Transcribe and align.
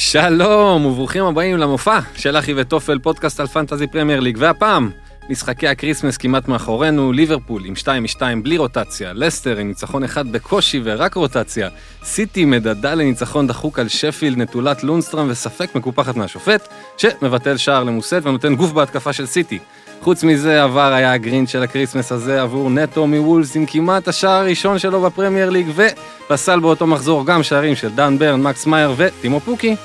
שלום 0.00 0.86
וברוכים 0.86 1.24
הבאים 1.24 1.56
למופע 1.56 1.98
של 2.14 2.36
אחי 2.36 2.52
וטופל 2.56 2.98
פודקאסט 2.98 3.40
על 3.40 3.46
פנטזי 3.46 3.86
פרמייר 3.86 4.20
ליג. 4.20 4.36
והפעם 4.40 4.90
משחקי 5.30 5.68
הקריסמס 5.68 6.16
כמעט 6.16 6.48
מאחורינו 6.48 7.12
ליברפול 7.12 7.64
עם 7.64 7.76
2 7.76 8.02
מ-2 8.02 8.20
בלי 8.42 8.58
רוטציה 8.58 9.12
לסטר 9.12 9.56
עם 9.56 9.68
ניצחון 9.68 10.04
אחד 10.04 10.32
בקושי 10.32 10.80
ורק 10.84 11.14
רוטציה 11.14 11.68
סיטי 12.04 12.44
מדדה 12.44 12.94
לניצחון 12.94 13.46
דחוק 13.46 13.78
על 13.78 13.88
שפילד 13.88 14.38
נטולת 14.38 14.84
לונסטרם 14.84 15.26
וספק 15.30 15.74
מקופחת 15.74 16.16
מהשופט 16.16 16.68
שמבטל 16.96 17.56
שער 17.56 17.84
למוסה 17.84 18.20
ונותן 18.22 18.54
גוף 18.54 18.72
בהתקפה 18.72 19.12
של 19.12 19.26
סיטי 19.26 19.58
חוץ 20.02 20.24
מזה 20.24 20.62
ה 20.62 20.70
VAR 20.70 20.92
היה 20.92 21.12
הגרינץ' 21.12 21.48
של 21.48 21.62
הקריסמס 21.62 22.12
הזה 22.12 22.42
עבור 22.42 22.70
נטו 22.70 23.06
מוולס 23.06 23.56
עם 23.56 23.66
כמעט 23.66 24.08
השער 24.08 24.40
הראשון 24.40 24.78
שלו 24.78 25.00
בפרמייר 25.00 25.50
ליג 25.50 25.66
ופסל 25.74 26.60
באותו 26.60 26.86
מחזור 26.86 27.26
גם 27.26 27.42
שערים 27.42 27.76
של 27.76 27.88
דן 27.88 28.18
ברן, 28.18 28.42
מקס 28.42 28.66
מאייר 28.66 28.94
וטימו 28.96 29.40
פוקי. 29.40 29.76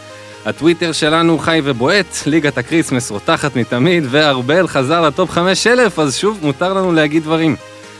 הטוויטר 0.45 0.91
שלנו 0.91 1.37
חי 1.37 1.61
ובועט, 1.63 2.17
ליגת 2.25 2.57
הקריסמס 2.57 3.11
רותחת 3.11 3.55
מתמיד 3.55 4.03
וארבל 4.09 4.67
חזר 4.67 5.01
ל 5.01 5.08
top 5.08 5.29
5000 5.29 5.99
אז 5.99 6.15
שוב 6.17 6.39
מותר 6.41 6.73
לנו 6.73 6.91
להגיד 6.91 7.23
דברים. 7.23 7.55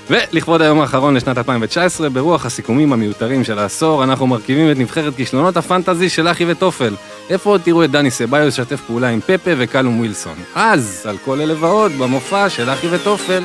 ולכבוד 0.10 0.62
היום 0.62 0.82
האחרון 0.82 1.14
לשנת 1.16 1.38
2019, 1.38 2.10
ברוח 2.10 2.46
הסיכומים 2.46 2.94
המיותרים 2.94 3.44
של 3.44 3.60
העשור, 3.60 4.04
אנחנו 4.04 4.28
מרכיבים 4.28 4.72
את 4.72 4.78
נבחרת 4.78 5.16
כישלונות 5.16 5.58
הפנטזי 5.58 6.10
של 6.10 6.28
אחי 6.28 6.46
וטופל. 6.48 6.96
איפה 7.30 7.50
עוד 7.50 7.62
תראו 7.62 7.84
את 7.84 7.92
דני 7.92 8.12
סבאיוס 8.12 8.60
לשתף 8.60 8.82
פעולה 8.88 9.10
עם 9.10 9.20
פפה 9.22 9.52
וקלום 9.58 10.00
ווילסון? 10.00 10.38
אז, 10.56 11.06
על 11.10 11.18
כל 11.26 11.42
אלה 11.42 11.54
ועוד, 11.60 11.92
במופע 11.92 12.50
של 12.50 12.70
אחי 12.70 12.88
וטופל. 12.92 13.44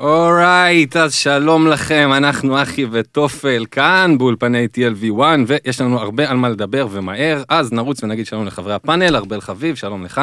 Alright, 0.00 0.96
אז 0.96 1.14
שלום 1.14 1.66
לכם, 1.66 2.10
אנחנו 2.16 2.62
אחי 2.62 2.86
וטופל 2.90 3.66
כאן 3.70 4.18
באולפני 4.18 4.68
TLV1, 4.76 5.20
ויש 5.46 5.80
לנו 5.80 6.00
הרבה 6.00 6.30
על 6.30 6.36
מה 6.36 6.48
לדבר 6.48 6.86
ומהר, 6.90 7.42
אז 7.48 7.72
נרוץ 7.72 8.04
ונגיד 8.04 8.26
שלום 8.26 8.46
לחברי 8.46 8.74
הפאנל, 8.74 9.16
ארבל 9.16 9.40
חביב, 9.40 9.74
שלום 9.74 10.04
לך. 10.04 10.20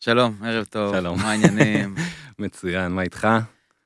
שלום, 0.00 0.34
ערב 0.44 0.64
טוב, 0.64 0.94
שלום. 0.94 1.18
מה 1.18 1.30
העניינים? 1.30 1.94
מצוין, 2.38 2.92
מה 2.92 3.02
איתך? 3.02 3.28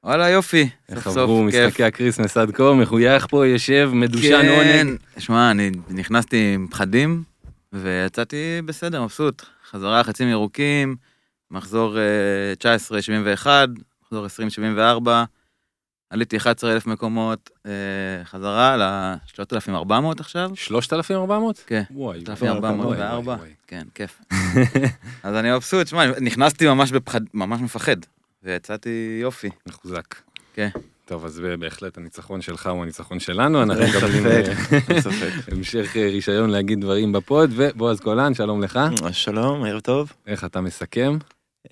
וואלה 0.04 0.28
יופי, 0.28 0.68
איך 0.88 1.04
סוף 1.04 1.16
עברו 1.16 1.42
סוף 1.44 1.50
כיף. 1.50 1.66
משחקי 1.66 1.84
הקריסמס 1.84 2.36
עד 2.36 2.50
כה, 2.50 2.72
מחוייך 2.72 3.26
פה, 3.26 3.46
יושב, 3.46 3.90
מדושן 3.94 4.42
כן, 4.42 4.48
עונג. 4.48 4.96
שמע, 5.18 5.50
אני 5.50 5.70
נכנסתי 5.90 6.52
עם 6.54 6.66
פחדים, 6.70 7.22
ויצאתי 7.72 8.62
בסדר, 8.64 9.02
מבסוט. 9.02 9.42
חזרה 9.70 10.04
חצים 10.04 10.28
ירוקים, 10.28 10.96
מחזור 11.50 11.98
אה, 11.98 12.76
19-71, 13.44 13.46
מחזור 14.12 14.26
20-74, 15.04 15.08
עליתי 16.10 16.36
11,000 16.36 16.86
מקומות, 16.86 17.50
אה, 17.66 17.70
חזרה 18.24 18.76
ל-3,400 18.76 20.20
עכשיו. 20.20 20.50
3,400? 20.54 21.64
כן, 21.66 21.82
וואי, 21.90 22.20
3,404, 22.24 23.32
וואי, 23.32 23.38
וואי. 23.38 23.50
כן, 23.66 23.82
כיף. 23.94 24.20
אז 25.24 25.34
אני 25.34 25.52
מבסוט, 25.52 25.86
שמע, 25.86 26.06
נכנסתי 26.20 26.66
ממש 26.66 26.92
בפחד, 26.92 27.20
ממש 27.34 27.60
מפחד, 27.60 27.96
ויצאתי 28.42 29.18
יופי. 29.22 29.50
מחוזק. 29.66 30.14
כן. 30.54 30.68
טוב, 31.04 31.24
אז 31.24 31.42
בהחלט 31.58 31.98
הניצחון 31.98 32.40
שלך 32.40 32.66
הוא 32.66 32.82
הניצחון 32.82 33.20
שלנו, 33.20 33.62
אנחנו 33.62 33.84
מקבלים 33.84 34.26
אה. 34.26 34.42
המשך 35.52 35.96
אה, 35.96 36.02
רישיון 36.02 36.50
להגיד 36.50 36.80
דברים 36.80 37.12
בפוד, 37.12 37.50
ובועז 37.56 38.00
גולן, 38.00 38.34
שלום 38.34 38.62
לך. 38.62 38.80
שלום, 39.12 39.64
ערב 39.64 39.80
טוב. 39.80 40.12
איך 40.26 40.44
אתה 40.44 40.60
מסכם? 40.60 41.18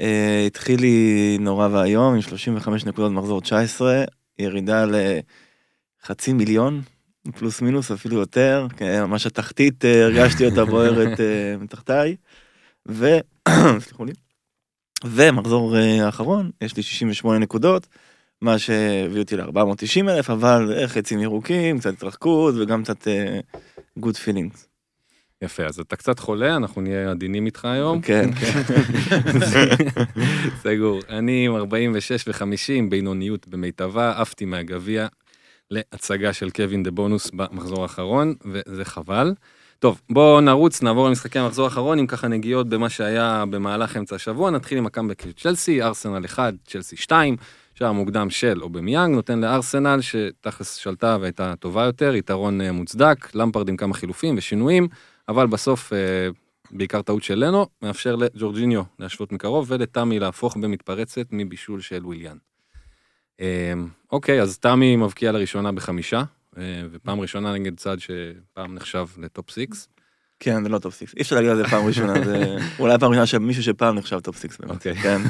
אה, 0.01 0.45
התחיל 0.47 0.81
לי 0.81 1.39
נורא 1.41 1.69
ואיום 1.73 2.15
עם 2.15 2.21
35 2.21 2.85
נקודות 2.85 3.13
מחזור 3.13 3.41
19, 3.41 4.05
ירידה 4.39 4.85
לחצי 6.05 6.33
מיליון, 6.33 6.81
פלוס 7.37 7.61
מינוס 7.61 7.91
אפילו 7.91 8.17
יותר, 8.17 8.67
כן, 8.77 9.03
ממש 9.03 9.27
התחתית 9.27 9.85
אה, 9.85 10.05
הרגשתי 10.05 10.47
אותה 10.47 10.65
בוערת 10.65 11.21
אה, 11.21 11.57
מתחתיי. 11.61 12.17
ו... 12.89 13.19
סליחו 13.85 14.05
לי. 14.05 14.13
ומחזור 15.05 15.77
האחרון, 15.77 16.51
יש 16.61 16.77
לי 16.77 16.83
68 16.83 17.39
נקודות, 17.39 17.87
מה 18.41 18.59
שהביא 18.59 19.21
אותי 19.21 19.37
ל-490 19.37 20.11
אלף, 20.11 20.31
אבל 20.31 20.87
חצים 20.87 21.21
ירוקים, 21.21 21.79
קצת 21.79 21.93
התרחקות 21.93 22.55
וגם 22.59 22.83
קצת 22.83 23.09
good 23.99 24.17
feelings. 24.25 24.70
יפה, 25.43 25.65
אז 25.65 25.81
אתה 25.81 25.97
קצת 25.97 26.19
חולה, 26.19 26.57
אנחנו 26.57 26.83
נהיה 26.83 27.11
עדינים 27.11 27.47
איתך 27.47 27.65
היום. 27.65 28.01
כן. 28.01 28.31
סגור. 30.63 31.01
אני 31.09 31.47
עם 31.47 31.57
46 31.57 32.29
ו-50, 32.29 32.91
בינוניות 32.91 33.49
במיטבה, 33.49 34.21
עפתי 34.21 34.45
מהגביע 34.45 35.07
להצגה 35.71 36.33
של 36.33 36.51
קווין 36.51 36.83
דה 36.83 36.91
בונוס 36.91 37.31
במחזור 37.31 37.83
האחרון, 37.83 38.35
וזה 38.45 38.85
חבל. 38.85 39.35
טוב, 39.79 40.01
בואו 40.11 40.41
נרוץ, 40.41 40.83
נעבור 40.83 41.09
למשחקי 41.09 41.39
המחזור 41.39 41.65
האחרון, 41.65 41.99
עם 41.99 42.07
ככה 42.07 42.29
נגיעות 42.29 42.69
במה 42.69 42.89
שהיה 42.89 43.45
במהלך 43.51 43.97
אמצע 43.97 44.17
השבוע, 44.17 44.51
נתחיל 44.51 44.79
עם 44.79 44.87
הקאמבק 44.87 45.23
של 45.23 45.33
צ'לסי, 45.33 45.83
ארסנל 45.83 46.25
1, 46.25 46.55
צ'לסי 46.67 46.97
2, 46.97 47.37
שער 47.75 47.93
מוקדם 47.93 48.31
של 48.31 48.63
אובמיאנג, 48.63 49.15
נותן 49.15 49.41
לארסנל, 49.41 50.01
שתכלס 50.01 50.75
שלטה 50.75 51.17
והייתה 51.21 51.55
טובה 51.57 51.85
יותר, 51.85 52.15
יתרון 52.15 52.61
אה, 52.61 52.73
מוצדק, 52.73 53.35
למפרד 53.35 53.69
עם 53.69 53.77
כמה 53.77 53.95
חילופים 53.95 54.35
ושינויים, 54.39 54.89
אבל 55.29 55.47
בסוף, 55.47 55.93
אה, 55.93 56.29
בעיקר 56.71 57.03
טעות 57.03 57.23
של 57.23 57.45
לנו, 57.45 57.67
מאפשר 57.83 58.17
לג'ורג'יניו 58.17 58.83
להשוות 58.99 59.33
מקרוב, 59.33 59.71
ולתמי 59.71 60.19
להפוך 60.19 60.57
במתפרצת 60.57 61.27
מבישול 61.31 61.81
של 61.81 62.07
וויליאן. 62.07 62.37
אה, 63.41 63.73
אוקיי, 64.13 64.43
אז 64.43 64.59
תמי 64.59 64.97
מבקיע 64.97 65.33
לראשונה 65.33 65.73
בחמישה, 65.73 66.23
אה, 66.59 66.83
ופעם 66.91 67.21
ראשונה 67.21 67.53
נגד 67.53 67.77
צד 67.79 67.97
שפעם 68.01 68.75
נחשב 68.75 69.07
ל 69.19 69.27
top 69.27 69.51
six. 69.51 69.89
כן, 70.41 70.63
זה 70.63 70.69
לא 70.69 70.79
top 70.79 70.95
six. 70.95 71.15
אי 71.17 71.23
אפשר 71.23 71.37
להגיד 71.37 71.51
על 71.51 71.57
זה 71.57 71.65
פעם 71.65 71.87
ראשונה, 71.87 72.25
זה 72.25 72.57
אולי 72.79 72.99
פעם 72.99 73.11
ראשונה 73.11 73.27
שמישהו 73.27 73.63
שפעם 73.63 73.95
נחשב 73.95 74.21
top 74.21 74.37
six 74.37 74.59
באמת. 74.59 74.73
אוקיי. 74.73 74.95
כן, 74.95 75.21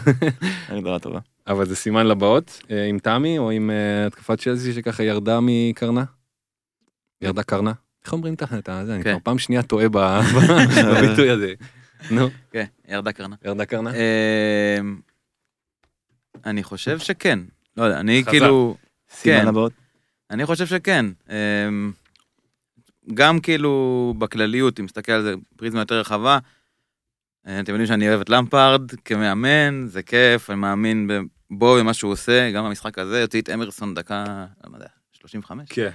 הגדרה 0.68 0.98
טובה. 0.98 1.18
אבל 1.46 1.66
זה 1.66 1.76
סימן 1.76 2.06
לבאות, 2.06 2.62
עם 2.88 2.98
תמי 2.98 3.38
או 3.38 3.50
עם 3.50 3.70
התקפת 4.06 4.40
צ'לסי 4.40 4.72
שככה 4.72 5.02
ירדה 5.02 5.38
מקרנה? 5.42 6.04
ירדה 7.20 7.42
קרנה? 7.42 7.72
איך 8.04 8.12
אומרים 8.12 8.34
את 8.34 8.42
ה- 8.42 8.80
את 8.80 8.86
זה? 8.86 8.94
אני 8.94 9.04
כן. 9.04 9.10
כבר 9.10 9.18
פעם 9.22 9.38
שנייה 9.38 9.62
טועה 9.62 9.88
בביטוי 10.94 11.30
הזה. 11.30 11.54
נו, 12.10 12.28
כן, 12.50 12.64
ירדה 12.88 13.12
קרנה. 13.12 13.36
ירדה 13.44 13.64
קרנה? 13.64 13.90
אמ, 14.80 15.00
אני 16.46 16.62
חושב 16.62 16.98
שכן. 16.98 17.38
לא 17.76 17.82
יודע, 17.82 18.00
אני. 18.00 18.24
כאילו... 18.26 18.76
סימן 19.10 19.40
כן. 19.40 19.48
הבאות. 19.48 19.72
אני 20.30 20.46
חושב 20.46 20.66
שכן. 20.66 21.06
אמ, 21.30 21.92
גם 23.14 23.40
כאילו 23.40 24.14
בכלליות, 24.18 24.80
אם 24.80 24.84
מסתכל 24.84 25.12
על 25.12 25.22
זה 25.22 25.34
פריזמה 25.56 25.80
יותר 25.80 26.00
רחבה, 26.00 26.38
אה, 27.46 27.60
אתם 27.60 27.72
יודעים 27.72 27.86
שאני 27.86 28.08
אוהב 28.08 28.20
את 28.20 28.28
למפארד 28.30 28.90
כמאמן, 29.04 29.84
זה 29.86 30.02
כיף, 30.02 30.50
אני 30.50 30.58
מאמין 30.58 31.10
בו 31.50 31.76
ומה 31.80 31.94
שהוא 31.94 32.12
עושה, 32.12 32.50
גם 32.50 32.64
במשחק 32.64 32.98
הזה, 32.98 33.22
הוציא 33.22 33.40
את 33.42 33.48
אמרסון 33.50 33.94
דקה, 33.94 34.24
לא 34.70 34.74
יודע, 34.76 34.86
35? 35.12 35.68
כן. 35.70 35.90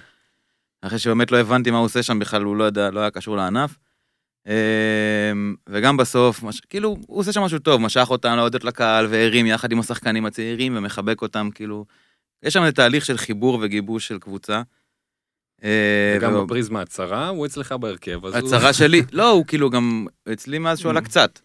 אחרי 0.81 0.99
שבאמת 0.99 1.31
לא 1.31 1.37
הבנתי 1.37 1.71
מה 1.71 1.77
הוא 1.77 1.85
עושה 1.85 2.03
שם 2.03 2.19
בכלל, 2.19 2.41
הוא 2.43 2.55
לא 2.55 2.63
יודע, 2.63 2.91
לא 2.91 2.99
היה 2.99 3.09
קשור 3.11 3.37
לענף. 3.37 3.77
אמ, 4.47 5.55
וגם 5.69 5.97
בסוף, 5.97 6.43
מש, 6.43 6.59
כאילו, 6.59 6.97
הוא 7.07 7.19
עושה 7.19 7.31
שם 7.31 7.41
משהו 7.41 7.59
טוב, 7.59 7.81
משך 7.81 8.07
אותם 8.09 8.35
להודות 8.35 8.63
לקהל 8.63 9.05
והרים 9.09 9.45
יחד 9.45 9.71
עם 9.71 9.79
השחקנים 9.79 10.25
הצעירים 10.25 10.77
ומחבק 10.77 11.21
אותם, 11.21 11.49
כאילו, 11.55 11.85
יש 12.43 12.53
שם 12.53 12.61
איזה 12.61 12.71
תהליך 12.71 13.05
של 13.05 13.17
חיבור 13.17 13.59
וגיבוש 13.61 14.07
של 14.07 14.19
קבוצה. 14.19 14.61
אה, 15.63 16.15
וגם 16.17 16.33
והוא- 16.33 16.45
בפריזמה 16.45 16.81
הצהרה, 16.81 17.27
הוא 17.29 17.45
אצלך 17.45 17.71
בהרכב, 17.71 18.25
אז 18.25 18.35
הוא... 18.35 18.47
הצהרה 18.47 18.73
שלי, 18.79 19.01
לא, 19.11 19.29
הוא 19.31 19.45
כאילו 19.45 19.69
גם 19.69 20.07
אצלי 20.33 20.59
מאז 20.59 20.79
שהוא 20.79 20.89
עלה 20.89 21.01
קצת. 21.01 21.39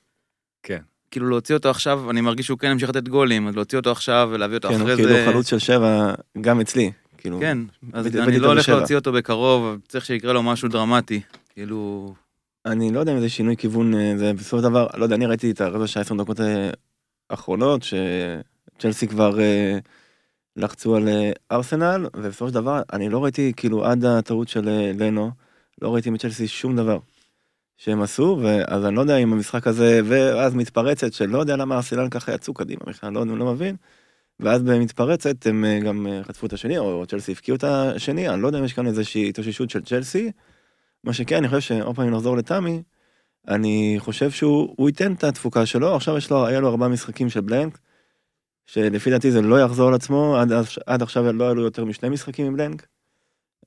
כן. 0.63 0.79
כאילו 1.11 1.29
להוציא 1.29 1.55
אותו 1.55 1.71
עכשיו, 1.71 2.11
אני 2.11 2.21
מרגיש 2.21 2.47
שהוא 2.47 2.59
כן 2.59 2.71
המשיך 2.71 2.89
לתת 2.89 3.09
גולים, 3.09 3.49
אז 3.49 3.55
להוציא 3.57 3.79
אותו 3.79 3.91
עכשיו 3.93 4.29
ולהביא 4.33 4.57
אותו 4.57 4.69
כן, 4.69 4.75
הוא 4.75 4.83
אחרי 4.83 4.97
כאילו 4.97 5.09
זה. 5.09 5.27
חלוץ 5.31 5.49
של 5.51 5.59
שבע, 5.59 6.15
גם 6.41 6.61
אצלי. 6.61 6.91
כאילו, 7.21 7.41
כן, 7.41 7.59
אז 7.93 8.07
הבאתי- 8.07 8.23
אני 8.23 8.39
לא 8.39 8.47
הולך 8.47 8.63
בשבע. 8.63 8.77
להוציא 8.77 8.97
אותו 8.97 9.13
בקרוב, 9.13 9.79
צריך 9.89 10.05
שיקרה 10.05 10.33
לו 10.33 10.43
משהו 10.43 10.69
דרמטי. 10.69 11.21
כאילו, 11.51 12.13
אני 12.67 12.93
לא 12.93 13.01
יודע 13.01 13.13
אם 13.13 13.21
זה 13.21 13.29
שינוי 13.29 13.57
כיוון, 13.57 13.95
אה, 13.95 14.13
זה 14.19 14.33
בסופו 14.33 14.57
של 14.57 14.63
דבר, 14.63 14.87
לא 14.97 15.05
יודע, 15.05 15.15
אני 15.17 15.27
ראיתי 15.27 15.51
את 15.51 15.61
הרבע 15.61 15.87
שעה 15.87 16.01
20 16.01 16.21
דקות 16.21 16.41
אה, 16.41 16.71
האחרונות, 17.31 17.83
שצ'לסי 17.83 19.09
כבר 19.09 19.41
אה, 19.41 19.79
לחצו 20.57 20.97
על 20.97 21.09
ארסנל, 21.53 22.07
ובסופו 22.17 22.49
של 22.49 22.55
דבר, 22.55 22.83
אני 22.93 23.09
לא 23.09 23.23
ראיתי, 23.25 23.53
כאילו, 23.57 23.85
עד 23.85 24.05
הטעות 24.05 24.49
של 24.49 24.69
לנו, 24.99 25.31
לא 25.83 25.95
ראיתי 25.95 26.11
מצ'לסי 26.11 26.49
שום 26.49 26.77
דבר 26.77 26.99
שהם 27.77 28.03
עשו, 28.03 28.39
ואז 28.43 28.85
אני 28.85 28.95
לא 28.97 29.01
יודע 29.01 29.17
אם 29.17 29.33
המשחק 29.33 29.67
הזה, 29.67 30.01
ואז 30.05 30.55
מתפרצת, 30.55 31.13
שלא 31.13 31.39
יודע 31.39 31.57
למה 31.57 31.77
ארסנל 31.77 32.09
ככה 32.11 32.35
יצאו 32.35 32.55
קדימה 32.55 32.81
בכלל, 32.87 33.13
לא, 33.13 33.27
לא 33.27 33.53
מבין. 33.53 33.77
ואז 34.41 34.63
במתפרצת 34.63 35.47
הם 35.47 35.65
אה, 35.65 35.81
גם 35.81 36.07
אה, 36.07 36.25
חטפו 36.25 36.47
את 36.47 36.53
השני, 36.53 36.79
או 36.79 37.07
צ'לסי 37.07 37.33
הפקיעו 37.33 37.57
את 37.57 37.65
השני, 37.65 38.29
אני 38.29 38.43
לא 38.43 38.47
יודע 38.47 38.59
אם 38.59 38.65
יש 38.65 38.73
כאן 38.73 38.87
איזושהי 38.87 39.29
התאוששות 39.29 39.71
של 39.71 39.83
צ'לסי. 39.83 40.31
מה 41.05 41.13
שכן, 41.13 41.37
אני 41.37 41.49
חושב 41.49 41.61
שעוד 41.61 41.97
פעם 41.97 42.11
נחזור 42.11 42.37
לתמי, 42.37 42.83
אני 43.49 43.97
חושב 43.99 44.31
שהוא 44.31 44.75
הוא 44.77 44.89
ייתן 44.89 45.13
את 45.13 45.25
התפוקה 45.25 45.67
שלו, 45.67 45.97
עכשיו 45.97 46.17
יש 46.17 46.31
לו, 46.31 46.47
היה 46.47 46.61
לו 46.61 46.69
ארבעה 46.69 46.89
משחקים 46.89 47.29
של 47.31 47.41
בלנק, 47.41 47.79
שלפי 48.67 49.11
דעתי 49.11 49.31
זה 49.31 49.43
לא 49.43 49.61
יחזור 49.61 49.89
על 49.89 49.95
עצמו, 49.95 50.37
עד, 50.37 50.53
עד 50.87 51.03
עכשיו 51.03 51.33
לא 51.33 51.45
היה 51.45 51.55
לו 51.55 51.63
יותר 51.63 51.85
משני 51.85 52.09
משחקים 52.09 52.47
עם 52.47 52.57
בלנק. 52.57 52.87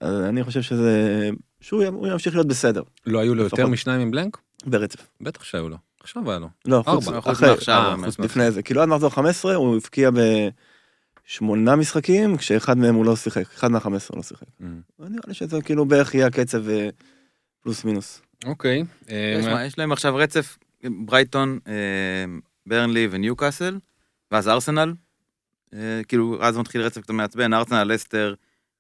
אז 0.02 0.22
אני 0.22 0.44
חושב 0.44 0.62
שזה, 0.62 1.30
שהוא 1.62 1.84
הוא 1.84 2.08
ימשיך 2.08 2.36
להיות 2.36 2.48
בסדר, 2.48 2.84
לא 3.06 3.20
היו 3.20 3.36
לו 3.36 3.44
יותר 3.44 3.56
לפחות. 3.56 3.72
משניים 3.72 4.02
עם 4.02 4.12
בלנק? 4.12 4.38
ברצף. 4.66 5.08
בטח 5.22 5.44
שהיו 5.44 5.70
לו. 5.70 5.78
עכשיו 6.04 6.32
היה 6.32 6.40
לו. 6.40 6.50
לא, 6.66 6.84
חוץ, 6.86 7.08
ארבע. 7.08 7.22
חוץ 7.22 7.42
מעכשיו, 7.42 7.98
אה, 8.04 8.08
לפני 8.20 8.52
זה, 8.52 8.64
כאילו 8.64 8.82
עד 8.82 8.90
מחזור 8.90 9.10
15 9.10 9.56
הוא 9.56 9.76
הבקיע 9.76 10.10
בשמונה 11.28 11.76
משחקים, 11.76 12.38
כשאחד 12.38 12.78
מהם 12.78 12.96
הוא 12.96 13.06
לא 13.06 13.16
שיחק, 13.16 13.44
אחד 13.56 13.72
מה-15 13.72 13.90
לא 14.16 14.24
שיחק. 14.24 14.48
Mm. 14.62 14.66
נראה 15.00 15.24
לי 15.28 15.34
שזה 15.34 15.62
כאילו 15.62 15.86
בערך 15.86 16.14
יהיה 16.16 16.28
הקצב 16.28 16.70
אה, 16.70 16.90
פלוס 17.62 17.84
מינוס. 17.86 18.22
אוקיי. 18.46 18.84
אה, 19.10 19.64
יש 19.66 19.78
להם 19.78 19.92
עכשיו 19.92 20.16
רצף, 20.16 20.58
ברייטון, 21.06 21.60
ברנלי 22.66 23.08
וניוקאסל, 23.12 23.78
ואז 24.32 24.48
ארסנל. 24.48 24.94
כאילו, 26.08 26.38
אז 26.42 26.58
מתחיל 26.58 26.82
רצף 26.82 27.02
קצת 27.02 27.12
מעצבן, 27.12 27.54
ארסנל, 27.54 27.84
לסטר, 27.84 28.34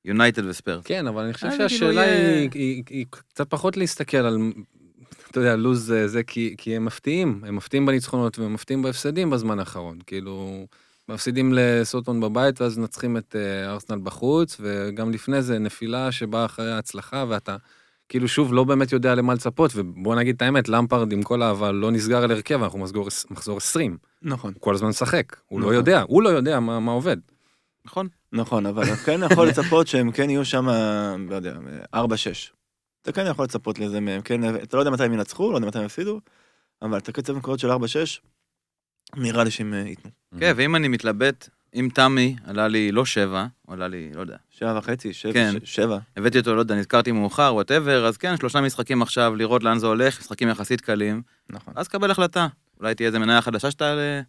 יונייטד 0.05 0.45
וספיירס. 0.45 0.85
כן, 0.85 1.07
אבל 1.07 1.23
אני 1.23 1.33
חושב 1.33 1.49
כאילו 1.49 1.69
שהשאלה 1.69 2.01
היא, 2.01 2.49
היא, 2.53 2.83
היא 2.89 3.05
קצת 3.09 3.49
פחות 3.49 3.77
להסתכל 3.77 4.17
על, 4.17 4.37
אתה 5.33 5.41
יודע, 5.41 5.55
לוז 5.55 5.85
זה, 5.85 6.07
זה 6.07 6.23
כי, 6.23 6.55
כי 6.57 6.75
הם 6.75 6.85
מפתיעים, 6.85 7.41
הם 7.47 7.55
מפתיעים 7.55 7.85
בניצחונות 7.85 8.39
והם 8.39 8.53
מפתיעים 8.53 8.81
בהפסדים 8.81 9.29
בזמן 9.29 9.59
האחרון. 9.59 9.97
כאילו, 10.07 10.65
מפסידים 11.09 11.53
לסוטון 11.55 12.21
בבית 12.21 12.61
ואז 12.61 12.77
מנצחים 12.77 13.17
את 13.17 13.35
אה, 13.35 13.71
ארסנל 13.71 13.99
בחוץ, 14.03 14.57
וגם 14.59 15.11
לפני 15.11 15.41
זה 15.41 15.59
נפילה 15.59 16.11
שבאה 16.11 16.45
אחרי 16.45 16.71
ההצלחה, 16.71 17.25
ואתה 17.29 17.55
כאילו 18.09 18.27
שוב 18.27 18.53
לא 18.53 18.63
באמת 18.63 18.91
יודע 18.91 19.15
למה 19.15 19.33
לצפות, 19.33 19.71
ובוא 19.75 20.15
נגיד 20.15 20.35
את 20.35 20.41
האמת, 20.41 20.69
למפרד 20.69 21.11
עם 21.11 21.23
כל 21.23 21.41
האהבה 21.41 21.71
לא 21.71 21.91
נסגר 21.91 22.23
על 22.23 22.31
הרכב, 22.31 22.63
אנחנו 22.63 22.79
מחזור, 22.79 23.07
מחזור 23.29 23.57
20, 23.57 23.97
נכון. 24.21 24.53
הוא 24.53 24.61
כל 24.61 24.73
הזמן 24.73 24.89
משחק, 24.89 25.35
הוא 25.47 25.59
לא 25.59 25.65
נכון. 25.65 25.75
יודע, 25.75 26.03
הוא 26.07 26.23
לא 26.23 26.29
יודע 26.29 26.59
מה, 26.59 26.79
מה 26.79 26.91
עובד. 26.91 27.17
נכון? 27.85 28.07
נכון, 28.33 28.65
אבל 28.65 28.95
כן 28.95 29.21
יכול 29.31 29.47
לצפות 29.47 29.87
שהם 29.87 30.11
כן 30.11 30.29
יהיו 30.29 30.45
שם, 30.45 30.67
לא 31.29 31.35
יודע, 31.35 31.55
4-6. 31.95 31.99
אתה 33.03 33.11
כן 33.11 33.25
יכול 33.27 33.45
לצפות 33.45 33.79
לזה 33.79 33.99
מהם, 33.99 34.21
כן, 34.21 34.55
אתה 34.55 34.77
לא 34.77 34.81
יודע 34.81 34.91
מתי 34.91 35.03
הם 35.03 35.13
ינצחו, 35.13 35.51
לא 35.51 35.55
יודע 35.57 35.67
מתי 35.67 35.79
הם 35.79 35.85
יפסידו, 35.85 36.21
אבל 36.81 36.97
את 36.97 37.09
הקצב 37.09 37.37
נקודות 37.37 37.59
של 37.59 37.71
4-6, 37.71 37.73
נראה 39.15 39.43
לי 39.43 39.51
שהם 39.51 39.73
אה, 39.73 39.79
ייתנו. 39.79 40.11
כן, 40.39 40.53
ואם 40.55 40.75
אני 40.75 40.87
מתלבט, 40.87 41.49
אם 41.75 41.89
תמי 41.93 42.35
עלה 42.45 42.67
לי 42.67 42.91
לא 42.91 43.05
שבע, 43.05 43.45
הוא 43.61 43.73
עלה 43.73 43.87
לי, 43.87 44.11
לא 44.13 44.21
יודע. 44.21 44.37
שבע 44.49 44.77
וחצי, 44.77 45.13
שבע, 45.13 45.33
כן. 45.33 45.53
שבע. 45.63 45.97
הבאתי 46.17 46.39
אותו, 46.39 46.55
לא 46.55 46.59
יודע, 46.59 46.75
נזכרתי 46.75 47.11
מאוחר, 47.11 47.51
whatever, 47.53 48.07
אז 48.07 48.17
כן, 48.17 48.37
שלושה 48.37 48.61
משחקים 48.61 49.01
עכשיו, 49.01 49.35
לראות 49.35 49.63
לאן 49.63 49.77
זה 49.77 49.87
הולך, 49.87 50.19
משחקים 50.19 50.49
יחסית 50.49 50.81
קלים, 50.81 51.21
נכון. 51.49 51.73
אז 51.77 51.87
קבל 51.87 52.11
החלטה. 52.11 52.47
אולי 52.79 52.95
תהיה 52.95 53.07
איזה 53.07 53.19
מניה 53.19 53.41
חדשה 53.41 53.71
שתעלה, 53.71 54.01
אה, 54.01 54.21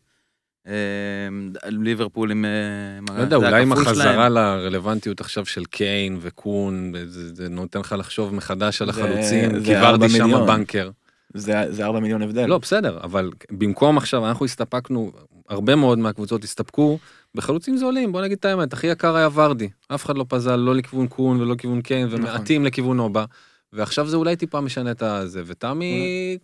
ליברפול 1.64 2.30
עם... 2.30 2.44
אה, 2.44 3.16
לא 3.16 3.22
יודע, 3.22 3.36
אולי 3.36 3.62
עם 3.62 3.72
החזרה. 3.72 4.28
לרלוונטיות 4.28 5.20
עכשיו 5.20 5.46
של 5.46 5.64
קיין 5.64 6.18
וקון, 6.20 6.92
זה, 7.06 7.48
נותן 7.48 7.80
לך 7.80 7.94
לחשוב 7.98 8.34
מחדש 8.34 8.82
על 8.82 8.88
החלוצים, 8.90 9.64
כי 9.64 9.76
ארבע 9.76 9.90
ורדי 9.90 10.08
שם 10.08 10.24
מיליון. 10.24 10.46
בנקר. 10.46 10.90
זה 11.34 11.84
4 11.84 12.00
מיליון 12.00 12.22
הבדל. 12.22 12.46
לא, 12.46 12.58
בסדר, 12.58 12.98
אבל 13.02 13.30
במקום 13.50 13.96
עכשיו, 13.96 14.26
אנחנו 14.28 14.44
הסתפקנו, 14.44 15.12
הרבה 15.48 15.74
מאוד 15.74 15.98
מהקבוצות 15.98 16.44
הסתפקו 16.44 16.98
בחלוצים 17.34 17.76
זולים, 17.76 18.12
בוא 18.12 18.22
נגיד 18.22 18.38
את 18.38 18.44
האמת, 18.44 18.72
הכי 18.72 18.86
יקר 18.86 19.16
היה 19.16 19.28
ורדי. 19.34 19.68
אף 19.88 20.04
אחד 20.04 20.16
לא 20.16 20.24
פזל 20.28 20.56
לא 20.56 20.74
לכיוון 20.74 21.06
קון 21.06 21.40
ולא 21.40 21.54
לכיוון 21.54 21.80
קיין, 21.80 22.06
נכון. 22.06 22.20
ומעטים 22.20 22.64
לכיוון 22.64 22.96
נובה. 22.96 23.24
ועכשיו 23.72 24.06
זה 24.06 24.16
אולי 24.16 24.36
טיפה 24.36 24.60
משנה 24.60 24.90
את 24.90 25.02
הזה, 25.02 25.42
ותמי, 25.46 26.38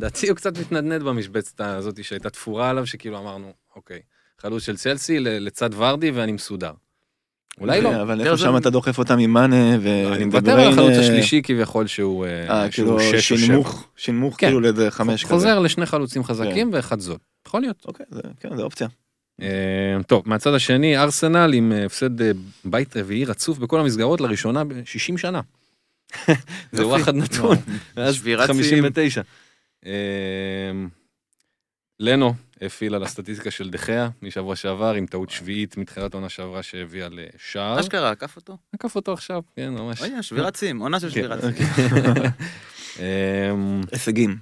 לדעתי 0.00 0.28
הוא 0.28 0.36
קצת 0.36 0.58
מתנדנד 0.58 1.02
במשבצת 1.02 1.60
הזאת 1.60 2.04
שהייתה 2.04 2.30
תפורה 2.30 2.70
עליו, 2.70 2.86
שכאילו 2.86 3.18
אמרנו, 3.18 3.52
אוקיי, 3.76 4.00
חלוץ 4.38 4.62
של 4.62 4.76
צלסי 4.76 5.18
ל- 5.20 5.28
לצד 5.46 5.70
ורדי 5.74 6.10
ואני 6.10 6.32
מסודר. 6.32 6.72
אולי 7.60 7.80
לא. 7.80 8.02
אבל 8.02 8.20
איפה 8.20 8.36
שם 8.38 8.56
אתה 8.56 8.70
דוחף 8.70 8.98
אותם 8.98 9.18
עם 9.18 9.32
מאנה 9.32 9.76
ו... 9.80 10.12
אני 10.12 10.24
מוותר 10.24 10.60
על 10.60 10.72
החלוץ 10.72 10.92
השלישי 10.98 11.40
כביכול 11.44 11.86
שהוא 11.86 12.26
אה, 12.26 12.62
אה, 12.62 12.70
כאילו 12.70 13.00
שהוא 13.00 13.12
שש 13.20 13.32
או 13.32 13.36
שבע. 13.38 13.46
שינמוך, 13.46 13.86
שינמוך 13.96 14.34
כן. 14.38 14.46
כאילו 14.46 14.60
לאיזה 14.60 14.90
חמש 14.90 15.24
כזה. 15.24 15.34
חוזר 15.34 15.58
לשני 15.58 15.86
חלוצים 15.86 16.24
חזקים 16.24 16.70
ואחד 16.72 17.00
זול. 17.00 17.16
יכול 17.46 17.60
להיות. 17.60 17.82
אוקיי, 17.86 18.06
זה- 18.10 18.20
כן, 18.40 18.56
זה 18.56 18.62
אופציה. 18.62 18.88
אה, 19.42 19.46
טוב, 20.06 20.22
מהצד 20.26 20.54
השני, 20.54 20.98
ארסנל 20.98 21.52
עם 21.54 21.72
אה, 21.72 21.84
הפסד 21.86 22.10
בית 22.64 22.96
רביעי 22.96 23.24
רצוף 23.24 23.58
בכל 23.58 23.80
המסגרות 23.80 24.20
לראשונה 24.20 24.64
ב-60 24.64 25.16
שנה. 25.18 25.40
זה. 26.72 26.86
וואחד 26.86 27.14
נתון, 27.14 27.56
שבירת 28.12 28.46
59. 28.50 29.20
אה, 29.86 30.72
לנו 32.00 32.34
הפעיל 32.60 32.94
על 32.94 33.02
הסטטיסטיקה 33.02 33.50
של 33.50 33.70
דחיה 33.70 34.08
משבוע 34.22 34.56
שעבר 34.56 34.94
עם 34.94 35.06
טעות 35.06 35.30
שביעית 35.30 35.76
מתחילת 35.76 36.14
העונה 36.14 36.28
שעברה 36.28 36.62
שהביאה 36.62 37.08
לשער. 37.10 37.80
אשכרה, 37.80 38.10
עקף 38.10 38.36
אותו. 38.36 38.56
עקף 38.72 38.96
אותו 38.96 39.12
עכשיו, 39.12 39.42
כן, 39.56 39.68
ממש. 39.68 40.02
אוי, 40.02 40.22
שבירת 40.22 40.56
שיא, 40.56 40.74
עונה 40.80 41.00
של 41.00 41.10
כן. 41.10 41.14
שבירת 41.14 41.40
שיא. 41.40 41.66
אה, 43.00 43.50
הישגים. 43.92 44.38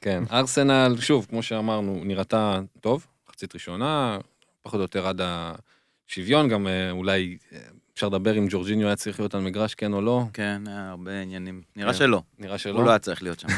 כן, 0.00 0.22
ארסנל, 0.30 0.96
שוב, 1.00 1.26
כמו 1.30 1.42
שאמרנו, 1.42 2.00
נראתה 2.04 2.60
טוב, 2.80 3.06
מחצית 3.28 3.54
ראשונה, 3.54 4.18
פחות 4.62 4.78
או 4.78 4.82
יותר 4.82 5.06
עד 5.06 5.20
השוויון, 5.24 6.48
גם 6.48 6.66
אה, 6.66 6.90
אולי 6.90 7.36
אה, 7.52 7.58
אפשר 7.96 8.08
לדבר 8.08 8.38
אם 8.38 8.46
ג'ורג'יניו 8.50 8.86
היה 8.86 8.96
צריך 8.96 9.20
להיות 9.20 9.34
על 9.34 9.40
מגרש, 9.40 9.74
כן 9.74 9.92
או 9.92 10.00
לא, 10.00 10.24
כן, 10.32 10.62
היה 10.66 10.90
הרבה 10.90 11.20
עניינים. 11.20 11.62
נראה 11.76 11.92
כן. 11.92 11.98
שלא. 11.98 12.22
נראה 12.38 12.58
שלא. 12.58 12.76
הוא 12.78 12.84
לא 12.84 12.90
היה 12.90 12.98
צריך 12.98 13.22
להיות 13.22 13.40
שם. 13.40 13.48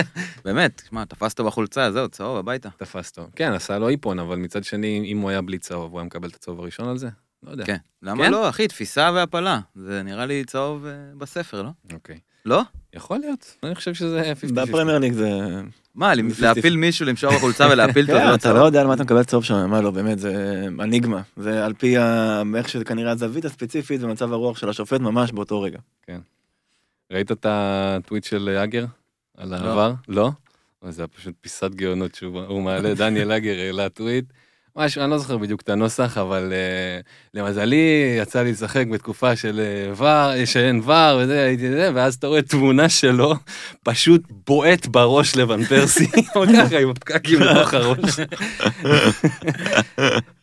באמת, 0.44 0.82
שמע, 0.88 1.04
תפס 1.04 1.32
אותו 1.32 1.44
בחולצה, 1.44 1.92
זהו, 1.92 2.08
צהוב, 2.08 2.36
הביתה. 2.36 2.68
תפס 2.76 3.10
אותו. 3.10 3.28
כן, 3.36 3.52
עשה 3.52 3.78
לו 3.78 3.88
איפון, 3.88 4.18
אבל 4.18 4.36
מצד 4.36 4.64
שני, 4.64 5.02
אם 5.06 5.18
הוא 5.18 5.30
היה 5.30 5.42
בלי 5.42 5.58
צהוב, 5.58 5.92
הוא 5.92 6.00
היה 6.00 6.06
מקבל 6.06 6.28
את 6.28 6.34
הצהוב 6.34 6.60
הראשון 6.60 6.88
על 6.88 6.98
זה? 6.98 7.08
לא 7.42 7.50
יודע. 7.50 7.64
כן. 7.64 7.76
למה 8.02 8.24
כן? 8.24 8.30
לא, 8.32 8.48
אחי, 8.48 8.68
תפיסה 8.68 9.10
והפלה. 9.14 9.60
זה 9.74 10.02
נראה 10.02 10.26
לי 10.26 10.44
צהוב 10.44 10.86
אה, 10.86 10.92
בספר, 11.18 11.62
לא? 11.62 11.70
אוקיי. 11.92 12.18
לא? 12.44 12.62
יכול 12.94 13.18
להיות, 13.18 13.56
אני 13.62 13.74
חושב 13.74 13.94
שזה 13.94 14.32
50-50. 14.50 14.52
בפרמייר 14.54 14.98
ליג 14.98 15.12
זה... 15.12 15.30
מה, 15.94 16.12
להפיל 16.40 16.76
מישהו, 16.76 17.06
למשוך 17.06 17.34
בחולצה 17.34 17.68
ולהפיל 17.72 18.04
אותו, 18.04 18.18
כן, 18.18 18.24
זה 18.24 18.30
לא 18.30 18.34
אתה? 18.34 18.52
לא 18.52 18.64
יודע 18.64 18.80
על 18.80 18.86
מה 18.86 18.94
אתה 18.94 19.04
מקבל 19.04 19.22
צהוב 19.22 19.44
שם, 19.44 19.70
מה 19.70 19.80
לא, 19.80 19.90
באמת, 19.90 20.18
זה 20.18 20.66
אניגמה. 20.80 21.22
זה 21.36 21.64
על 21.64 21.74
פי 21.74 21.96
איך 22.56 22.68
שזה 22.68 22.84
כנראה 22.84 23.12
הזווית 23.12 23.44
הספציפית 23.44 24.02
ומצב 24.02 24.32
הרוח 24.32 24.58
של 24.58 24.68
השופט 24.68 25.00
ממש 25.00 25.32
באותו 25.32 25.60
רגע. 25.60 25.78
ראית 27.12 27.32
את 27.32 27.46
הטוויט 27.48 28.24
של 28.24 28.58
אגר? 28.62 28.84
על 29.36 29.54
העבר? 29.54 29.92
לא? 30.08 30.30
זה 30.88 31.02
היה 31.02 31.08
פשוט 31.08 31.34
פיסת 31.40 31.70
גאונות 31.74 32.14
שהוא 32.14 32.40
הוא 32.40 32.62
מעלה, 32.62 32.94
דניאל 32.94 33.32
אגר 33.32 33.58
העלה 33.58 33.88
טוויט. 33.88 34.24
משהו, 34.76 35.02
אני 35.02 35.10
לא 35.10 35.18
זוכר 35.18 35.38
בדיוק 35.38 35.60
את 35.60 35.68
הנוסח, 35.68 36.18
אבל 36.18 36.52
uh, 36.52 37.06
למזלי, 37.34 37.76
יצא 38.22 38.42
לי 38.42 38.50
לשחק 38.52 38.86
בתקופה 38.92 39.36
של 39.36 39.60
uh, 39.96 40.00
ור, 40.02 40.44
שאין 40.44 40.80
ור 40.84 41.18
וזה, 41.20 41.42
הייתי 41.44 41.70
זה, 41.70 41.90
ואז 41.94 42.14
אתה 42.14 42.26
רואה 42.26 42.42
תמונה 42.42 42.88
שלו, 42.88 43.34
פשוט 43.84 44.22
בועט 44.46 44.86
בראש 44.86 45.36
לבן 45.36 45.64
פרסי, 45.64 46.06
או 46.36 46.42
ככה, 46.56 46.78
עם 46.78 46.90
הפקקים 46.90 47.40
לתוך 47.40 47.74
הראש. 47.74 48.20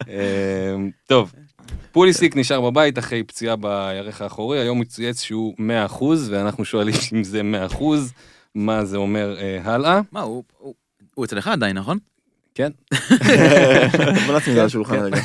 אה, 0.10 0.76
טוב, 1.08 1.34
פוליסיק 1.92 2.36
נשאר 2.36 2.62
בבית 2.62 3.00
אחרי 3.00 3.24
פציעה 3.24 3.56
בירך 3.56 4.22
האחורי, 4.22 4.60
היום 4.60 4.78
הוא 4.78 4.86
צייץ 4.86 5.22
שהוא 5.22 5.56
100% 5.90 6.04
ואנחנו 6.30 6.66
שואלים 6.66 6.94
אם 7.14 7.24
זה 7.24 7.42
100%, 7.72 7.84
מה 8.56 8.86
זה 8.86 8.98
אומר 8.98 9.36
אה, 9.40 9.60
הלאה. 9.64 10.02
מה, 10.12 10.22
הוא- 10.22 10.44
הוא 10.58 10.74
הוא 11.16 11.26
אצלך 11.26 11.48
עדיין, 11.48 11.78
נכון? 11.78 11.98
כן. 12.58 12.72
בוא 14.28 14.38
נשים 14.38 14.50
את 14.50 14.56
זה 14.56 14.60
על 14.60 14.66
השולחן 14.66 14.96
רגע. 14.96 15.18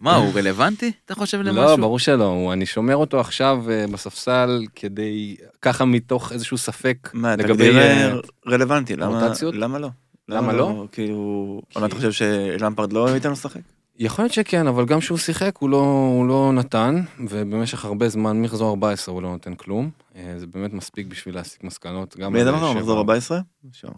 מה, 0.00 0.16
הוא 0.16 0.32
רלוונטי, 0.34 0.92
אתה 1.04 1.14
חושב 1.14 1.40
למשהו? 1.40 1.62
לא, 1.62 1.76
ברור 1.76 1.98
שלא, 1.98 2.50
אני 2.52 2.66
שומר 2.66 2.96
אותו 2.96 3.20
עכשיו 3.20 3.64
אה, 3.70 3.84
בספסל 3.92 4.64
כדי, 4.74 5.36
ככה 5.62 5.84
מתוך 5.84 6.32
איזשהו 6.32 6.58
ספק 6.58 7.10
מה, 7.12 7.36
לגבי... 7.36 7.52
תגדיר 7.52 7.78
אה, 7.78 8.12
רלוונטי, 8.46 8.96
למה 8.96 9.78
לא? 9.78 9.88
למה 10.28 10.52
לא? 10.52 10.86
כאילו, 10.92 11.62
אבל 11.76 11.86
אתה 11.86 11.94
חושב 11.94 12.12
שלמפרד 12.12 12.92
לא 12.92 13.08
ייתן 13.14 13.28
לו 13.28 13.32
לשחק? 13.32 13.60
יכול 13.98 14.24
להיות 14.24 14.32
שכן, 14.32 14.66
אבל 14.66 14.84
גם 14.84 15.00
כשהוא 15.00 15.18
שיחק 15.18 15.56
הוא 15.58 15.70
לא, 15.70 16.10
הוא 16.16 16.26
לא 16.26 16.52
נתן, 16.54 17.02
ובמשך 17.28 17.84
הרבה 17.84 18.08
זמן, 18.08 18.42
מחזור 18.42 18.70
14 18.70 19.14
הוא 19.14 19.22
לא 19.22 19.30
נותן 19.30 19.54
כלום. 19.54 19.90
אה, 20.16 20.34
זה 20.36 20.46
באמת 20.46 20.72
מספיק 20.72 21.06
בשביל 21.06 21.34
להסיק 21.34 21.64
מסקנות. 21.64 22.16
על 22.48 22.54
מחזור? 22.54 22.70
שבע. 22.70 22.80
מחזור 22.80 22.98
14? 22.98 23.40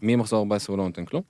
ממחזור 0.03 0.39
14 0.39 0.75
הוא 0.75 0.79
לא 0.79 0.85
נותן 0.85 1.05
כלום. 1.05 1.23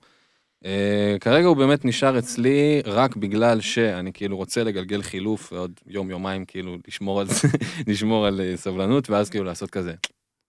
Uh, 0.65 1.19
כרגע 1.19 1.47
הוא 1.47 1.57
באמת 1.57 1.85
נשאר 1.85 2.19
אצלי 2.19 2.81
רק 2.85 3.15
בגלל 3.15 3.61
שאני 3.61 4.13
כאילו 4.13 4.37
רוצה 4.37 4.63
לגלגל 4.63 5.01
חילוף 5.01 5.53
ועוד 5.53 5.79
יום 5.87 6.09
יומיים 6.09 6.45
כאילו 6.45 6.77
לשמור 6.87 7.21
על 7.21 7.27
לשמור 7.87 8.25
על 8.25 8.41
uh, 8.41 8.57
סבלנות 8.57 9.09
ואז 9.09 9.29
כאילו 9.29 9.45
לעשות 9.45 9.69
כזה 9.69 9.93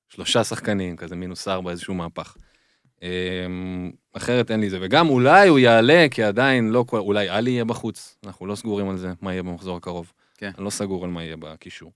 שלושה 0.08 0.44
שחקנים 0.44 0.96
כזה 0.96 1.16
מינוס 1.16 1.48
ארבע 1.48 1.70
איזשהו 1.70 1.94
מהפך. 1.94 2.36
אמ, 3.02 3.90
אחרת 4.12 4.50
אין 4.50 4.60
לי 4.60 4.70
זה, 4.70 4.78
וגם 4.80 5.08
אולי 5.08 5.48
הוא 5.48 5.58
יעלה, 5.58 6.06
כי 6.10 6.22
עדיין 6.22 6.70
לא 6.70 6.84
כל, 6.88 6.98
אולי 6.98 7.28
עלי 7.28 7.50
יהיה 7.50 7.64
בחוץ, 7.64 8.16
אנחנו 8.26 8.46
לא 8.46 8.54
סגורים 8.54 8.88
על 8.88 8.96
זה, 8.96 9.12
מה 9.22 9.32
יהיה 9.32 9.42
במחזור 9.42 9.76
הקרוב. 9.76 10.12
כן. 10.38 10.50
אני 10.56 10.64
לא 10.64 10.70
סגור 10.70 11.04
על 11.04 11.10
מה 11.10 11.22
יהיה 11.22 11.36
בקישור. 11.38 11.92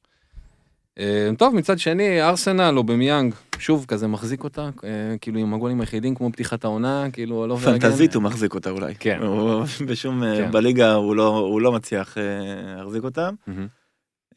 אמ, 1.00 1.34
טוב, 1.36 1.54
מצד 1.54 1.78
שני, 1.78 2.22
ארסנל 2.22 2.74
או 2.76 2.84
במיאנג, 2.84 3.34
שוב, 3.58 3.84
כזה 3.88 4.06
מחזיק 4.06 4.44
אותה, 4.44 4.70
אה, 4.84 5.18
כאילו 5.20 5.40
עם 5.40 5.54
הגולים 5.54 5.80
היחידים 5.80 6.14
כמו 6.14 6.32
פתיחת 6.32 6.64
העונה, 6.64 7.06
כאילו 7.12 7.46
לא 7.46 7.56
פנטזית 7.64 8.14
הוא 8.14 8.22
מחזיק 8.22 8.54
אותה 8.54 8.70
אולי. 8.70 8.94
כן. 8.94 9.20
בשום, 9.86 10.22
אה, 10.22 10.36
כן. 10.36 10.52
בליגה 10.52 10.94
הוא 10.94 11.16
לא, 11.16 11.38
הוא 11.38 11.60
לא 11.60 11.72
מצליח 11.72 12.18
אה, 12.18 12.22
להחזיק 12.82 13.04
אותה. 13.04 13.30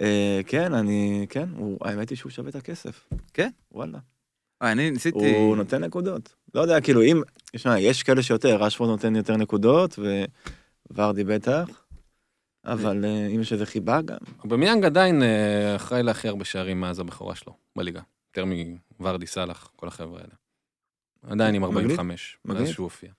אה, 0.01 0.41
כן, 0.48 0.74
אני, 0.74 1.25
כן, 1.29 1.50
הוא, 1.55 1.77
האמת 1.82 2.10
היא 2.10 2.17
שהוא 2.17 2.32
שווה 2.32 2.50
את 2.50 2.55
הכסף. 2.55 3.08
כן? 3.34 3.50
וואלה. 3.72 3.98
אה, 4.62 4.72
אני 4.72 4.91
ניסיתי... 4.91 5.36
הוא 5.36 5.58
נותן 5.58 5.84
נקודות. 5.84 6.36
לא 6.55 6.62
יודע, 6.62 6.82
כאילו 6.82 7.01
אם, 7.01 7.22
תשמע, 7.51 7.79
יש 7.79 8.03
כאלה 8.03 8.24
שיותר, 8.24 8.63
רשפורד 8.63 8.89
נותן 8.89 9.15
יותר 9.15 9.38
נקודות, 9.38 10.00
וורדי 10.91 11.24
בטח, 11.24 11.83
אבל 12.65 13.05
אה, 13.05 13.27
אם 13.27 13.41
יש 13.41 13.53
איזה 13.53 13.65
חיבה 13.65 14.01
גם, 14.01 14.17
אובמיאנג 14.43 14.86
עדיין 14.86 15.24
אה, 15.24 15.75
אחראי 15.75 16.03
להכי 16.03 16.27
הרבה 16.27 16.46
שערים 16.46 16.82
מאז 16.82 17.00
הבכורה 17.00 17.36
שלו 17.36 17.53
בליגה. 17.75 18.01
יותר 18.29 18.46
מוורדי 19.00 19.27
סאלח, 19.27 19.72
כל 19.75 19.88
החבר'ה 19.88 20.20
האלה. 20.22 20.34
עדיין 21.24 21.55
עם 21.55 21.62
מגניב, 21.62 21.91
45, 21.91 22.38
מאז. 22.46 22.70
שהוא 22.70 22.84
הופיע. 22.84 23.12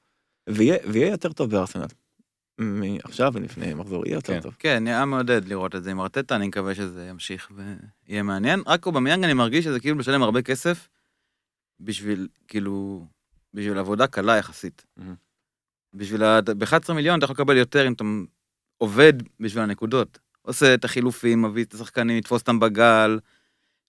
ויהיה 0.47 1.11
יותר 1.11 1.33
טוב 1.33 1.51
בארסנל. 1.51 1.87
מעכשיו 2.59 3.33
ולפני 3.35 3.75
מחזור 3.75 4.07
יהיה 4.07 4.15
יותר 4.15 4.33
כן. 4.33 4.41
טוב. 4.41 4.57
כן, 4.59 4.87
היה 4.87 5.05
מעודד 5.05 5.45
לראות 5.45 5.75
את 5.75 5.85
זה 5.85 5.91
עם 5.91 6.01
ארטטה, 6.01 6.37
אני 6.37 6.49
מקווה 6.49 6.75
שזה 6.75 7.07
ימשיך 7.07 7.53
ויהיה 8.09 8.23
מעניין. 8.23 8.63
רק 8.67 8.87
אובמיאנג 8.87 9.25
אני 9.25 9.33
מרגיש 9.33 9.65
שזה 9.65 9.81
כאילו 9.81 9.97
משלם 9.97 10.23
הרבה 10.23 10.43
כסף 10.43 10.89
בשביל, 11.81 12.29
כאילו, 12.49 13.07
בשביל 13.55 13.79
עבודה 13.79 14.07
קלה 14.07 14.37
יחסית. 14.37 14.87
בשביל 15.95 16.23
ה... 16.23 16.41
ב-11 16.41 16.93
מיליון 16.93 17.19
אתה 17.19 17.25
יכול 17.25 17.35
לקבל 17.35 17.57
יותר 17.57 17.87
אם 17.87 17.93
אתה 17.93 18.05
עובד 18.79 19.13
בשביל 19.41 19.63
הנקודות. 19.63 20.19
עושה 20.43 20.75
את 20.75 20.85
החילופים, 20.85 21.43
מביא 21.43 21.65
את 21.65 21.75
השחקנים, 21.75 22.17
לתפוס 22.19 22.41
אותם 22.41 22.61
בגל. 22.61 23.19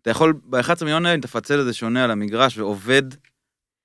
אתה 0.01 0.09
יכול, 0.09 0.33
ב-11 0.49 0.69
מיליון 0.83 1.05
האלה, 1.05 1.21
תפצל 1.21 1.59
את 1.59 1.65
זה 1.65 1.73
שונה 1.73 2.03
על 2.03 2.11
המגרש 2.11 2.57
ועובד 2.57 3.03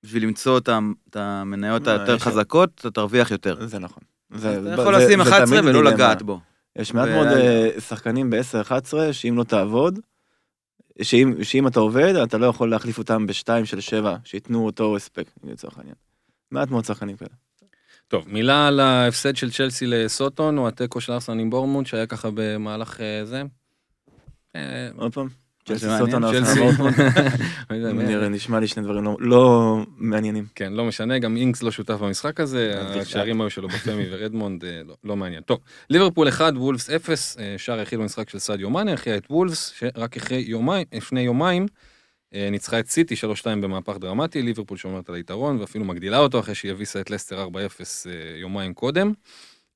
בשביל 0.02 0.22
למצוא 0.22 0.58
את 0.58 0.68
ה- 0.68 0.78
את 1.10 1.16
המניות 1.16 1.82
מה, 1.88 1.92
היותר 1.92 2.18
חזקות, 2.18 2.70
אתה 2.80 2.90
תרוויח 2.90 3.30
יותר. 3.30 3.66
זה 3.66 3.78
נכון. 3.78 4.02
אתה 4.36 4.80
יכול 4.82 4.96
לשים 4.96 5.24
זה 5.24 5.30
11 5.30 5.46
תמיד 5.46 5.64
ולא. 5.64 5.84
לגעת 5.84 6.22
בו. 6.22 6.40
יש 6.76 6.94
מעט 6.94 7.08
מאוד 7.08 7.26
אה, 7.26 7.80
שחקנים 7.80 8.30
ב-10-11, 8.30 8.72
שאם 9.12 9.36
לא 9.36 9.44
תעבוד, 9.44 9.98
שאם, 11.02 11.34
שאם 11.42 11.66
אתה 11.66 11.80
עובד, 11.80 12.14
אתה 12.14 12.38
לא 12.38 12.46
יכול 12.46 12.70
להחליף 12.70 12.98
אותם 12.98 13.26
בשתיים 13.26 13.64
של 13.64 13.80
שבע, 13.80 14.16
שייתנו 14.24 14.66
אותו 14.66 14.96
הספק, 14.96 15.30
לצורך 15.44 15.78
העניין. 15.78 15.94
מעט 16.50 16.70
מאוד 16.70 16.84
שחקנים 16.84 17.16
כאלה. 17.16 17.30
טוב, 18.10 18.24
מילה 18.28 18.68
על 18.68 18.80
ההפסד 18.80 19.36
של 19.36 19.50
צ'לסי 19.50 19.86
לסוטון, 19.86 20.58
או 20.58 20.68
התיקו 20.68 21.00
של 21.00 21.12
ארסנל 21.12 21.40
עם 21.40 21.50
בורמונד, 21.50 21.86
שהיה 21.86 22.06
ככה 22.06 22.28
במהלך 22.34 23.00
אה, 23.00 23.24
זה. 23.24 23.42
אה, 24.56 24.88
עוד 24.96 25.14
פעם, 25.14 25.28
צ'לסי 25.68 25.86
סוטון, 25.98 26.24
נראה. 26.24 27.92
נראה- 27.92 28.28
נשמע 28.28 28.60
לי 28.60 28.66
שני 28.66 28.82
דברים 28.82 29.04
לא- 29.04 29.16
לא 29.20 29.76
מעניינים. 29.96 30.46
כן, 30.54 30.72
לא 30.72 30.84
משנה, 30.84 31.18
גם 31.18 31.36
אינקס 31.36 31.62
לא 31.62 31.70
שותף 31.70 31.94
במשחק 31.94 32.40
הזה. 32.40 32.74
השערים 33.00 33.40
היו 33.40 33.50
שלו 33.50 33.68
בפמי 33.68 34.04
ורדמונד, 34.10 34.64
אה, 34.64 34.80
לא- 34.86 34.96
לא 35.04 35.16
מעניין. 35.16 35.42
טוב, 35.42 35.58
ליברפול 35.90 36.28
1, 36.28 36.52
וולפס 36.56 36.90
0, 36.90 37.36
אה, 37.40 37.54
שער 37.58 37.78
היחיד 37.78 37.98
במשחק 37.98 38.30
של 38.30 38.38
סעדיו 38.38 38.70
מאנה, 38.70 38.92
הכריע 38.92 39.16
את 39.16 39.26
וולפס, 39.30 39.72
שרק 39.78 40.16
אחרי 40.16 40.44
יומיים, 40.48 40.86
לפני 40.92 41.20
יומיים, 41.20 41.66
ניצחה 42.32 42.80
את 42.80 42.88
סיטי 42.90 43.14
3-2 43.14 43.18
במהפך 43.46 43.96
דרמטי, 44.00 44.42
ליברפול 44.42 44.76
שומרת 44.78 45.08
על 45.08 45.14
היתרון, 45.14 45.60
ואפילו 45.60 45.84
מגדילה 45.84 46.18
אותו 46.18 46.40
אחרי 46.40 46.54
שהיא 46.54 46.72
הביסה 46.72 47.00
את 47.00 47.10
לסטר 47.10 47.46
4-0 47.46 47.50
אה, 47.50 47.60
יומיים 48.40 48.74
קודם. 48.74 49.12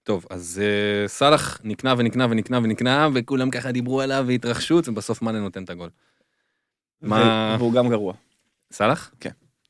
טוב, 0.02 0.26
אז 0.30 0.62
אה, 0.64 1.08
סאלח 1.08 1.61
נקנה 1.64 1.94
ונקנה 1.99 2.26
ונקנה 2.30 2.58
ונקנה, 2.58 3.08
וכולם 3.14 3.50
ככה 3.50 3.73
דיברו 3.73 4.00
עליו 4.00 4.25
והתרחשות, 4.28 4.88
ובסוף 4.88 5.23
מאנה 5.23 5.40
נותן 5.40 5.64
את 5.64 5.70
הגול. 5.70 5.90
מה- 7.02 7.56
והוא 7.58 7.73
גם 7.73 7.88
גרוע. 7.88 8.14
סלאח? 8.72 9.10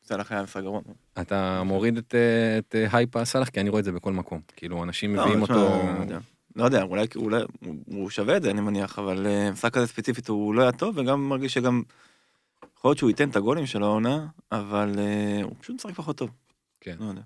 סלאח 0.07 0.33
היה 0.33 0.43
משחק 0.43 0.63
גרוע. 0.63 0.81
אתה 1.21 1.63
מוריד 1.63 1.97
את, 1.97 2.15
אה, 2.15 2.59
את 2.59 2.75
אה, 2.75 2.87
הייפ 2.99 3.17
הסלאח? 3.17 3.49
כי 3.49 3.61
אני 3.61 3.69
רואה 3.71 3.81
את 3.81 3.85
זה 3.85 3.93
בכל 3.93 4.13
מקום. 4.13 4.41
כאילו, 4.57 4.83
אנשים 4.83 5.13
מביאים 5.13 5.39
לא, 5.39 5.43
אותו... 5.43 5.55
תשמע, 5.79 5.95
לא 5.99 6.01
יודע. 6.03 6.19
לא 6.57 6.65
יודע, 6.65 6.83
אולי 6.83 7.07
אולי- 7.17 7.43
הוא- 7.87 8.11
שווה 8.11 8.37
את 8.37 8.43
זה, 8.43 8.51
אני 8.51 8.61
מניח, 8.61 8.99
אבל 8.99 9.27
אה, 9.27 9.51
משחק 9.51 9.73
כזה 9.75 9.87
ספציפית 9.87 10.29
הוא 10.29 10.55
לא 10.55 10.63
היה 10.63 10.73
טוב, 10.73 10.99
וגם 10.99 11.29
מרגיש 11.29 11.55
שגם... 11.55 11.83
יכול 12.85 12.91
להיות 12.91 12.99
שהוא 12.99 13.11
ייתן 13.11 13.29
את 13.29 13.37
הגולים 13.37 13.67
של 13.67 13.83
העונה, 13.83 14.27
אבל 14.53 14.95
אה, 14.99 15.43
הוא 15.43 15.53
פשוט 15.61 15.77
משחק 15.77 15.95
פחות 15.95 16.17
טוב. 16.17 16.31
כן. 16.81 16.97
לא 17.01 17.05
יודע. 17.05 17.21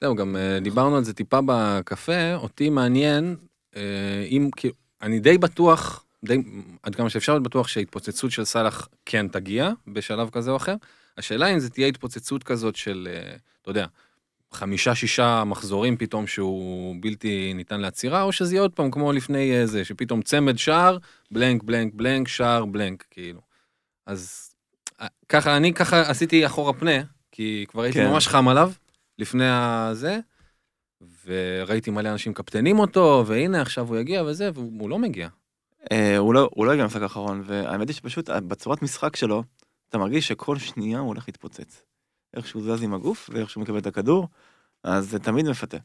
זהו, 0.00 0.14
גם 0.14 0.36
אה, 0.36 0.60
דיברנו 0.60 0.96
על 0.96 1.04
זה 1.04 1.14
טיפה 1.14 1.38
בקפה, 1.46 2.34
אותי 2.34 2.70
מעניין, 2.70 3.36
אה, 3.76 4.26
אם, 4.30 4.50
כאילו, 4.56 4.74
אני 5.02 5.20
די 5.20 5.38
בטוח, 5.38 6.04
די, 6.24 6.42
עד 6.82 6.94
כמה 6.94 7.10
שאפשר 7.10 7.32
להיות 7.32 7.42
בטוח 7.42 7.68
שההתפוצצות 7.68 8.30
של 8.30 8.44
סאלח 8.44 8.88
כן 9.06 9.28
תגיע 9.28 9.70
בשלב 9.86 10.30
כזה 10.30 10.50
או 10.50 10.56
אחר. 10.56 10.74
השאלה 11.16 11.46
אם 11.46 11.58
זה 11.58 11.70
תהיה 11.70 11.86
התפוצצות 11.86 12.44
כזאת 12.44 12.76
של, 12.76 13.08
אתה 13.62 13.70
יודע, 13.70 13.86
חמישה, 14.52 14.94
שישה 14.94 15.44
מחזורים 15.44 15.96
פתאום 15.96 16.26
שהוא 16.26 16.96
בלתי 17.00 17.52
ניתן 17.54 17.80
לעצירה, 17.80 18.22
או 18.22 18.32
שזה 18.32 18.54
יהיה 18.54 18.62
עוד 18.62 18.72
פעם 18.72 18.90
כמו 18.90 19.12
לפני 19.12 19.66
זה, 19.66 19.84
שפתאום 19.84 20.22
צמד 20.22 20.58
שער, 20.58 20.98
בלנק, 21.30 21.62
בלנק, 21.62 21.92
בלנק, 21.94 22.28
שער, 22.28 22.64
בלנק, 22.64 23.04
כאילו. 23.10 23.40
אז 24.06 24.47
ככה, 25.28 25.56
אני 25.56 25.74
ככה 25.74 26.00
עשיתי 26.00 26.46
אחורה 26.46 26.72
פנה, 26.72 27.02
כי 27.32 27.64
כבר 27.68 27.82
הייתי 27.82 27.98
כן. 27.98 28.10
ממש 28.10 28.28
חם 28.28 28.48
עליו, 28.48 28.72
לפני 29.18 29.48
הזה, 29.48 30.18
וראיתי 31.24 31.90
מלא 31.90 32.08
אנשים 32.08 32.34
קפטנים 32.34 32.78
אותו, 32.78 33.24
והנה 33.26 33.62
עכשיו 33.62 33.88
הוא 33.88 33.96
יגיע 33.96 34.22
וזה, 34.22 34.50
והוא 34.54 34.90
לא 34.90 34.98
מגיע. 34.98 35.28
אה, 35.92 36.16
הוא 36.16 36.34
לא 36.34 36.48
הוא 36.54 36.66
לא 36.66 36.72
הגיע 36.72 36.84
למשחק 36.84 37.02
האחרון, 37.02 37.42
והאמת 37.46 37.88
היא 37.88 37.96
שפשוט 37.96 38.30
אה, 38.30 38.40
בצורת 38.40 38.82
משחק 38.82 39.16
שלו, 39.16 39.42
אתה 39.88 39.98
מרגיש 39.98 40.28
שכל 40.28 40.58
שנייה 40.58 40.98
הוא 40.98 41.08
הולך 41.08 41.24
להתפוצץ. 41.28 41.84
איך 42.36 42.46
שהוא 42.46 42.62
זז 42.62 42.82
עם 42.82 42.94
הגוף, 42.94 43.30
ואיך 43.32 43.50
שהוא 43.50 43.62
מקבל 43.62 43.78
את 43.78 43.86
הכדור, 43.86 44.28
אז 44.84 45.10
זה 45.10 45.18
תמיד 45.18 45.48
מפתה. 45.48 45.76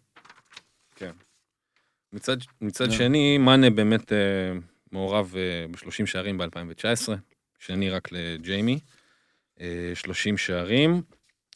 מצד, 2.14 2.38
מצד 2.62 2.86
כן. 2.86 2.92
שני, 2.92 3.38
מאנה 3.38 3.70
באמת 3.70 4.14
אה, 4.14 4.18
מעורב 4.92 5.34
אה, 5.38 5.66
ב-30 5.72 6.06
שערים 6.06 6.38
ב-2019, 6.38 7.10
שני 7.60 7.90
רק 7.90 8.12
לג'יימי, 8.12 8.80
30 9.94 10.38
שערים, 10.38 11.02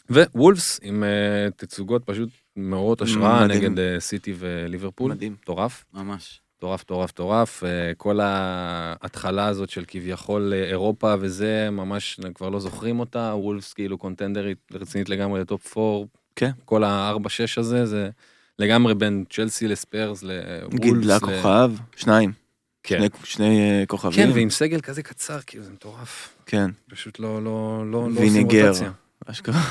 ווולפס 0.09 0.79
עם 0.83 1.03
אה, 1.03 1.09
תצוגות 1.55 2.03
פשוט 2.05 2.29
מעוררות 2.55 3.01
השראה 3.01 3.45
מדהים. 3.45 3.63
נגד 3.63 3.79
אה, 3.79 3.99
סיטי 3.99 4.33
וליברפול, 4.39 5.11
מדהים. 5.11 5.35
מטורף. 5.41 5.85
ממש. 5.93 6.41
מטורף, 6.57 6.81
מטורף, 6.81 7.09
מטורף. 7.11 7.63
אה, 7.63 7.69
כל 7.97 8.19
ההתחלה 8.21 9.47
הזאת 9.47 9.69
של 9.69 9.83
כביכול 9.87 10.53
אה, 10.55 10.63
אירופה 10.63 11.15
וזה, 11.19 11.69
ממש 11.71 12.19
כבר 12.33 12.49
לא 12.49 12.59
זוכרים 12.59 12.99
אותה. 12.99 13.33
וולפס 13.35 13.73
כאילו 13.73 13.97
קונטנדרית 13.97 14.57
רצינית 14.73 15.09
לגמרי 15.09 15.39
לטופ 15.41 15.77
4. 15.77 16.05
כן. 16.35 16.51
כל 16.65 16.83
ה-4-6 16.83 17.17
הזה, 17.59 17.85
זה 17.85 18.09
לגמרי 18.59 18.95
בין 18.95 19.23
צ'לסי 19.29 19.67
לספיירס 19.67 20.23
לוולפס. 20.23 20.79
גידלה 20.79 21.15
ל- 21.15 21.19
כוכב, 21.19 21.71
שניים, 21.95 22.31
כן. 22.87 22.97
שני- 22.99 23.09
שני 23.23 23.45
אה, 23.59 23.79
כן, 23.79 23.85
כוכבים. 23.87 24.31
ועם 24.33 24.49
סגל 24.49 24.81
כזה 24.81 25.03
קצר, 25.03 25.39
כאילו 25.47 25.63
זה 25.63 25.71
מטורף. 25.71 26.35
כן, 26.45 26.69
פשוט 26.89 27.19
לא, 27.19 27.43
לא, 27.43 27.83
לא, 27.91 28.09
לא 28.11 28.21
עושים. 28.21 28.43
רוטציה. 28.47 28.91
אשכרה. 29.25 29.61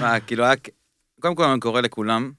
מה, 0.00 0.20
כאילו 0.20 0.44
היה... 0.44 0.54
קודם 1.20 1.34
כל 1.34 1.44
אני 1.44 1.60
קורא 1.60 1.80
לכולם 1.80 2.32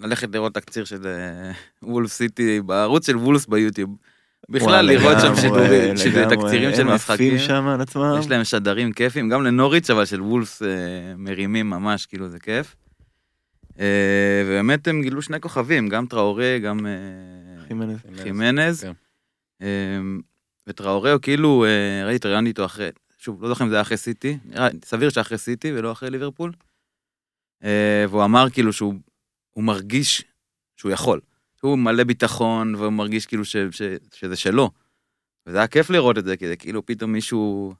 ללכת 0.00 0.28
לראות 0.34 0.54
תקציר 0.54 0.84
של 0.84 1.06
אה, 1.06 1.52
וולף 1.82 2.12
סיטי 2.12 2.60
בערוץ 2.60 3.06
של 3.06 3.16
וולס 3.16 3.46
ביוטיוב. 3.46 3.96
בכלל 4.48 4.86
לראות 4.86 5.16
שם 5.20 5.36
שידורים. 5.36 5.94
תקצירים 6.30 6.74
של 6.76 6.84
משחקים. 6.84 7.38
שם 7.38 7.66
על 7.66 7.80
עצמם. 7.80 8.16
יש 8.20 8.28
להם 8.30 8.44
שדרים 8.44 8.92
כיפים, 8.92 9.28
גם 9.28 9.42
לנוריץ' 9.44 9.90
אבל 9.90 10.04
של 10.04 10.22
וולפס 10.22 10.62
אה, 10.62 10.68
מרימים 11.16 11.70
ממש, 11.70 12.06
כאילו 12.06 12.28
זה 12.28 12.38
כיף. 12.38 12.76
ובאמת 14.46 14.88
הם 14.88 15.02
גילו 15.02 15.22
שני 15.22 15.40
כוכבים, 15.40 15.88
גם 15.88 16.06
טראורי, 16.06 16.60
גם 16.64 16.86
חימנז. 17.70 17.98
חימנז. 18.22 18.80
כן. 18.80 18.92
אה, 19.62 20.00
וטראורי 20.66 21.10
הוא 21.10 21.20
כאילו, 21.20 21.64
אה, 21.64 22.06
ראיתי, 22.06 22.28
ראיינתי 22.28 22.48
איתו 22.48 22.64
אחרי, 22.64 22.88
שוב, 23.18 23.42
לא 23.42 23.48
זוכר 23.48 23.64
אם 23.64 23.68
זה 23.68 23.74
היה 23.74 23.82
אחרי 23.82 23.96
סיטי, 23.96 24.38
סביר 24.84 25.10
שאחרי 25.10 25.38
סיטי 25.38 25.72
ולא 25.72 25.92
אחרי 25.92 26.10
ליברפול. 26.10 26.52
אה, 27.64 28.04
והוא 28.08 28.24
אמר 28.24 28.50
כאילו 28.50 28.72
שהוא 28.72 28.94
הוא 29.50 29.64
מרגיש 29.64 30.24
שהוא 30.76 30.92
יכול. 30.92 31.20
הוא 31.60 31.78
מלא 31.78 32.04
ביטחון 32.04 32.74
והוא 32.74 32.92
מרגיש 32.92 33.26
כאילו 33.26 33.44
ש, 33.44 33.56
ש, 33.70 33.82
שזה 34.14 34.36
שלו. 34.36 34.70
וזה 35.46 35.58
היה 35.58 35.66
כיף 35.66 35.90
לראות 35.90 36.18
את 36.18 36.24
זה, 36.24 36.36
כי 36.36 36.48
זה 36.48 36.56
כאילו 36.56 36.86
פתאום 36.86 37.12
מישהו, 37.12 37.74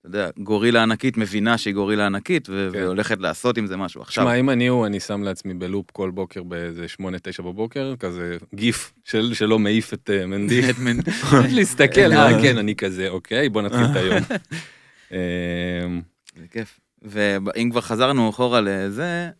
אתה 0.00 0.08
יודע, 0.08 0.30
גורילה 0.38 0.82
ענקית 0.82 1.16
מבינה 1.16 1.58
שהיא 1.58 1.74
גורילה 1.74 2.06
ענקית 2.06 2.48
ו- 2.48 2.68
כן. 2.72 2.78
והולכת 2.78 3.20
לעשות 3.20 3.58
עם 3.58 3.66
זה 3.66 3.76
משהו 3.76 4.02
עכשיו. 4.02 4.24
שמע, 4.24 4.34
אם 4.34 4.50
אני 4.50 4.66
הוא, 4.66 4.86
אני 4.86 5.00
שם 5.00 5.22
לעצמי 5.22 5.54
בלופ 5.54 5.90
כל 5.90 6.10
בוקר 6.10 6.42
באיזה 6.42 6.86
8-9 7.00 7.04
בבוקר, 7.42 7.94
כזה 7.98 8.36
גיף 8.54 8.92
של, 9.04 9.34
שלא 9.34 9.58
מעיף 9.58 9.94
את 9.94 10.10
אה, 10.12 10.26
מנדי. 10.26 10.60
את 10.70 10.76
מנ- 10.78 11.02
להסתכל, 11.56 12.12
אה 12.12 12.42
כן, 12.42 12.58
אני 12.58 12.76
כזה, 12.76 13.08
אוקיי, 13.08 13.48
בוא 13.48 13.62
נתחיל 13.62 13.84
את 13.90 13.96
היום. 13.96 14.18
אמ, 15.12 16.02
זה 16.36 16.46
כיף. 16.50 16.80
ואם 17.02 17.68
כבר 17.70 17.80
חזרנו 17.80 18.30
אחורה 18.30 18.60
לזה, 18.60 19.30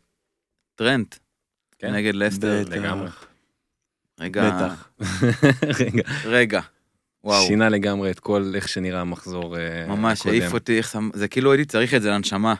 טרנט. 0.74 1.14
כן. 1.78 1.94
נגד 1.94 2.14
לסטר. 2.14 2.62
בטח. 2.66 2.72
לגמרי. 2.76 3.08
רגע, 4.20 4.50
בטח. 4.50 4.90
רגע, 5.80 6.02
רגע. 6.24 6.60
וואו, 7.24 7.46
שינה 7.46 7.68
לגמרי 7.68 8.10
את 8.10 8.20
כל 8.20 8.52
איך 8.54 8.68
שנראה 8.68 9.00
המחזור 9.00 9.56
אה, 9.58 9.86
ממש 9.88 10.20
הקודם. 10.20 10.34
העיף 10.40 10.52
אותי, 10.54 10.78
איך 10.78 10.90
שם- 10.90 11.10
זה 11.14 11.28
כאילו 11.28 11.52
הייתי 11.52 11.64
צריך 11.64 11.94
את 11.94 12.02
זה 12.02 12.10
לנשמה. 12.10 12.54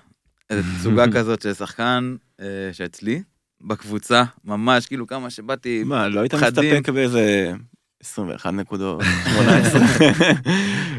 איזו 0.51 0.63
תצוגה 0.81 1.05
כזאת 1.13 1.43
של 1.43 1.55
שחקן 1.55 2.17
אה, 2.41 2.47
שאצלי, 2.73 3.23
בקבוצה, 3.61 4.23
ממש, 4.45 4.87
כאילו 4.87 5.07
כמה 5.07 5.31
שבאתי, 5.31 5.83
מה, 5.85 6.09
לא 6.09 6.21
היית. 6.21 6.35
מסתפק 6.35 6.89
באיזה 6.95 7.53
21 8.03 8.53
נקודות, 8.53 9.03
18? 9.35 9.81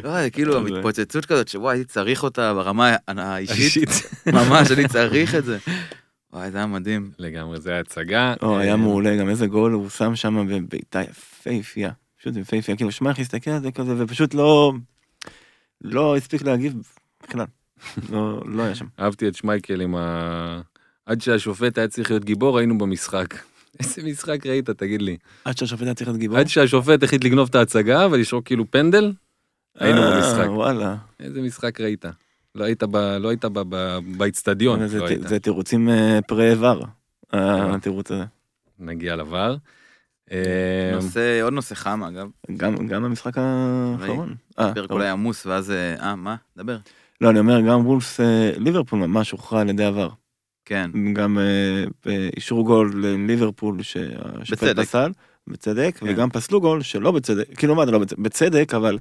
לא, 0.03 0.21
זה 0.23 0.29
כאילו 0.29 0.57
המתפוצצות 0.57 1.25
כזאת, 1.25 1.47
שוואי, 1.47 1.77
הייתי 1.77 1.91
צריך 1.91 2.23
אותה 2.23 2.53
ברמה 2.53 2.95
האישית, 3.07 3.55
אישית. 3.57 3.89
ממש, 4.33 4.71
אני 4.71 4.87
צריך 4.87 5.35
את 5.35 5.45
זה. 5.45 5.57
וואי, 6.33 6.51
זה 6.51 6.57
היה 6.57 6.67
מדהים. 6.67 7.11
לגמרי, 7.19 7.61
זה 7.61 7.71
היה 7.71 7.79
הצגה. 7.79 8.33
או, 8.41 8.59
היה 8.59 8.71
אה, 8.71 8.77
מעולה, 8.77 9.15
גם 9.15 9.29
איזה 9.29 9.47
גול 9.47 9.71
הוא 9.71 9.89
שם 9.89 10.15
שם 10.15 10.47
בבעיטה 10.49 11.01
יפהפייה. 11.01 11.91
פשוט 12.21 12.35
יפהפייה, 12.35 12.77
כאילו 12.77 12.91
שמע 12.91 13.09
איך 13.09 13.19
הסתכל 13.19 13.51
על 13.51 13.61
זה 13.61 13.71
כזה, 13.71 13.93
ופשוט 13.97 14.33
לא... 14.33 14.73
לא 15.81 16.17
הספיק 16.17 16.41
להגיב 16.41 16.73
בכלל. 17.23 17.45
לא 18.09 18.41
לא 18.45 18.63
היה 18.63 18.75
שם. 18.75 18.85
אהבתי 18.99 19.27
את 19.27 19.35
שמייקל 19.35 19.81
עם 19.81 19.95
ה... 19.95 20.61
עד 21.05 21.21
שהשופט 21.21 21.77
היה 21.77 21.87
צריך 21.87 22.11
להיות 22.11 22.25
גיבור, 22.25 22.57
היינו 22.57 22.77
במשחק. 22.77 23.35
איזה 23.79 24.03
משחק 24.03 24.45
ראית, 24.45 24.69
תגיד 24.69 25.01
לי. 25.01 25.17
עד 25.45 25.57
שהשופט 25.57 25.83
היה 25.83 25.93
צריך 25.93 26.07
להיות 26.07 26.19
גיבור. 26.19 26.37
עד 26.37 26.47
שהשופט 26.47 27.03
החליט 27.03 27.23
לגנוב 27.23 27.47
את 27.49 27.55
ההצגה 27.55 28.07
ולשרוק 28.11 28.45
כאילו 28.45 28.71
פנדל, 28.71 29.13
היינו 29.79 30.01
אה, 30.01 30.15
במשחק. 30.15 30.47
וואלה. 30.49 30.95
איזה 31.19 31.41
משחק 31.41 31.81
ראית? 31.81 32.05
לא 32.55 32.63
היית 32.63 32.83
ב- 32.83 32.97
לא 33.19 33.29
היית 33.29 33.45
ב- 33.45 33.59
ב- 33.75 33.99
באיצטדיון, 34.17 34.87
זה- 34.87 34.99
לא. 34.99 35.07
זה 35.27 35.39
תירוצים 35.39 35.89
אה, 35.89 36.19
פרה 36.27 36.49
איבר, 36.49 36.81
התירוץ 37.33 38.11
הזה. 38.11 38.23
נגיע 38.79 39.15
לבר. 39.15 39.55
אה, 40.31 40.91
נושא, 40.93 41.41
עוד 41.43 41.53
נושא 41.53 41.75
חם 41.75 42.03
אגב, 42.03 42.27
גם 42.57 42.87
גם 42.87 43.03
במשחק 43.03 43.33
האחרון. 43.37 44.35
אה, 44.59 44.73
פרק. 44.73 44.91
אולי 44.91 45.09
עמוס, 45.09 45.45
ואז, 45.45 45.71
אה, 45.71 45.95
אה, 45.99 46.15
מה? 46.15 46.35
דבר. 46.57 46.77
לא, 47.21 47.29
אני 47.29 47.39
אומר, 47.39 47.61
גם 47.61 47.87
וולפס 47.87 48.19
אה, 48.19 48.51
ליברפול 48.57 48.99
ממש 48.99 49.31
הוכרע 49.31 49.61
על 49.61 49.69
ידי 49.69 49.83
עבר. 49.85 50.09
כן, 50.65 50.91
גם 51.13 51.37
אה, 51.39 52.27
אישרו 52.35 52.63
גול 52.63 52.91
לליברפול 52.95 53.83
שהשופט 53.83 54.63
בצדק. 54.63 54.83
פסל, 54.83 55.11
בצדק, 55.47 55.97
כן. 55.97 56.05
וגם 56.09 56.29
פסלו 56.29 56.61
גול 56.61 56.81
שלא 56.81 57.11
בצדק, 57.11 57.57
כאילו 57.57 57.75
מה 57.75 57.85
זה 57.85 57.91
לא 57.91 57.99
בצדק, 57.99 58.19
בצדק, 58.19 58.73
אבל 58.73 58.97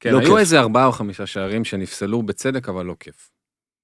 כן, 0.00 0.12
לא 0.12 0.18
היו 0.18 0.26
כיף. 0.28 0.36
איזה 0.38 0.60
ארבעה 0.60 0.86
או 0.86 0.92
חמישה 0.92 1.26
שערים 1.26 1.64
שנפסלו 1.64 2.22
בצדק, 2.22 2.68
אבל 2.68 2.86
לא 2.86 2.96
כיף. 3.00 3.30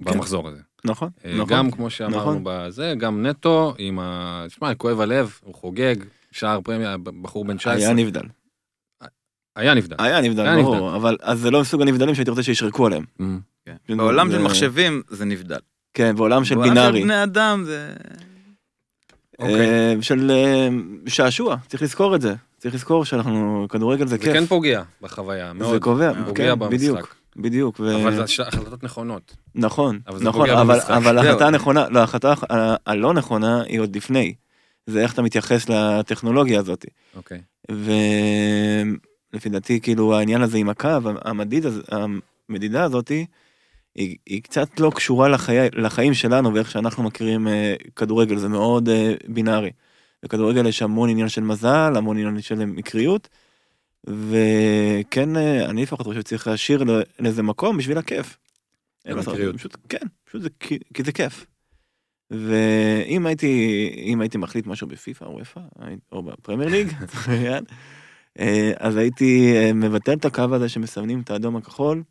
כן. 0.04 0.12
במחזור 0.12 0.48
הזה. 0.48 0.60
נכון, 0.84 1.10
אה, 1.24 1.34
נכון. 1.34 1.46
גם 1.48 1.70
כמו 1.70 1.90
שאמרנו 1.90 2.18
נכון. 2.18 2.40
בזה, 2.44 2.94
גם 2.98 3.26
נטו 3.26 3.74
עם 3.78 3.98
ה... 3.98 4.44
תשמע, 4.48 4.74
כואב 4.74 5.00
הלב, 5.00 5.38
הוא 5.44 5.54
חוגג, 5.54 5.96
שער 6.38 6.60
פרמיה, 6.60 6.96
בחור 7.22 7.44
בן 7.44 7.56
19. 7.56 7.74
היה 7.86 7.92
נבדל. 7.94 8.22
היה 9.56 9.74
נבדל. 9.74 9.96
היה 9.98 10.20
נבדל, 10.20 10.46
היה 10.46 10.62
ברור, 10.62 10.96
אבל 10.96 11.16
אז 11.22 11.38
זה 11.40 11.50
לא 11.50 11.60
מסוג 11.60 11.82
הנבדלים 11.82 12.14
שהייתי 12.14 12.30
רוצה 12.30 12.42
שישרקו 12.42 12.86
עליהם. 12.86 13.04
Mm. 13.20 13.22
כן. 13.66 13.76
זה- 13.88 13.96
בעולם 13.96 14.30
של 14.30 14.38
זה- 14.38 14.44
מחשבים 14.44 15.02
זה 15.08 15.24
נבדל. 15.24 15.58
כן, 15.94 16.16
בעולם 16.16 16.44
של 16.44 16.54
בעולם 16.54 16.68
בינארי. 16.70 16.98
של 17.00 17.04
בני 17.04 17.22
אדם 17.22 17.62
זה... 17.66 17.92
אוקיי. 19.38 19.54
אה, 19.68 19.94
של 20.00 20.30
אה, 20.30 20.68
שעשוע, 21.06 21.56
צריך 21.66 21.82
לזכור 21.82 22.14
את 22.16 22.20
זה. 22.20 22.34
צריך 22.58 22.74
לזכור 22.74 23.04
שאנחנו, 23.04 23.66
כדורגל 23.70 24.04
זה 24.06 24.10
זה 24.10 24.18
כיף. 24.18 24.32
כן 24.32 24.46
פוגע 24.46 24.82
בחוויה, 25.02 25.48
זה 25.48 25.54
מאוד. 25.54 25.82
קובע, 25.82 26.12
פוגע 26.26 26.52
כן, 26.54 26.58
במשחק. 26.58 27.14
בדיוק. 27.36 27.80
ו- 27.80 28.02
אבל 28.02 28.26
זה 28.26 28.42
החלטות 28.46 28.82
נכונות. 28.84 29.36
נכון, 29.54 29.98
אבל 30.06 30.18
זה 30.18 30.24
נכון, 30.24 30.50
אבל. 30.50 31.18
ההחלטה 31.18 31.46
הנכונה, 31.46 31.88
לא, 31.88 31.98
ההחלטה 32.00 32.34
הלא 32.86 33.14
נכונה 33.14 33.62
היא 33.62 33.80
עוד 33.80 33.96
לפני. 33.96 34.34
זה 34.88 35.02
איך 35.02 35.12
אתה 35.12 35.22
מתייחס 35.22 35.68
לטכנולוגיה 35.68 36.60
הזאת. 36.60 36.86
אוקיי. 37.16 37.40
ולפי 37.70 39.48
דעתי, 39.48 39.80
כאילו, 39.80 40.14
העניין 40.14 40.42
הזה 40.42 40.58
עם 40.58 40.68
הקו, 40.68 40.98
המדיד, 41.24 41.64
המדידה 42.48 42.84
הזאתי, 42.84 43.26
היא, 43.94 44.16
היא 44.26 44.42
קצת 44.42 44.80
לא 44.80 44.90
קשורה 44.94 45.28
לחיי, 45.28 45.68
לחיים 45.72 46.14
שלנו 46.14 46.54
ואיך 46.54 46.70
שאנחנו 46.70 47.02
מכירים 47.02 47.48
אה, 47.48 47.74
כדורגל, 47.96 48.36
זה 48.36 48.48
מאוד 48.48 48.88
אה, 48.88 49.14
בינארי. 49.28 49.70
בכדורגל 50.22 50.66
יש 50.66 50.82
המון 50.82 51.10
עניין 51.10 51.28
של 51.28 51.40
מזל, 51.40 51.92
המון 51.96 52.18
עניין 52.18 52.40
של 52.40 52.64
מקריות, 52.64 53.28
וכן, 54.04 55.36
אה, 55.36 55.64
אני 55.64 55.82
לפחות 55.82 56.06
חושב 56.06 56.20
שצריך 56.20 56.46
להשאיר 56.46 56.84
לאיזה 57.18 57.42
מקום 57.42 57.76
בשביל 57.76 57.98
הכיף. 57.98 58.38
המקריות. 59.04 59.56
פשוט, 59.56 59.76
כן, 59.88 60.06
פשוט 60.24 60.42
זה, 60.42 60.48
כי, 60.60 60.78
כי 60.94 61.02
זה 61.02 61.12
כיף. 61.12 61.46
ואם 62.30 63.26
הייתי, 63.26 63.90
אם 63.96 64.20
הייתי 64.20 64.38
מחליט 64.38 64.66
משהו 64.66 64.86
בפיפא 64.86 65.24
או 65.24 65.38
וופא, 65.38 65.60
או 66.12 66.22
בפרמייר 66.22 66.70
ליג, 66.70 66.92
אה, 68.38 68.72
אז 68.76 68.96
הייתי 68.96 69.56
אה, 69.56 69.72
מבטל 69.72 70.12
את 70.12 70.24
הקו 70.24 70.54
הזה 70.54 70.68
שמסמנים 70.68 71.20
את 71.20 71.30
האדום 71.30 71.56
הכחול, 71.56 72.02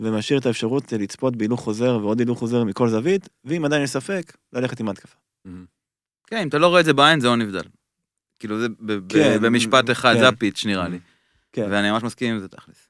ומשאיר 0.00 0.38
את 0.38 0.46
האפשרות 0.46 0.92
לצפות 0.92 1.36
בהילוך 1.36 1.60
חוזר 1.60 1.98
ועוד 2.02 2.18
הילוך 2.18 2.38
חוזר 2.38 2.64
מכל 2.64 2.88
זווית, 2.88 3.28
ואם 3.44 3.64
עדיין 3.64 3.82
יש 3.82 3.90
ספק, 3.90 4.36
ללכת 4.52 4.80
עם 4.80 4.88
ההתקפה. 4.88 5.16
כן, 6.26 6.36
אם 6.36 6.48
אתה 6.48 6.58
לא 6.58 6.66
רואה 6.66 6.80
את 6.80 6.84
זה 6.84 6.92
בעין 6.92 7.20
זה 7.20 7.26
לא 7.26 7.36
נבדל. 7.36 7.62
כאילו 8.38 8.60
זה 8.60 8.66
כן, 9.08 9.38
במשפט 9.42 9.90
אחד, 9.90 10.14
כן. 10.14 10.20
זה 10.20 10.28
הפיץ' 10.28 10.66
נראה 10.66 10.88
לי. 10.88 10.98
כן. 11.52 11.66
ואני 11.70 11.90
ממש 11.90 12.02
מסכים 12.02 12.34
עם 12.34 12.40
זה 12.40 12.48
תכלס. 12.48 12.88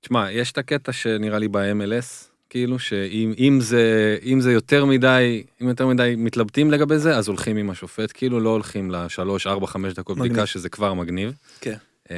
תשמע, 0.00 0.32
יש 0.32 0.52
את 0.52 0.58
הקטע 0.58 0.92
שנראה 0.92 1.38
לי 1.38 1.48
ב-MLS, 1.48 2.33
כאילו 2.54 2.78
שאם 2.78 3.32
אם 3.38 3.58
זה, 3.60 4.16
אם 4.24 4.40
זה 4.40 4.52
יותר 4.52 4.84
מדי, 4.84 5.44
אם 5.62 5.68
יותר 5.68 5.86
מדי 5.86 6.14
מתלבטים 6.16 6.70
לגבי 6.70 6.98
זה, 6.98 7.16
אז 7.16 7.28
הולכים 7.28 7.56
עם 7.56 7.70
השופט, 7.70 8.12
כאילו 8.14 8.40
לא 8.40 8.50
הולכים 8.50 8.90
לשלוש, 8.90 9.46
ארבע, 9.46 9.66
חמש 9.66 9.94
דקות 9.94 10.16
מגניב. 10.16 10.32
בדיקה, 10.32 10.46
שזה 10.46 10.68
כבר 10.68 10.94
מגניב. 10.94 11.32
כן. 11.60 11.76
אמ, 12.10 12.16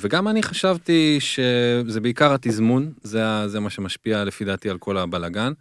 וגם 0.00 0.28
אני 0.28 0.42
חשבתי 0.42 1.18
שזה 1.20 2.00
בעיקר 2.00 2.34
התזמון, 2.34 2.92
זה, 3.02 3.48
זה 3.48 3.60
מה 3.60 3.70
שמשפיע 3.70 4.24
לפי 4.24 4.44
דעתי 4.44 4.70
על 4.70 4.78
כל 4.78 4.98
הבלגן, 4.98 5.52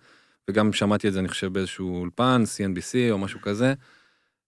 וגם 0.49 0.73
שמעתי 0.73 1.07
את 1.07 1.13
זה, 1.13 1.19
אני 1.19 1.27
חושב, 1.27 1.53
באיזשהו 1.53 1.99
אולפן, 1.99 2.43
CNBC 2.55 3.11
או 3.11 3.17
משהו 3.17 3.41
כזה. 3.41 3.73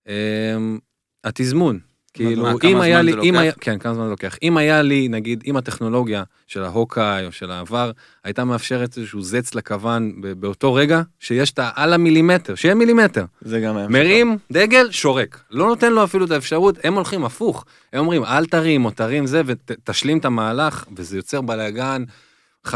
אמ, 0.07 0.79
התזמון, 1.23 1.79
כאילו, 2.13 2.43
מה, 2.43 2.53
אם 2.63 2.81
היה 2.81 3.01
לי, 3.01 3.13
אם? 3.23 3.37
היה, 3.37 3.51
כן, 3.51 3.79
כמה 3.79 3.93
זמן 3.93 4.03
זה 4.03 4.09
לוקח. 4.09 4.37
אם 4.43 4.57
היה 4.57 4.81
לי, 4.81 5.07
נגיד, 5.07 5.43
אם 5.47 5.57
הטכנולוגיה 5.57 6.23
של 6.47 6.63
ההוקאי 6.63 7.25
או 7.25 7.31
של 7.31 7.51
העבר 7.51 7.91
הייתה 8.23 8.43
מאפשרת 8.43 8.97
איזשהו 8.97 9.21
זץ 9.21 9.55
לכוון 9.55 10.21
באותו 10.37 10.73
רגע, 10.73 11.01
שיש 11.19 11.51
את 11.51 11.59
העל 11.59 11.93
המילימטר, 11.93 12.55
שיהיה 12.55 12.75
מילימטר. 12.75 13.25
זה 13.41 13.59
גם 13.59 13.77
היה 13.77 13.87
מרים 13.87 14.37
דגל, 14.51 14.91
שורק. 14.91 15.41
לא 15.51 15.67
נותן 15.67 15.93
לו 15.93 16.03
אפילו 16.03 16.25
את 16.25 16.31
האפשרות, 16.31 16.77
הם 16.83 16.93
הולכים 16.93 17.25
הפוך. 17.25 17.65
הם 17.93 17.99
אומרים, 17.99 18.23
אל 18.23 18.45
תרים 18.45 18.85
או 18.85 18.91
תרים 18.91 19.25
זה 19.25 19.41
ותשלים 19.45 20.17
את 20.17 20.25
המהלך, 20.25 20.85
וזה 20.95 21.17
יוצר 21.17 21.41
בלאגן. 21.41 22.03
50-60 22.67 22.71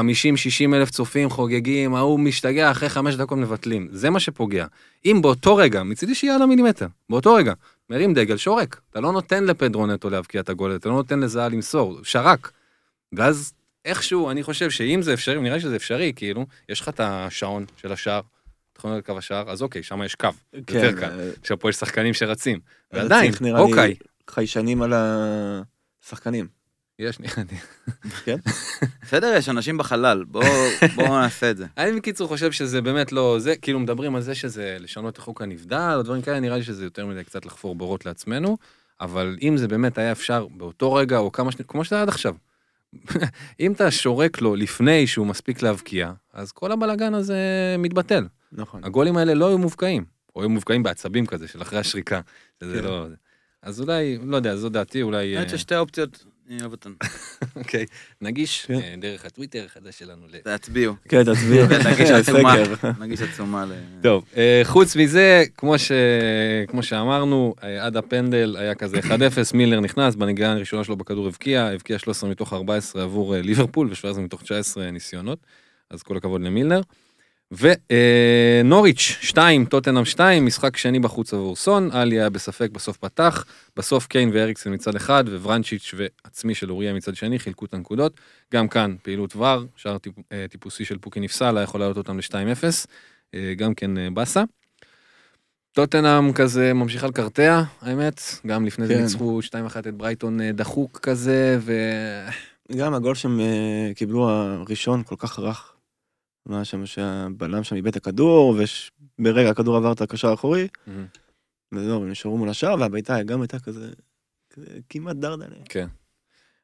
אלף 0.74 0.90
צופים 0.90 1.30
חוגגים, 1.30 1.96
ההוא 1.96 2.20
משתגע, 2.20 2.72
אחרי 2.72 2.90
חמש 2.90 3.16
דקות 3.16 3.38
מבטלים. 3.38 3.88
זה 3.92 4.10
מה 4.10 4.20
שפוגע. 4.20 4.66
אם 5.06 5.20
באותו 5.22 5.56
רגע, 5.56 5.84
מצידי 5.84 6.16
שיהיה 6.16 6.36
על 6.36 6.42
המילימטר, 6.42 6.88
באותו 7.10 7.34
רגע, 7.34 7.54
מרים 7.90 8.14
דגל, 8.14 8.38
שורק. 8.38 8.82
אתה 8.90 9.00
לא 9.00 9.12
נותן 9.12 9.44
לפדרו 9.44 9.88
נטו 9.88 10.10
להבקיע 10.10 10.42
את 10.42 10.50
הגול, 10.50 10.76
אתה 10.76 10.90
לא 10.90 10.96
נותן 10.96 11.20
לזהה 11.20 11.50
למסור, 11.50 12.00
שרק. 12.04 12.52
ואז 13.14 13.54
איכשהו, 13.86 14.32
אני 14.32 14.44
חושב 14.44 14.70
שאם 14.70 15.02
זה 15.02 15.14
אפשרי, 15.14 15.42
נראה 15.42 15.56
לי 15.56 15.62
שזה 15.62 15.76
אפשרי, 15.76 16.14
כאילו, 16.16 16.46
יש 16.70 16.82
לך 16.82 16.90
את 16.90 17.00
השעון 17.00 17.66
של 17.78 17.92
השער, 17.92 18.22
תכנון 18.74 18.98
לקו 18.98 19.18
השער, 19.18 19.52
אז 19.52 19.62
אוקיי, 19.62 19.84
שם 19.84 20.04
יש 20.04 20.16
קו, 20.16 20.30
יותר 20.54 20.92
כן, 20.92 21.00
קל. 21.00 21.20
אה, 21.20 21.30
עכשיו 21.42 21.60
פה 21.60 21.70
יש 21.70 21.76
שחקנים 21.76 22.14
שרצים. 22.14 22.60
אז 22.92 23.00
ועדיין, 23.02 23.34
אוקיי. 23.56 23.96
חיישנים 24.30 24.82
על 24.82 24.94
השחקנים. 24.96 26.63
יש, 27.00 27.20
נראה 27.20 27.44
לי. 27.52 27.58
בסדר, 29.04 29.34
יש 29.38 29.50
אנשים 29.50 29.78
בחלל, 29.78 30.24
בואו 30.96 31.20
נעשה 31.22 31.52
את 31.52 31.58
זה. 31.58 31.66
אני 31.78 31.92
בקיצור 32.00 32.28
חושב 32.28 32.52
שזה 32.52 32.82
באמת 32.82 33.12
לא, 33.12 33.36
זה, 33.40 33.56
כאילו 33.56 33.80
מדברים 33.80 34.16
על 34.16 34.22
זה 34.22 34.36
שזה 34.36 34.78
לשנות 34.80 35.14
את 35.14 35.18
חוק 35.18 35.42
הנבדל, 35.42 35.94
או 35.96 36.04
דברים 36.04 36.22
כאלה, 36.22 36.40
נראה 36.40 36.58
לי 36.58 36.64
שזה 36.64 36.84
יותר 36.84 37.06
מדי 37.06 37.24
קצת 37.24 37.46
לחפור 37.46 37.76
בורות 37.76 38.06
לעצמנו, 38.06 38.58
אבל 39.02 39.38
אם 39.42 39.58
זה 39.58 39.68
באמת 39.68 39.98
היה 39.98 40.12
אפשר 40.12 40.48
באותו 40.48 40.94
רגע, 40.94 41.18
או 41.18 41.32
כמה 41.32 41.52
שניות, 41.52 41.70
כמו 41.70 41.84
שזה 41.84 41.96
היה 41.96 42.02
עד 42.02 42.10
עכשיו. 42.10 42.36
אם 43.60 43.72
אתה 43.72 43.92
שורק 43.92 44.42
לו 44.42 44.56
לפני 44.56 45.08
שהוא 45.08 45.28
מספיק 45.28 45.62
להבקיע, 45.62 46.12
אז 46.34 46.52
כל 46.52 46.72
הבלגן 46.72 47.14
הזה 47.14 47.38
מתבטל. 47.80 48.28
נכון. 48.52 48.84
הגולים 48.84 49.18
האלה 49.18 49.34
לא 49.34 49.48
היו 49.48 49.58
מובקעים, 49.58 50.06
או 50.36 50.42
היו 50.42 50.50
מובקעים 50.50 50.84
בעצבים 50.84 51.26
כזה 51.26 51.48
של 51.48 51.62
אחרי 51.62 51.80
השריקה. 51.80 52.22
שזה 52.64 52.78
כן. 52.78 52.84
לא... 52.84 53.08
אז 53.62 53.82
אולי, 53.82 54.18
לא 54.24 54.36
יודע, 54.36 54.56
זו 54.56 54.70
דעתי, 54.70 55.02
אולי... 55.02 55.38
האמת 55.38 55.54
אה, 55.54 55.58
ששתי 55.58 55.76
אופציות, 55.76 56.26
אני 56.50 56.62
אוהב 56.62 56.72
אותן. 56.72 56.94
אוקיי, 57.56 57.86
נגיש 58.22 58.66
כן. 58.66 58.74
אה, 58.74 58.96
דרך 58.98 59.26
הטוויטר 59.26 59.66
החדש 59.66 60.00
שלנו. 60.00 60.26
תצביעו. 60.44 60.94
כן, 61.10 61.34
תצביעו. 61.34 61.68
נגיש 61.92 62.10
עצומה. 62.10 62.56
נגיש 63.00 63.22
עצומה 63.22 63.66
ל... 63.66 63.72
טוב, 64.02 64.26
אה, 64.38 64.62
חוץ 64.64 64.96
מזה, 64.96 65.44
כמו, 65.58 65.80
ש... 65.80 65.92
כמו 66.68 66.84
שאמרנו, 66.84 67.56
אה, 67.64 67.86
עד 67.86 67.98
הפנדל 67.98 68.56
היה 68.60 68.76
כזה 68.76 69.00
1-0, 69.00 69.04
מילר 69.54 69.80
נכנס, 69.80 70.16
בנגיעה 70.16 70.52
הראשונה 70.52 70.84
שלו 70.84 70.96
בכדור 70.96 71.28
הבקיע, 71.28 71.64
הבקיע 71.66 72.00
13 72.00 72.30
מתוך 72.30 72.54
14 72.54 73.04
עבור 73.04 73.36
אה, 73.36 73.42
ליברפול 73.42 73.90
ו-17 73.90 74.20
מתוך 74.20 74.42
19 74.42 74.92
ניסיונות, 74.92 75.40
אז 75.90 76.04
כל 76.04 76.18
הכבוד 76.18 76.42
למילנר. 76.42 76.82
ונוריץ' 77.58 79.18
2, 79.22 79.66
טוטנאם 79.66 80.06
2, 80.06 80.46
משחק 80.46 80.78
שני 80.78 81.00
בחוץ 81.00 81.34
עבור 81.34 81.56
סון, 81.56 81.92
עלי 81.92 82.20
היה 82.20 82.30
בספק, 82.30 82.70
בסוף 82.72 82.98
פתח, 82.98 83.46
בסוף 83.78 84.08
קיין 84.08 84.30
ואריקסן 84.34 84.74
מצד 84.74 84.96
אחד, 84.96 85.24
וברנצ'יץ' 85.28 85.94
ועצמי 85.98 86.56
של 86.56 86.72
אוריה 86.72 86.94
מצד 86.94 87.16
שני, 87.16 87.40
חילקו 87.40 87.66
את 87.66 87.74
הנקודות. 87.74 88.20
גם 88.54 88.68
כאן 88.68 88.96
פעילות 89.04 89.36
ור, 89.36 89.64
שער 89.76 89.98
טיפ, 89.98 90.14
אה, 90.32 90.46
טיפוסי 90.50 90.86
של 90.86 90.98
פוקי 90.98 91.20
נפסל, 91.20 91.58
היה 91.58 91.64
יכול 91.64 91.80
להעלות 91.80 91.98
אותם 91.98 92.18
ל-2-0, 92.18 92.64
אה, 93.34 93.54
גם 93.58 93.74
כן 93.74 93.98
אה, 93.98 94.08
באסה. 94.14 94.44
טוטנאם 95.72 96.34
כזה 96.34 96.74
ממשיכה 96.74 97.08
לקרטע, 97.08 97.64
האמת, 97.82 98.22
גם 98.48 98.66
לפני 98.66 98.88
זה 98.88 98.94
כן. 98.94 99.02
ניצחו 99.02 99.40
2-1 99.44 99.80
את 99.80 99.96
ברייטון 99.96 100.42
אה, 100.42 100.52
דחוק 100.52 101.00
כזה, 101.02 101.58
ו... 101.62 101.74
גם 102.78 102.94
הגול 102.94 103.16
שהם 103.16 103.40
אה, 103.40 103.92
קיבלו 103.96 104.30
הראשון 104.30 105.04
כל 105.04 105.16
כך 105.18 105.40
רך. 105.40 105.73
מה 106.46 106.66
שם 106.66 106.86
שהבלם 106.86 107.64
שם 107.64 107.76
איבד 107.76 107.88
את 107.88 107.96
הכדור, 107.96 108.60
וברגע 109.20 109.50
הכדור 109.50 109.78
עבר 109.78 109.92
את 109.92 110.02
הקשר 110.02 110.28
האחורי, 110.30 110.68
וזהו, 111.72 112.04
הם 112.04 112.10
נשארו 112.10 112.38
מול 112.38 112.50
השער, 112.50 112.76
והבעיטה 112.80 113.24
גם 113.24 113.42
הייתה 113.42 113.60
כזה, 113.60 113.92
כזה 114.50 114.68
כמעט 114.90 115.16
דרדלה. 115.16 115.56
כן. 115.70 115.88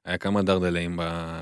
היה 0.05 0.17
כמה 0.17 0.41
דרדלים 0.41 0.99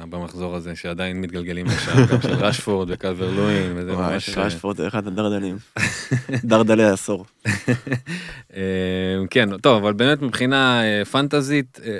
במחזור 0.10 0.56
הזה 0.56 0.76
שעדיין 0.76 1.22
מתגלגלים 1.22 1.66
לשם, 1.66 2.06
גם 2.12 2.22
של 2.22 2.34
רשפורד 2.34 2.90
וקלבר 2.92 3.32
לואין, 3.32 3.74
וזה 3.76 3.94
וואי, 3.94 4.14
ממש... 4.14 4.30
שרשפורד 4.30 4.78
זה 4.78 4.88
אחד 4.88 5.08
הדרדלים. 5.08 5.58
דרדלי 6.44 6.84
העשור. 6.84 7.26
אה, 8.56 9.16
כן, 9.30 9.58
טוב, 9.58 9.84
אבל 9.84 9.94
באמת 9.94 10.22
מבחינה 10.22 10.84
אה, 10.84 11.06
פנטזית, 11.06 11.80
אה, 11.86 12.00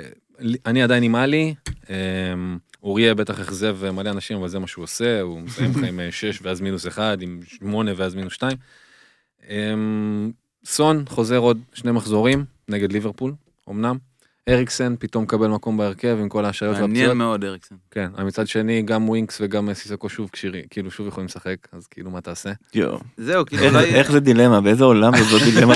אני 0.66 0.82
עדיין 0.82 1.02
עם 1.02 1.14
עלי. 1.14 1.54
אה, 2.88 2.92
הוא 2.92 3.03
היה 3.03 3.14
בטח 3.14 3.40
אכזב 3.40 3.90
מלא 3.90 4.10
אנשים, 4.10 4.38
אבל 4.38 4.48
זה 4.48 4.58
מה 4.58 4.66
שהוא 4.66 4.82
עושה, 4.82 5.20
הוא 5.20 5.40
מסיים 5.40 5.70
לך 5.70 5.84
עם 5.88 6.00
6 6.10 6.38
ואז 6.42 6.60
מינוס 6.60 6.86
1, 6.86 7.18
עם 7.22 7.40
8 7.46 7.92
ואז 7.96 8.14
מינוס 8.14 8.32
2. 8.32 8.56
סון 10.64 11.04
חוזר 11.08 11.36
עוד 11.38 11.58
שני 11.74 11.92
מחזורים 11.92 12.44
נגד 12.68 12.92
ליברפול, 12.92 13.32
אמנם. 13.70 13.96
אריקסן 14.48 14.94
פתאום 14.98 15.24
מקבל 15.24 15.46
מקום 15.48 15.76
בהרכב 15.76 16.16
עם 16.20 16.28
כל 16.28 16.44
ההשעיות 16.44 16.72
והפציעות. 16.76 16.90
מעניין 16.96 17.16
מאוד 17.16 17.44
אריקסן. 17.44 17.74
כן, 17.90 18.10
אבל 18.14 18.24
מצד 18.24 18.46
שני 18.48 18.82
גם 18.82 19.08
ווינקס 19.08 19.38
וגם 19.40 19.74
סיסוקו 19.74 20.08
שוב 20.08 20.30
כשירים, 20.32 20.62
כאילו 20.70 20.90
שוב 20.90 21.06
יכולים 21.08 21.26
לשחק, 21.26 21.56
אז 21.72 21.86
כאילו 21.86 22.10
מה 22.10 22.20
תעשה? 22.20 22.52
יואו. 22.74 22.98
זהו, 23.16 23.46
כאילו 23.46 23.62
איך 23.64 23.72
זה- 23.72 23.78
אולי... 23.78 23.94
איך 23.94 24.12
זה 24.12 24.20
דילמה? 24.20 24.60
באיזה 24.60 24.84
עולם 24.84 25.12
זאת 25.30 25.42
דילמה? 25.42 25.74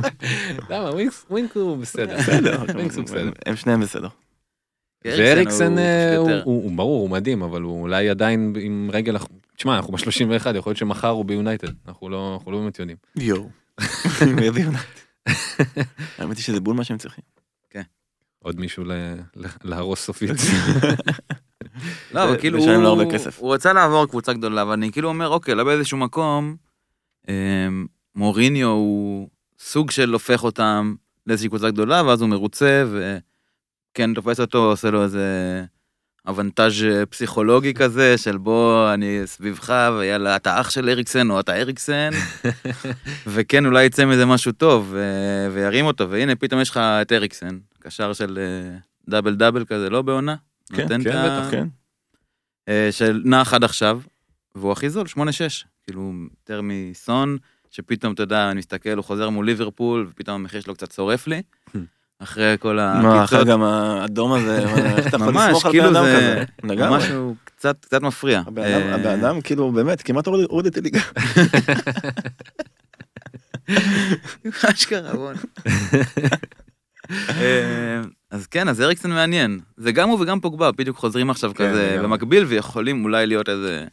למה 0.70 0.90
ווינקס 0.90 1.24
ווינקס 1.30 1.56
הוא 1.56 1.76
בסדר, 1.76 2.16
בסדר. 2.18 2.62
ווינקס 2.74 2.96
הוא 2.96 3.04
בסדר. 3.04 3.30
הם 3.46 3.56
שניהם 3.56 3.80
בסדר. 3.80 4.08
ואריקסן 5.18 5.72
הוא 5.72 5.78
אה, 5.78 6.08
פשוט 6.12 6.18
הוא 6.18 6.30
יותר. 6.30 6.42
הוא- 6.44 6.62
הוא 6.62 6.76
ברור 6.76 7.00
הוא 7.00 7.10
מדהים 7.10 7.42
אבל 7.42 7.62
הוא 7.62 7.82
אולי 7.82 8.08
עדיין 8.10 8.52
עם 8.60 8.90
רגל 8.92 9.16
תשמע 9.56 9.76
אנחנו 9.76 9.92
ב-31 9.92 10.00
יכול 10.56 10.70
להיות 10.70 10.76
שמחר 10.76 11.08
הוא 11.08 11.24
ביונייטד 11.24 11.68
אנחנו 11.88 12.08
לא 12.08 12.34
אנחנו 12.34 12.52
לא 12.52 12.58
באמת 12.58 12.78
יודעים. 12.80 12.96
יואו. 13.16 13.48
האמת 16.18 16.36
היא 16.36 16.44
שזה 16.44 16.60
בול 16.60 16.76
מה 16.76 16.84
שהם 16.84 16.98
צריכים. 16.98 17.24
עוד 18.38 18.60
מישהו 18.60 18.84
ל- 18.84 18.92
ל- 19.36 19.46
להרוס 19.64 20.00
סופית. 20.04 20.30
לא, 22.14 22.24
אבל 22.24 22.32
ו- 22.34 22.38
כאילו 22.38 22.58
לו 22.58 22.88
הוא 22.88 23.00
הרבה 23.00 23.12
כסף. 23.12 23.38
הוא 23.38 23.54
רצה 23.54 23.72
לעבור 23.72 24.06
קבוצה 24.06 24.32
גדולה, 24.32 24.62
אבל 24.62 24.72
אני 24.72 24.92
כאילו 24.92 25.08
אומר, 25.08 25.28
אוקיי, 25.28 25.54
לא 25.54 25.64
באיזשהו 25.64 25.98
מקום, 25.98 26.56
אמ, 27.28 27.86
מוריניו 28.14 28.68
הוא 28.68 29.28
סוג 29.58 29.90
של 29.90 30.12
הופך 30.12 30.44
אותם 30.44 30.94
לאיזושהי 31.26 31.48
קבוצה 31.48 31.70
גדולה, 31.70 32.02
ואז 32.06 32.20
הוא 32.20 32.28
מרוצה, 32.28 32.84
וכן, 33.96 34.14
תופס 34.14 34.40
אותו, 34.40 34.70
עושה 34.70 34.90
לו 34.90 35.02
איזה 35.02 35.64
אבנטאז' 36.28 36.72
פסיכולוגי 37.10 37.74
כזה, 37.74 38.18
של 38.18 38.36
בוא, 38.38 38.94
אני 38.94 39.20
סביבך, 39.24 39.90
ויאללה, 39.98 40.36
אתה 40.36 40.60
אח 40.60 40.70
של 40.70 40.88
אריקסן, 40.88 41.30
או 41.30 41.40
אתה 41.40 41.56
אריקסן, 41.60 42.10
וכן, 43.34 43.66
אולי 43.66 43.84
יצא 43.84 44.04
מזה 44.04 44.26
משהו 44.26 44.52
טוב, 44.52 44.88
ו- 44.90 45.46
וירים 45.52 45.84
אותו, 45.86 46.10
והנה, 46.10 46.36
פתאום 46.36 46.60
יש 46.60 46.70
לך 46.70 46.76
את 46.76 47.12
אריקסן, 47.12 47.58
קשר 47.80 48.12
של 48.12 48.38
אה, 48.38 48.78
דאבל 49.08 49.34
דאבל 49.34 49.64
כזה, 49.64 49.90
לא 49.90 50.02
בעונה. 50.02 50.34
כן, 50.72 50.88
כן, 51.04 51.16
ה- 51.16 51.40
בטח, 51.40 51.50
כן. 51.50 51.66
אה, 52.68 52.88
של 52.90 53.22
נח 53.24 53.54
עד 53.54 53.64
עכשיו, 53.64 54.00
והוא 54.54 54.72
הכי 54.72 54.90
זול, 54.90 55.06
8-6. 55.06 55.18
כאילו, 55.84 56.12
יותר 56.40 56.60
מסון, 56.62 57.36
שפתאום, 57.70 58.14
אתה 58.14 58.22
יודע, 58.22 58.50
אני 58.50 58.58
מסתכל, 58.58 58.96
הוא 58.96 59.04
חוזר 59.04 59.30
מול 59.30 59.46
ליברפול, 59.46 60.06
ופתאום 60.10 60.40
המחיר 60.40 60.60
שלו 60.60 60.74
קצת 60.74 60.92
שורף 60.92 61.26
לי. 61.26 61.42
אחרי 62.18 62.56
כל 62.60 62.76
מה, 62.76 63.24
אחרי 63.24 63.38
הקיצות, 63.38 63.46
גם 63.54 63.62
האדום 63.62 64.32
הזה, 64.32 64.58
איך 64.96 65.06
אתה 65.06 65.16
יכול 65.16 65.32
ממש, 65.32 65.46
לסמוך 65.48 65.66
על 65.66 65.72
כאילו 65.72 65.88
בן 65.90 65.96
אדם 65.96 66.04
זה- 66.04 66.16
כזה? 66.16 66.44
לגמרי. 66.74 66.98
משהו 66.98 67.34
קצת, 67.44 67.76
קצת 67.84 68.02
מפריע. 68.02 68.42
הבן 68.46 68.62
אדם- 69.04 69.36
אה, 69.36 69.42
כאילו 69.42 69.72
באמת 69.72 70.02
כמעט 70.02 70.26
הוריד 70.26 70.66
את 70.66 70.76
הליגה. 70.76 71.00
אשכרה, 74.72 75.14
בוא'נה. 75.14 75.38
אה, 77.10 78.00
אז 78.30 78.46
כן, 78.46 78.68
אז 78.68 78.80
אריקסן 78.80 79.10
מעניין. 79.10 79.60
זה 79.76 79.92
גם 79.92 80.08
הוא 80.08 80.20
וגם 80.20 80.40
פוגבה, 80.40 80.72
בדיוק 80.72 80.96
חוזרים 80.96 81.30
עכשיו 81.30 81.52
כן, 81.54 81.70
כזה. 81.70 81.98
במקביל, 82.02 82.44
ויכולים 82.44 83.04
אולי 83.04 83.26
להיות 83.26 83.48
איזה 83.48 83.84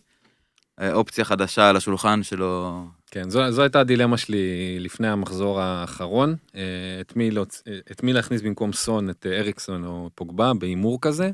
אה, 0.82 0.94
אופציה 0.94 1.26
חדשה 1.26 1.70
על 1.70 1.78
השולחן 1.78 2.24
שלו. 2.24 2.84
כן 3.14 3.30
זו, 3.30 3.52
זו 3.52 3.62
הייתה 3.62 3.80
הדילמה 3.80 4.18
שלי 4.18 4.78
לפני 4.80 5.08
המחזור 5.08 5.62
האחרון 5.62 6.36
אה, 6.56 6.62
את 7.02 7.16
מי, 7.16 7.32
להוצ... 7.32 7.64
אה, 7.68 7.78
את 7.92 8.04
מי 8.04 8.14
להכניס 8.14 8.42
במקום 8.42 8.74
סון 8.74 9.10
את 9.10 9.26
אה, 9.30 9.40
אריקסון 9.40 9.86
או 9.86 10.10
פוגבה 10.16 10.54
בהימור 10.54 11.02
כזה. 11.02 11.32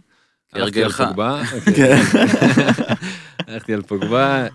הלכתי 0.53 0.83
על. 0.83 0.91
פוגבה, 0.91 1.41
כן. 1.75 1.97
הלכתי 3.47 3.73
על 3.73 3.81
פוגבה 3.81 4.47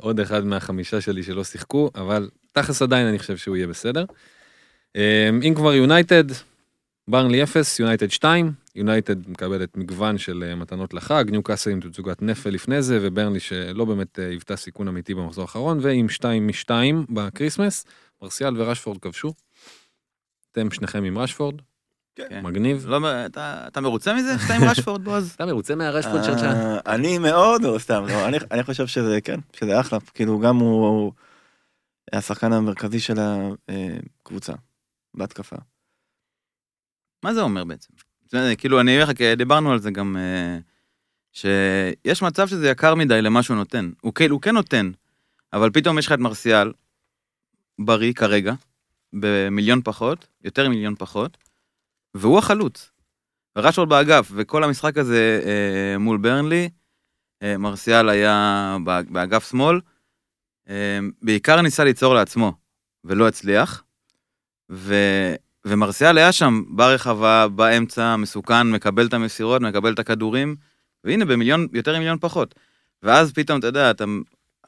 עוד 0.00 0.20
אחד 0.20 0.44
מהחמישה 0.44 1.00
שלי 1.00 1.22
שלא 1.22 1.44
שיחקו 1.44 1.90
אבל 1.94 2.28
תכלס 2.52 2.82
עדיין 2.82 3.06
אני 3.06 3.18
חושב 3.18 3.36
שהוא 3.36 3.56
יהיה 3.56 3.66
בסדר. 3.66 4.04
אם 4.96 5.52
כבר 5.56 5.74
יונייטד 5.74 6.24
ברנלי 7.10 7.42
0 7.42 7.80
יונייטד 7.80 8.10
2 8.10 8.52
יונייטד 8.74 9.28
מקבלת 9.30 9.76
מגוון 9.76 10.18
של 10.18 10.44
אה, 10.46 10.54
מתנות 10.54 10.94
לחג 10.94 11.24
ניו 11.30 11.42
קאסל 11.42 11.70
עם 11.70 11.80
תצוגת 11.80 12.22
נפל 12.22 12.50
לפני 12.50 12.82
זה 12.82 12.98
וברנלי 13.02 13.40
שלא 13.40 13.84
באמת 13.84 14.18
אה, 14.18 14.26
היוותה 14.26 14.56
סיכון 14.56 14.88
אמיתי 14.88 15.14
במחזור 15.14 15.42
האחרון 15.42 15.78
ועם 15.82 16.08
2 16.08 16.46
מ-2 16.46 16.70
בקריסמס 17.08 17.84
מרסיאל 18.22 18.60
ורשפורד 18.60 18.98
כבשו. 18.98 19.32
אתם 20.52 20.70
שניכם 20.70 21.04
עם 21.04 21.18
רשפורד 21.18 21.54
כן. 22.16 22.40
מגניב. 22.44 22.86
לא, 22.88 23.26
אתה 23.26 23.64
אתה 23.68 23.80
מרוצה 23.80 24.14
מזה? 24.14 24.38
שאתה 24.38 24.54
עם 24.54 24.64
רשפורד, 24.70 25.04
בועז? 25.04 25.32
אתה 25.36 25.46
מרוצה 25.46 25.74
מהרשפורד 25.74 26.24
שלך? 26.24 26.40
אה, 26.42 26.78
אני 26.94 27.18
מאוד, 27.18 27.64
או 27.64 27.80
סתם, 27.80 28.04
לא, 28.08 28.28
אני- 28.28 28.36
אני 28.50 28.62
חושב 28.62 28.86
שזה, 28.86 29.20
כן, 29.20 29.40
שזה 29.52 29.80
אחלה, 29.80 29.98
כאילו 30.14 30.38
גם 30.40 30.56
הוא 30.56 30.86
הוא 30.88 31.12
השחקן 32.12 32.52
המרכזי 32.52 33.00
של 33.00 33.14
הקבוצה, 33.18 34.52
בהתקפה. 35.14 35.56
מה 37.24 37.34
זה 37.34 37.40
אומר 37.42 37.64
בעצם? 37.64 37.92
זה, 38.30 38.54
כאילו, 38.58 38.80
אני 38.80 38.94
אומר 39.00 39.10
לך, 39.10 39.20
דיברנו 39.36 39.72
על 39.72 39.78
זה 39.78 39.90
גם, 39.90 40.16
אה, 40.16 40.58
שיש 41.32 42.22
מצב 42.22 42.48
שזה 42.48 42.68
יקר 42.70 42.94
מדי 42.94 43.22
למה 43.22 43.42
שהוא 43.42 43.56
נותן. 43.56 43.90
הוא, 44.00 44.14
כן- 44.14 44.30
הוא 44.30 44.40
כן 44.40 44.54
נותן, 44.54 44.90
אבל 45.52 45.70
פתאום 45.70 45.98
יש 45.98 46.06
לך 46.06 46.12
את 46.12 46.18
מרסיאל, 46.18 46.72
בריא 47.78 48.12
כרגע, 48.12 48.54
במיליון 49.12 49.80
פחות, 49.84 50.26
יותר 50.44 50.68
ממיליון 50.68 50.94
פחות, 50.98 51.38
והוא 52.14 52.38
החלוץ. 52.38 52.90
ורשפורד 53.58 53.88
באגף, 53.88 54.30
וכל 54.34 54.64
המשחק 54.64 54.98
הזה 54.98 55.40
אה, 55.46 55.98
מול 55.98 56.18
ברנלי, 56.18 56.68
אה, 57.42 57.56
מרסיאל 57.58 58.08
היה 58.08 58.76
באג- 58.84 59.10
באגף 59.10 59.50
שמאל, 59.50 59.80
אה, 60.68 60.98
בעיקר 61.22 61.60
ניסה 61.60 61.84
ליצור 61.84 62.14
לעצמו, 62.14 62.52
ולא 63.04 63.28
הצליח. 63.28 63.84
ו... 64.70 64.94
ומרסיאל 65.66 66.18
היה 66.18 66.32
שם 66.32 66.62
ברחבה, 66.68 67.48
באמצע, 67.48 68.16
מסוכן, 68.16 68.70
מקבל 68.70 69.06
את 69.06 69.14
המסירות, 69.14 69.62
מקבל 69.62 69.92
את 69.92 69.98
הכדורים, 69.98 70.56
והנה 71.04 71.24
במיליון, 71.24 71.66
יותר 71.72 71.96
ממיליון 71.96 72.18
פחות. 72.20 72.54
ואז 73.02 73.32
פתאום, 73.32 73.58
אתה 73.58 73.66
יודע, 73.66 73.90
אתה, 73.90 74.04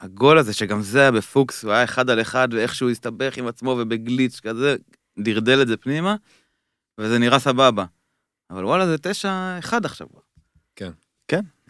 הגול 0.01 0.37
הזה, 0.37 0.53
שגם 0.53 0.81
זה 0.81 1.01
היה 1.01 1.11
בפוקס, 1.11 1.63
הוא 1.63 1.71
היה 1.71 1.83
אחד 1.83 2.09
על 2.09 2.21
אחד, 2.21 2.47
ואיכשהו 2.51 2.89
הסתבך 2.89 3.37
עם 3.37 3.47
עצמו 3.47 3.69
ובגליץ' 3.69 4.39
כזה, 4.39 4.75
דרדל 5.19 5.61
את 5.61 5.67
זה 5.67 5.77
פנימה, 5.77 6.15
וזה 6.97 7.19
נראה 7.19 7.39
סבבה. 7.39 7.85
אבל 8.51 8.65
וואלה, 8.65 8.87
זה 8.87 8.97
תשע 8.97 9.59
אחד 9.59 9.85
עכשיו. 9.85 10.07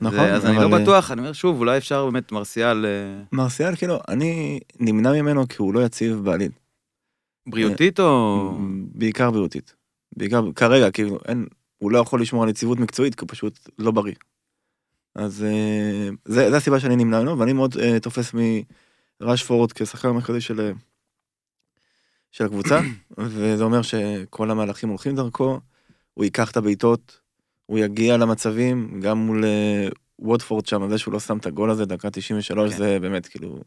נכון, 0.02 0.20
זה, 0.20 0.34
אז 0.34 0.46
אני 0.46 0.58
אבל, 0.58 0.68
לא 0.68 0.78
אה, 0.78 0.82
בטוח, 0.82 1.12
אני 1.12 1.22
אומר 1.22 1.34
שוב, 1.34 1.60
אולי 1.60 1.78
אפשר 1.78 2.06
באמת 2.06 2.32
מרסיאל 2.32 2.86
אה, 2.86 3.24
מרסיאל, 3.32 3.76
כאילו, 3.76 4.00
אני 4.08 4.60
נמנע 4.80 5.12
ממנו 5.12 5.48
כי 5.48 5.56
הוא 5.58 5.74
לא 5.74 5.86
יציב 5.86 6.18
בעליל. 6.24 6.52
בריאותית 7.48 8.00
או... 8.00 8.52
בעיקר 8.92 9.32
בריאותית. 9.32 9.76
בעיקר, 10.16 10.52
כרגע, 10.56 10.92
כאילו, 10.92 11.20
אין, 11.28 11.48
הוא 11.78 11.92
לא 11.92 11.98
יכול 11.98 12.22
לשמור 12.22 12.44
על 12.44 12.50
יציבות 12.50 12.80
מקצועית, 12.80 13.16
כי 13.16 13.22
הוא 13.22 13.30
פשוט 13.32 13.70
לא 13.80 13.92
בריא. 13.92 14.14
אז 15.16 15.44
אה, 15.44 16.10
זה, 16.26 16.52
זה 16.52 16.58
הסיבה 16.58 16.80
שאני 16.80 16.96
נמנע 16.96 17.20
ממנו, 17.20 17.40
ואני 17.40 17.54
מאוד 17.54 17.78
אה, 17.78 18.00
תופס 18.00 18.34
מרשפורד 19.22 19.72
כשחקן 19.72 20.08
המרכזי 20.08 20.42
של, 20.42 20.60
אה, 20.60 20.72
של 22.32 22.46
הקבוצה, 22.46 22.80
וזה 23.18 23.64
אומר 23.64 23.82
שכל 23.82 24.52
המהלכים 24.52 24.90
הולכים 24.90 25.16
דרכו, 25.16 25.60
הוא 26.14 26.24
ייקח 26.24 26.52
את 26.52 26.58
הבעיטות, 26.58 27.20
הוא 27.66 27.80
יגיע 27.80 28.18
למצבים, 28.18 29.00
גם 29.02 29.18
מול 29.18 29.46
אה, 29.46 29.88
ווטפורד 30.20 30.66
שם, 30.66 30.90
זה 30.90 30.98
שהוא 30.98 31.14
לא 31.14 31.20
שם 31.20 31.38
את 31.38 31.46
הגול 31.46 31.72
הזה, 31.72 31.86
דקה 31.86 32.10
93, 32.10 32.72
כן. 32.72 32.78
זה 32.78 32.98
באמת 33.02 33.28
כאילו... 33.28 33.60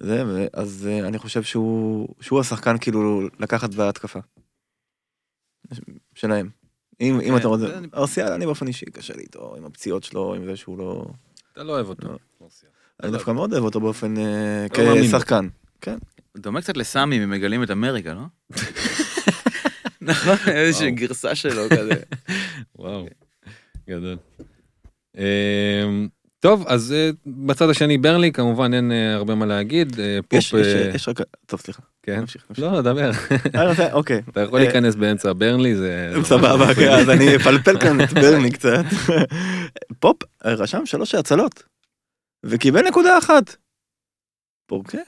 זה, 0.00 0.46
אז 0.52 0.88
אה, 0.90 1.08
אני 1.08 1.18
חושב 1.18 1.42
שהוא, 1.42 2.08
שהוא 2.20 2.40
השחקן 2.40 2.78
כאילו 2.78 3.28
לקחת 3.38 3.74
בהתקפה. 3.74 4.18
שלהם. 6.14 6.50
אם, 7.00 7.20
אם 7.20 7.28
כן, 7.28 7.36
אתה 7.36 7.48
רוצה, 7.48 7.78
אני- 7.78 7.88
ארסיאל 7.94 8.32
אני 8.32 8.46
באופן 8.46 8.66
אישי 8.66 8.86
קשה 8.86 9.14
לי 9.16 9.22
איתו, 9.22 9.54
עם 9.56 9.64
הפציעות 9.64 10.04
שלו, 10.04 10.34
עם 10.34 10.44
זה 10.44 10.56
שהוא 10.56 10.78
לא... 10.78 11.06
אתה 11.52 11.62
לא 11.62 11.72
אוהב 11.72 11.88
אותו. 11.88 12.08
לא. 12.08 12.48
אני 13.02 13.10
דווקא 13.12 13.30
מאוד 13.30 13.52
אוהב 13.52 13.64
אותו 13.64 13.80
באופן 13.80 14.16
אה, 14.16 14.66
לא. 14.78 14.94
כשחקן. 15.08 15.48
דומה 16.36 16.60
קצת 16.60 16.76
לסמי 16.76 17.18
ממגלים 17.26 17.62
את 17.62 17.70
אמריקה, 17.70 18.14
לא? 18.14 18.22
נכון, 20.00 20.36
איזושהי. 20.46 20.90
גרסה 20.90 21.34
שלו 21.34 21.62
כזה. 21.70 22.02
וואו, 22.78 23.06
גדול. 23.88 24.16
טוב, 26.42 26.64
אז 26.68 26.92
אה, 26.92 27.10
בצד 27.26 27.70
השני 27.70 27.98
ברנלי, 27.98 28.32
כמובן 28.32 28.74
אין 28.74 28.92
אה, 28.92 29.14
הרבה 29.14 29.34
מה 29.34 29.46
להגיד. 29.46 30.00
אה, 30.00 30.18
יש, 30.32 30.50
פופ, 30.50 30.60
יש, 30.60 30.66
אה, 30.66 30.90
יש 30.94 31.08
רק... 31.08 31.16
טוב, 31.46 31.60
סליחה. 31.60 31.82
כן? 32.02 32.20
נמשיך, 32.20 32.44
נמשיך. 32.50 32.64
לא, 32.64 32.80
דבר. 32.80 33.10
אה, 33.54 33.68
רוצה- 33.68 33.92
אוקיי. 33.92 34.22
אתה 34.28 34.40
יכול 34.40 34.60
להיכנס 34.60 34.94
באמצע 34.94 35.32
ברנלי, 35.32 35.76
זה... 35.76 36.12
סבבה, 36.22 36.74
כן, 36.74 36.88
אז 36.92 37.10
אני 37.10 37.36
אפלפל 37.36 37.80
כאן 37.80 38.00
את 38.00 38.12
ברני 38.12 38.50
קצת. 38.50 38.84
פופ 40.00 40.22
רשם 40.44 40.86
שלוש 40.86 41.14
הצלות, 41.14 41.62
וקיבל 42.44 42.88
נקודה 42.88 43.18
אחת. 43.18 43.56
פורקה? 44.66 44.98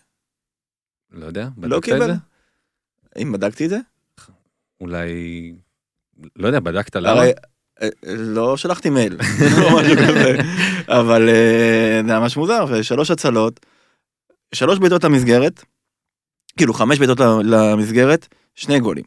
לא 1.12 1.26
יודע, 1.26 1.42
לא 1.62 1.76
בדקת 1.76 1.78
את 1.78 1.84
קיבל. 1.84 2.06
זה? 2.06 2.12
אם 3.22 3.32
בדקתי 3.32 3.64
את 3.64 3.70
זה? 3.70 3.78
אולי... 4.80 5.52
לא 6.36 6.46
יודע, 6.46 6.60
בדקת 6.60 6.96
למה? 6.96 7.22
אה, 7.82 7.88
לא 8.06 8.56
שלחתי 8.56 8.90
מייל, 8.90 9.16
או 9.62 9.76
משהו 9.76 9.96
כזה, 9.96 10.36
אבל 10.88 11.28
אה, 11.28 12.00
זה 12.06 12.18
ממש 12.18 12.36
מוזר, 12.36 12.82
שלוש 12.82 13.10
הצלות, 13.10 13.66
שלוש 14.54 14.78
בעיטות 14.78 15.04
למסגרת, 15.04 15.64
כאילו 16.56 16.74
חמש 16.74 16.98
בעיטות 16.98 17.20
למסגרת, 17.44 18.28
שני 18.54 18.80
גולים. 18.80 19.04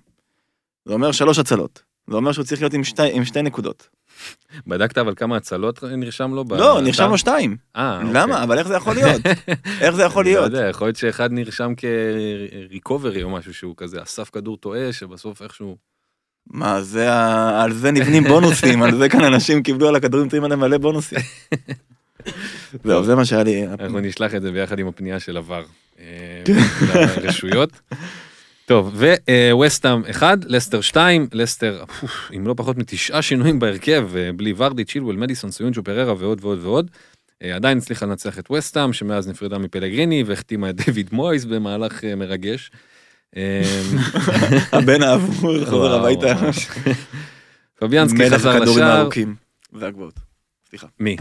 זה 0.85 0.93
אומר 0.93 1.11
שלוש 1.11 1.39
הצלות. 1.39 1.83
זה 2.09 2.15
אומר 2.15 2.31
שהוא 2.31 2.45
צריך 2.45 2.61
להיות 2.61 2.73
עם 2.73 2.83
שתי, 2.83 3.13
עם 3.13 3.25
שתי 3.25 3.41
נקודות. 3.41 3.89
בדקת 4.67 4.97
אבל 4.97 5.13
כמה 5.15 5.37
הצלות 5.37 5.83
נרשם 5.83 6.33
לו? 6.33 6.43
לא? 6.49 6.81
נרשם 6.81 7.09
לו 7.09 7.17
שתיים. 7.17 7.57
אה, 7.75 7.97
אוקיי. 7.97 8.13
למה? 8.13 8.43
אבל 8.43 8.57
איך 8.57 8.67
זה 8.67 8.75
יכול 8.75 8.95
להיות? 8.95 9.21
איך 9.81 9.95
זה 9.95 10.03
יכול 10.03 10.25
לא 10.25 10.31
להיות? 10.31 10.45
יודע, 10.45 10.67
יכול 10.69 10.87
להיות 10.87 10.95
שאחד 10.95 11.31
נרשם 11.31 11.73
כריקוברי 11.77 13.23
או 13.23 13.29
משהו 13.29 13.53
שהוא 13.53 13.73
כזה 13.77 14.03
אסף 14.03 14.29
כדור 14.29 14.57
טועה, 14.57 14.93
שבסוף 14.93 15.41
איכשהו... 15.41 15.77
מה, 16.51 16.81
זה, 16.81 17.07
על 17.61 17.73
זה 17.73 17.91
נבנים 17.91 18.23
בונוסים, 18.23 18.83
על 18.83 18.97
זה 18.97 19.09
כאן 19.09 19.23
אנשים 19.23 19.63
קיבלו 19.63 19.87
על 19.87 19.95
הכדורים 19.95 20.29
טרימה 20.29 20.55
מלא 20.55 20.77
בונוסים. 20.77 21.19
זהו, 22.83 23.03
זה 23.03 23.15
מה 23.15 23.25
שהיה 23.25 23.43
לי. 23.43 23.67
אנחנו 23.67 23.99
נשלח 23.99 24.35
את 24.35 24.41
זה 24.41 24.51
ביחד 24.51 24.79
עם 24.79 24.87
הפנייה 24.87 25.19
של 25.19 25.37
עבר 25.37 25.63
אה, 25.99 26.05
כן. 26.45 26.53
לרשויות. 27.23 27.69
טוב, 28.65 29.01
וווסטאם 29.51 30.01
1, 30.11 30.37
לסטר 30.45 30.81
2, 30.81 31.27
לסטר 31.33 31.83
עם 32.31 32.47
לא 32.47 32.53
פחות 32.57 32.77
מתשעה 32.77 33.21
שינויים 33.21 33.59
בהרכב, 33.59 34.09
אה, 34.15 34.29
בלי 34.35 34.53
ורדי, 34.57 34.85
צ'ילואל, 34.85 35.15
מדיסון, 35.15 35.51
סויונצ'ו, 35.51 35.83
פררה 35.83 36.13
ועוד 36.17 36.39
ועוד 36.41 36.59
ועוד. 36.61 36.91
אה, 37.43 37.55
עדיין 37.55 37.77
הצליחה 37.77 38.05
לנצח 38.05 38.39
את 38.39 38.51
וסטאם, 38.51 38.93
שמאז 38.93 39.27
נפרדה 39.27 39.57
מפלגריני 39.57 40.23
והחתימה 40.23 40.69
את 40.69 40.75
דיוויד 40.75 41.09
מויס 41.11 41.45
במהלך 41.45 42.03
מרגש. 42.03 42.71
אה, 43.35 43.81
הבן 44.77 45.01
האבוד 45.03 45.65
חוזר 45.65 45.95
הביתה. 45.95 46.33
פביאנסקי 47.79 48.17
מלך 48.23 48.33
חזר 48.33 48.49
הכדורים 48.49 48.83
לשער. 48.83 48.97
הארוכים. 48.97 49.35
והגבוהות. 49.73 50.19
סליחה. 50.69 50.87
מי? 50.99 51.17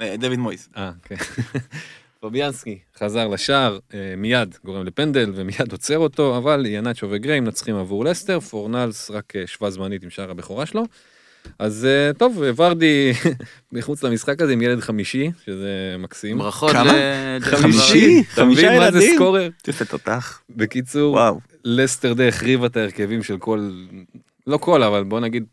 אה, 0.00 0.16
דויד 0.16 0.38
מויס. 0.38 0.68
אה, 0.76 0.90
כן. 1.04 1.16
פביאנסקי 2.20 2.78
חזר 2.98 3.28
לשער, 3.28 3.78
אה, 3.94 4.14
מיד 4.16 4.56
גורם 4.64 4.86
לפנדל 4.86 5.32
ומיד 5.34 5.72
עוצר 5.72 5.98
אותו, 5.98 6.36
אבל 6.36 6.66
ינאצ'ו 6.66 7.06
וגריי 7.10 7.40
מנצחים 7.40 7.76
עבור 7.76 8.04
לסטר, 8.04 8.40
פורנלס 8.40 9.10
רק 9.10 9.36
אה, 9.36 9.46
שווה 9.46 9.70
זמנית 9.70 10.02
עם 10.02 10.10
שער 10.10 10.30
הבכורה 10.30 10.66
שלו. 10.66 10.82
אז 11.58 11.84
אה, 11.84 12.12
טוב, 12.12 12.42
ורדי 12.56 13.12
מחוץ 13.72 14.02
למשחק 14.02 14.40
הזה 14.40 14.52
עם 14.52 14.62
ילד 14.62 14.80
חמישי, 14.80 15.30
שזה 15.44 15.96
מקסים. 15.98 16.38
ברכות 16.38 16.72
כמה? 16.72 16.92
חמישי? 17.40 18.22
אתה 18.34 18.44
מבין 18.44 18.56
חמישה 18.56 18.78
מה 18.78 18.90
זה 18.90 18.98
ילדים? 18.98 19.16
סקורר? 19.16 19.48
יפה 19.68 19.84
תותח. 19.84 20.42
בקיצור. 20.50 21.18
לסטר 21.64 22.12
די 22.12 22.28
החריבה 22.28 22.66
את 22.66 22.76
ההרכבים 22.76 23.22
של 23.22 23.38
כל, 23.38 23.70
לא 24.46 24.56
כל, 24.56 24.82
אבל 24.82 25.04
בוא 25.04 25.20
נגיד, 25.20 25.44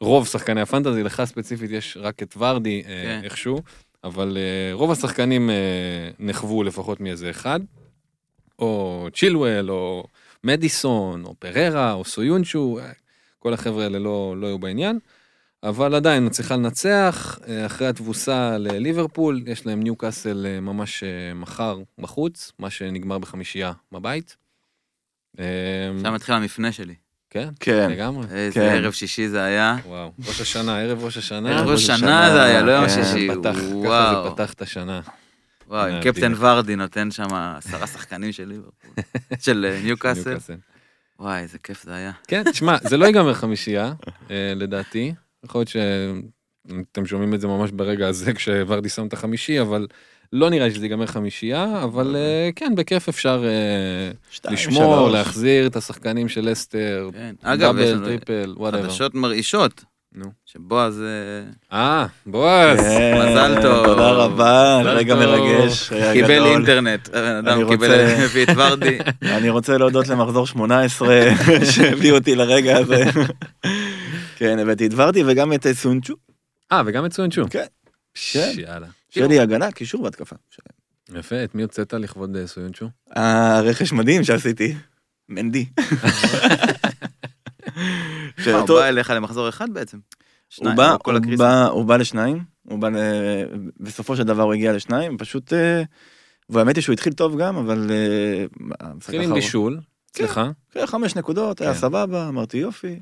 רוב 0.00 0.26
שחקני 0.26 0.60
הפנטזי, 0.60 1.02
לך 1.02 1.24
ספציפית 1.24 1.70
יש 1.70 1.96
רק 2.00 2.22
את 2.22 2.34
ורדי 2.36 2.82
אה, 2.86 3.02
כן. 3.04 3.20
איכשהו, 3.24 3.62
אבל 4.04 4.36
אה, 4.40 4.74
רוב 4.74 4.90
השחקנים 4.90 5.50
נחוו 6.18 6.62
לפחות 6.62 7.00
מאיזה 7.00 7.30
אחד, 7.30 7.60
או 8.58 9.06
צ'ילואל, 9.14 9.70
או 9.70 10.04
מדיסון, 10.44 11.24
או 11.24 11.34
פררה, 11.38 11.92
או 11.92 12.04
סויונצ'ו, 12.04 12.78
כל 13.46 13.54
החבר'ה 13.54 13.84
האלה 13.84 13.98
לא, 13.98 14.34
לא 14.38 14.46
היו 14.46 14.58
בעניין. 14.58 14.98
אבל 15.62 15.94
עדיין 15.94 16.26
מצליחה 16.26 16.56
לנצח, 16.56 17.38
אה, 17.48 17.66
אחרי 17.66 17.86
התבוסה 17.86 18.58
לליברפול, 18.58 19.42
יש 19.46 19.66
להם 19.66 19.82
ניו 19.82 19.96
קאסל 19.96 20.46
אה, 20.46 20.60
ממש 20.60 21.02
אה, 21.02 21.34
מחר 21.34 21.78
בחוץ, 21.98 22.52
מה 22.58 22.70
שנגמר 22.70 23.18
בחמישייה 23.18 23.72
בבית. 23.92 24.36
שם 26.02 26.14
התחיל 26.14 26.34
המפנה 26.34 26.72
שלי. 26.72 26.94
כן, 27.30 27.48
כן. 27.60 27.90
לגמרי. 27.90 28.26
איזה 28.30 28.54
כן. 28.54 28.60
ערב 28.60 28.92
שישי 28.92 29.28
זה 29.28 29.42
היה. 29.42 29.76
וואו, 29.86 30.12
ראש 30.26 30.40
השנה, 30.40 30.80
ערב 30.80 31.04
ראש 31.04 31.16
השנה. 31.16 31.50
ערב 31.58 31.68
ראש 31.68 31.90
השנה, 31.90 32.30
זה 32.32 32.42
היה, 32.42 32.62
לא 32.62 32.72
יום 32.72 32.88
כן, 32.88 32.94
שישי. 32.94 33.28
פתח, 33.40 33.56
ככה. 33.84 34.22
זה 34.24 34.30
פתח 34.30 34.52
את 34.52 34.62
השנה. 34.62 35.00
וואו, 35.68 36.02
קפטן. 36.02 36.32
ורדי 36.36 36.76
נותן 36.76 37.10
שם 37.10 37.34
עשרה 37.34 37.86
שחקנים 37.86 38.32
של 38.32 38.48
ליברפול. 38.48 39.04
של 39.44 39.66
אה, 39.68 39.80
ניוקאסל. 39.82 40.36
וואי, 41.20 41.42
איזה 41.42 41.58
כיף 41.58 41.84
זה 41.84 41.94
היה. 41.94 42.12
כן, 42.28 42.42
תשמע, 42.52 42.76
זה 42.82 42.96
לא 42.96 43.06
ייגמר 43.06 43.34
חמישייה, 43.34 43.92
אה, 44.30 44.52
לדעתי. 44.56 45.14
יכול 45.44 45.58
להיות 45.58 45.68
שאתם 45.68 47.06
שומעים 47.06 47.34
את 47.34 47.40
זה 47.40 47.46
ממש 47.46 47.70
ברגע 47.70 48.08
הזה 48.08 48.32
כשוורדי 48.32 48.88
שם 48.88 49.06
את 49.06 49.12
החמישי, 49.12 49.60
אבל 49.60 49.86
לא 50.32 50.50
נראה 50.50 50.66
לי 50.68 50.74
שזה 50.74 50.84
ייגמר 50.84 51.06
חמישייה, 51.06 51.82
אבל 51.84 52.16
אה, 52.16 52.50
כן, 52.56 52.74
בכיף 52.74 53.08
אפשר 53.08 53.44
אה, 53.44 54.50
לשמור. 54.52 55.10
להחזיר 55.10 55.66
את 55.66 55.76
השחקנים 55.76 56.28
של 56.28 56.50
לסטר, 56.50 57.10
כן. 57.12 57.56
double, 57.56 58.04
triple, 58.04 58.54
whatever. 58.56 58.82
חדשות 58.82 59.14
מרעישות. 59.14 59.84
נו. 60.12 60.32
שבועז... 60.46 61.02
אה, 61.02 61.78
אה, 61.78 62.06
בועז. 62.26 62.80
כן, 62.80 63.14
מזל 63.18 63.62
טוב. 63.62 63.86
תודה 63.86 64.10
רבה, 64.10 64.82
רגע. 64.84 65.14
מרגש. 65.14 65.92
קיבל. 66.12 66.46
אינטרנט. 66.46 67.08
הבן 67.08 67.18
אני 67.18 67.38
אדם 67.38 67.70
קיבל, 67.70 68.42
את 68.42 68.48
ורדי. 68.56 68.98
אני 69.36 69.50
רוצה 69.50 69.78
להודות 69.78 70.08
למחזור 70.08 70.46
18 70.46 71.08
שהביא 71.72 72.12
אותי 72.12 72.34
לרגע 72.34 72.78
הזה. 72.78 73.04
כן, 74.38 74.58
הבאתי 74.58 74.86
את 74.86 74.92
ורדי 74.96 75.22
וגם 75.26 75.52
את 75.52 75.66
סונצ'ו. 75.72 76.14
אה, 76.72 76.82
וגם 76.86 77.06
את 77.06 77.12
סוינצ'ו. 77.12 77.42
כן. 77.50 77.64
כן. 78.32 78.52
יאללה. 78.56 78.86
שיהיה 79.10 79.26
לי 79.26 79.40
הגנה, 79.40 79.72
קישור 79.72 80.02
והתקפה. 80.02 80.36
יפה, 81.14 81.44
את 81.44 81.54
מי 81.54 81.62
הוצאת 81.62 81.94
לכבוד 81.94 82.36
אה, 82.36 82.46
סוינצ'ו? 82.46 82.86
הרכש 83.10 83.92
מדהים 83.92 84.24
שעשיתי. 84.24 84.74
מנדי. 85.28 85.66
הוא 88.46 88.66
בא 88.68 88.88
אליך 88.88 89.10
למחזור 89.10 89.48
אחד 89.48 89.70
בעצם. 89.70 89.98
הוא 90.56 90.70
בא, 90.74 90.96
הוא. 91.04 91.36
בא, 91.38 91.66
הוא 91.66 91.84
בא 91.84 91.96
לשניים, 91.96 92.44
הוא 92.62 92.78
בא, 92.78 92.88
ל... 92.88 92.96
בסופו 93.80 94.16
של 94.16 94.22
דבר 94.22 94.42
הוא 94.42 94.54
הגיע 94.54 94.72
לשניים, 94.72 95.18
פשוט, 95.18 95.52
אה, 95.52 95.82
והאמת 96.48 96.76
היא 96.76 96.82
שהוא 96.82 96.92
התחיל 96.92 97.12
טוב 97.12 97.38
גם, 97.38 97.56
אבל... 97.56 97.90
אה, 97.90 98.44
התחיל 98.80 99.20
עם 99.20 99.34
בישול, 99.34 99.80
אצלך. 100.10 100.40
כן, 100.70 100.86
חמש 100.86 101.16
נקודות, 101.16 101.60
היה 101.60 101.72
כן. 101.72 101.78
סבבה, 101.78 102.28
אמרתי 102.28 102.56
יופי. 102.56 103.00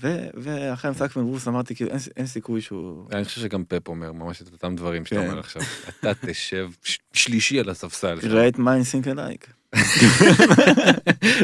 כן. 0.00 0.26
ואחרי 0.34 0.88
המשחק 0.88 1.16
מבוס 1.16 1.48
אמרתי 1.48 1.74
כאילו 1.74 1.90
אין, 2.16 2.26
סיכוי 2.26 2.60
שהוא... 2.60 3.06
אני 3.12 3.24
חושב 3.24 3.40
שגם 3.40 3.64
פפ 3.68 3.88
אומר 3.88 4.12
ממש 4.12 4.42
את 4.42 4.52
אותם 4.52 4.76
דברים 4.76 5.04
שאתה 5.04 5.20
כן. 5.20 5.26
אומר 5.26 5.38
עכשיו. 5.38 5.62
אתה 6.00 6.12
תשב 6.26 6.68
שלישי 7.12 7.60
על 7.60 7.68
הספסל. 7.68 8.20
שלך. 8.20 8.32
great 8.32 8.58
mind 8.58 8.60
think 8.92 9.16
alike. 9.16 9.52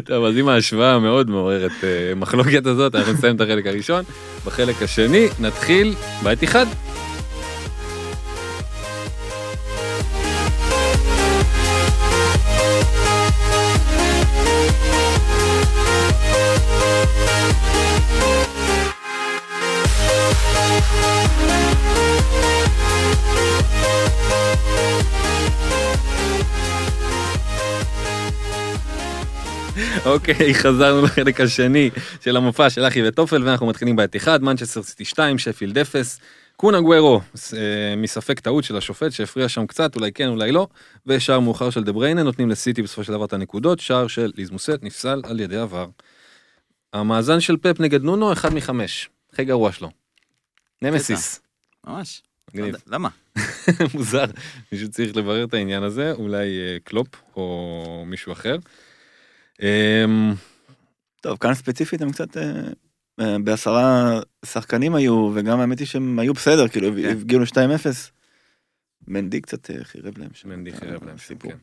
טוב, 0.08 0.24
אז 0.24 0.36
עם 0.36 0.48
ההשוואה 0.48 0.94
המאוד 0.94 1.30
מעוררת 1.30 1.84
אה, 1.84 2.14
מחלוקת 2.16 2.66
הזאת, 2.66 2.94
אנחנו 2.94 3.12
נסיים 3.12 3.36
את 3.36 3.40
החלק 3.40 3.66
הראשון. 3.66 4.04
בחלק 4.44 4.82
השני 4.82 5.26
נתחיל 5.40 5.94
בית 6.22 6.44
אחד. 6.44 6.66
אוקיי, 30.06 30.54
חזרנו 30.54 31.02
לחלק 31.02 31.40
השני 31.40 31.90
של 32.20 32.36
המופע 32.36 32.70
של 32.70 32.86
אחי 32.86 33.08
וטופל, 33.08 33.44
ואנחנו 33.44 33.66
מתחילים 33.66 33.96
באחת, 33.96 34.42
מנצ'סטר 34.42 34.82
סיטי 34.82 35.04
2, 35.04 35.38
שפילד 35.38 35.78
0, 35.78 36.18
קון 36.56 36.80
אגוארו, 36.80 37.20
אה, 37.56 37.96
מספק 37.96 38.40
טעות 38.40 38.64
של 38.64 38.76
השופט 38.76 39.12
שהפריע 39.12 39.48
שם 39.48 39.66
קצת, 39.66 39.96
אולי 39.96 40.12
כן, 40.12 40.28
אולי 40.28 40.52
לא, 40.52 40.68
ושער 41.06 41.40
מאוחר 41.40 41.70
של 41.70 41.84
דה 41.84 41.92
בריינה, 41.92 42.22
נותנים 42.22 42.50
לסיטי 42.50 42.82
בסופו 42.82 43.04
של 43.04 43.12
דבר 43.12 43.24
את 43.24 43.32
הנקודות, 43.32 43.80
שער 43.80 44.06
של 44.06 44.32
ליס 44.34 44.55
מוסה 44.55 44.82
נפסל 44.82 45.22
על 45.24 45.40
ידי 45.40 45.56
VAR. 45.56 45.86
המאזן 46.92 47.40
של 47.40 47.56
פפ 47.56 47.80
נגד 47.80 48.02
נונו, 48.02 48.32
אחד 48.32 48.54
מחמש. 48.54 49.08
הכי 49.32 49.44
גרוע 49.44 49.72
שלו. 49.72 49.90
נמסיס. 50.82 51.40
ממש. 51.86 52.22
מגניב. 52.54 52.74
למה? 52.86 53.08
מוזר. 53.94 54.24
מישהו 54.72 54.90
צריך 54.90 55.16
לברר 55.16 55.44
את 55.44 55.54
העניין 55.54 55.82
הזה, 55.82 56.12
אולי 56.12 56.58
אה, 56.58 56.76
קלופ 56.84 57.08
או 57.36 58.04
מישהו 58.06 58.32
אחר. 58.32 58.56
אמ, 59.62 60.34
טוב, 61.20 61.38
כאן 61.38 61.54
ספציפית 61.54 62.02
הם 62.02 62.12
קצת... 62.12 62.36
אה, 62.36 62.42
אה, 63.20 63.36
בעשרה 63.38 64.20
שחקנים 64.44 64.94
היו, 64.94 65.30
וגם 65.34 65.60
האמת 65.60 65.78
היא 65.78 65.86
שהם 65.86 66.18
היו 66.18 66.34
בסדר, 66.34 66.68
כאילו, 66.68 66.88
כן. 67.02 67.16
הגיעו 67.16 67.40
ל-2-0. 67.40 67.86
מנדי 69.08 69.40
קצת 69.40 69.70
חירב 69.82 70.18
להם 70.18 70.30
שם. 70.34 70.48
מנדי 70.48 70.72
חירב 70.72 71.04
להם 71.04 71.18
שם, 71.18 71.26
סיפור. 71.26 71.52
כן. 71.52 71.58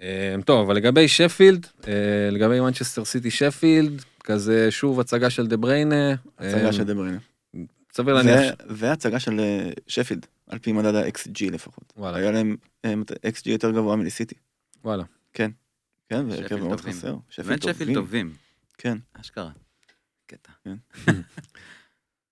אמ, 0.00 0.42
טוב, 0.42 0.66
אבל 0.66 0.76
לגבי 0.76 1.08
שפילד, 1.08 1.66
לגבי 2.30 2.60
מנצ'סטר 2.60 3.04
סיטי 3.04 3.30
שפילד, 3.30 4.04
כזה 4.24 4.70
שוב 4.70 5.00
הצגה 5.00 5.30
של 5.30 5.46
דה 5.46 5.56
בריינה. 5.56 6.14
הצגה 6.38 6.66
אמ, 6.66 6.72
של 6.72 6.84
דה 6.84 6.94
בריינה. 6.94 7.18
סביר 7.92 8.14
להניח. 8.14 8.36
ו- 8.36 8.52
והצגה 8.68 9.20
של 9.20 9.40
אה, 9.40 9.70
שפילד, 9.86 10.26
על 10.46 10.58
פי 10.58 10.72
מדד 10.72 10.94
ה-XG 10.94 11.50
לפחות. 11.52 11.92
וואלה, 11.96 12.18
היה 12.18 12.30
להם 12.30 12.56
אה, 12.84 12.94
XG 13.26 13.42
יותר 13.46 13.70
גבוה 13.70 13.96
מלסיטי. 13.96 14.34
וואלה. 14.84 15.04
כן, 15.32 15.50
והרכב 16.28 16.46
שפילד 16.46 16.60
מאוד 16.62 16.78
טובים. 16.78 16.92
חסר. 16.92 17.16
באמת 17.46 17.62
שפילד 17.62 17.94
טובים. 17.94 18.34
כן. 18.78 18.98
אשכרה. 19.12 19.50
קטע. 20.26 20.52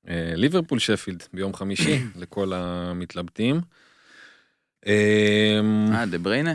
אה, 0.09 0.33
ליברפול 0.35 0.79
שפילד 0.79 1.23
ביום 1.33 1.55
חמישי 1.55 1.99
לכל 2.21 2.53
המתלבטים. 2.53 3.61
אמ, 4.87 4.92
אה, 5.92 6.07
דה 6.07 6.18
בריינה? 6.18 6.55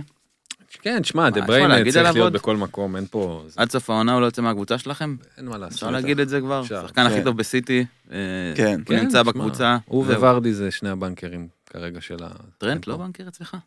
כן, 0.81 1.03
שמע, 1.03 1.29
דה 1.29 1.41
בריינה 1.41 1.91
צריך 1.91 2.13
להיות? 2.13 2.33
בכל 2.33 2.57
מקום, 2.57 2.95
אין 2.95 3.05
פה... 3.11 3.43
זה- 3.47 3.61
עד 3.61 3.71
סוף 3.71 3.89
העונה 3.89 4.13
הוא 4.13 4.21
לא 4.21 4.25
יוצא 4.25 4.41
מהקבוצה 4.41 4.77
שלכם? 4.77 5.15
אין 5.37 5.45
מה 5.45 5.57
לעשות. 5.57 5.73
אפשר 5.73 5.91
להגיד 5.91 6.19
את 6.19 6.29
זה 6.29 6.39
כבר? 6.39 6.61
אפשר. 6.61 6.85
השחקן 6.85 7.01
הכי 7.01 7.15
כן. 7.15 7.23
טוב 7.23 7.37
בסיטי. 7.37 7.85
אה, 8.11 8.17
כן. 8.55 8.81
הוא 8.87 8.97
נמצא 8.97 9.23
שמע, 9.23 9.23
בקבוצה. 9.23 9.77
הוא. 9.85 10.05
ו-ורדי 10.05 10.53
זה 10.53 10.71
שני 10.71 10.89
הבנקרים 10.89 11.47
כרגע 11.65 12.01
של 12.01 12.23
ה... 12.23 12.27
טרנט 12.57 12.87
לא 12.87 12.97
בנקר 12.97 13.27
אצלך? 13.27 13.57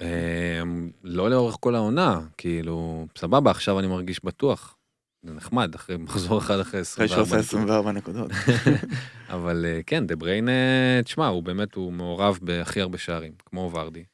אמ, 0.00 0.06
לא 1.04 1.30
לאורך 1.30 1.56
כל 1.60 1.74
העונה, 1.74 2.20
כאילו, 2.38 3.06
סבבה, 3.18 3.50
עכשיו 3.50 3.78
אני 3.78 3.86
מרגיש 3.86 4.24
בטוח. 4.24 4.76
זה 5.22 5.32
נחמד, 5.34 5.74
אחרי 5.74 5.96
מחזור 5.96 6.38
אחד 6.38 6.60
אחרי 6.60 6.80
אחרי 6.82 7.08
שהוא 7.08 7.22
24 7.22 7.38
עושה 7.38 7.56
נקודות. 7.56 7.70
24 7.70 7.92
נקודות. 7.92 8.30
אבל 9.36 9.64
אה, 9.68 9.80
כן, 9.86 10.06
דה 10.06 10.16
בריינה, 10.16 10.48
אה, 10.48 11.00
תשמע, 11.04 11.26
הוא 11.26 11.42
באמת, 11.42 11.74
הוא 11.74 11.92
מעורב 11.92 12.38
בהכי 12.42 12.80
הרבה 12.80 12.98
שערים, 12.98 13.32
כמו 13.46 13.70
ורדי. 13.74 14.04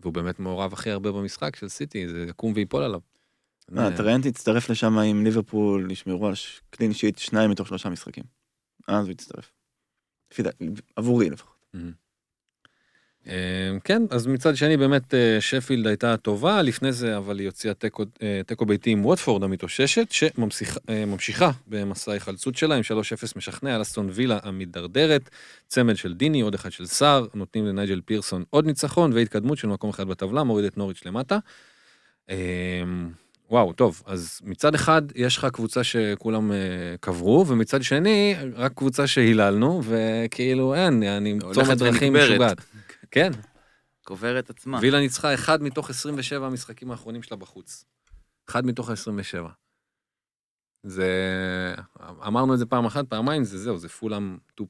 והוא 0.00 0.12
באמת 0.12 0.38
מעורב 0.40 0.72
הכי 0.72 0.90
הרבה 0.90 1.12
במשחק 1.12 1.56
של 1.56 1.68
סיטי, 1.68 2.08
זה 2.08 2.26
יקום 2.28 2.52
ויפול 2.56 2.82
עליו. 2.82 3.00
אה, 3.78 3.86
אה, 3.86 3.96
טרנט 3.96 4.26
הצטרף 4.26 4.70
לשם 4.70 4.98
עם 4.98 5.24
ליברפול, 5.24 5.86
נשמרו 5.88 6.26
על 6.26 6.34
קלין 6.70 6.92
שיט 6.92 7.18
שניים 7.18 7.50
מתוך 7.50 7.68
שלושה 7.68 7.88
משחקים. 7.88 8.24
אז 8.88 9.04
הוא 9.04 9.12
הצטרף. 9.12 9.52
דע- 10.40 10.50
עבורי 10.96 11.30
לפחות. 11.30 11.66
אה, 13.28 13.34
כן, 13.84 14.02
אז 14.10 14.26
מצד 14.26 14.56
שני 14.56 14.76
באמת 14.76 15.14
אה, 15.14 15.40
שפילד 15.40 15.86
הייתה 15.86 16.16
טובה, 16.16 16.62
לפני 16.62 16.92
זה 16.92 17.16
אבל 17.16 17.38
היא 17.38 17.48
הוציאה 17.48 17.74
תיקו- 17.74 18.04
אה, 18.22 18.66
ביתי 18.66 18.90
עם 18.90 19.06
ווטפורד 19.06 19.42
המתאוששת, 19.42 20.06
שממשיכה 20.10 21.50
במסע 21.66 22.10
ההיחלצות 22.10 22.56
שלה 22.56 22.74
עם 22.74 22.82
3-0 22.82 23.36
משכנע 23.36 23.74
על 23.74 23.82
אסטון 23.82 24.08
וילה 24.12 24.38
המידרדרת, 24.42 25.30
צמד 25.66 25.96
של 25.96 26.14
דיני, 26.14 26.40
עוד 26.40 26.54
אחד 26.54 26.72
של 26.72 26.86
סער, 26.86 27.26
נותנים 27.34 27.66
לנייג'ל 27.66 28.00
פירסון 28.04 28.44
עוד 28.50 28.66
ניצחון 28.66 29.12
והתקדמות 29.12 29.58
של 29.58 29.68
מקום 29.68 29.90
אחד 29.90 30.08
בטבלה, 30.08 30.42
מוריד 30.42 30.64
את 30.64 30.76
נוריץ' 30.76 31.02
למטה. 31.06 31.38
אה, 32.30 32.36
וואו, 33.50 33.72
טוב, 33.72 34.02
אז 34.06 34.40
מצד 34.44 34.74
אחד 34.74 35.02
יש 35.14 35.36
לך 35.36 35.46
קבוצה 35.52 35.84
שכולם 35.84 36.52
אה, 36.52 36.56
קברו, 37.00 37.46
ומצד 37.48 37.82
שני 37.82 38.36
רק 38.54 38.72
קבוצה 38.74 39.06
שהיללנו, 39.06 39.82
וכאילו 39.84 40.74
אין, 40.74 41.02
אני 41.02 41.38
צומת 41.52 41.78
דרכים. 41.78 42.16
משוגעת. 42.16 42.60
כן, 43.10 43.30
קובר 44.04 44.38
את 44.38 44.50
עצמה. 44.50 44.78
וילה 44.82 45.00
ניצחה 45.00 45.34
אחד 45.34 45.62
מתוך 45.62 45.90
27 45.90 46.46
המשחקים 46.46 46.90
האחרונים 46.90 47.22
שלה 47.22 47.36
בחוץ. 47.36 47.84
אחד 48.50 48.66
מתוך 48.66 48.90
ה-27. 48.90 49.46
זה... 50.82 51.12
אמרנו 52.26 52.54
את 52.54 52.58
זה 52.58 52.66
פעם 52.66 52.84
אחת, 52.84 53.04
פעמיים, 53.08 53.44
זה 53.44 53.58
זהו, 53.58 53.78
זה 53.78 53.88
פולאם 53.88 54.36
2.0 54.60 54.64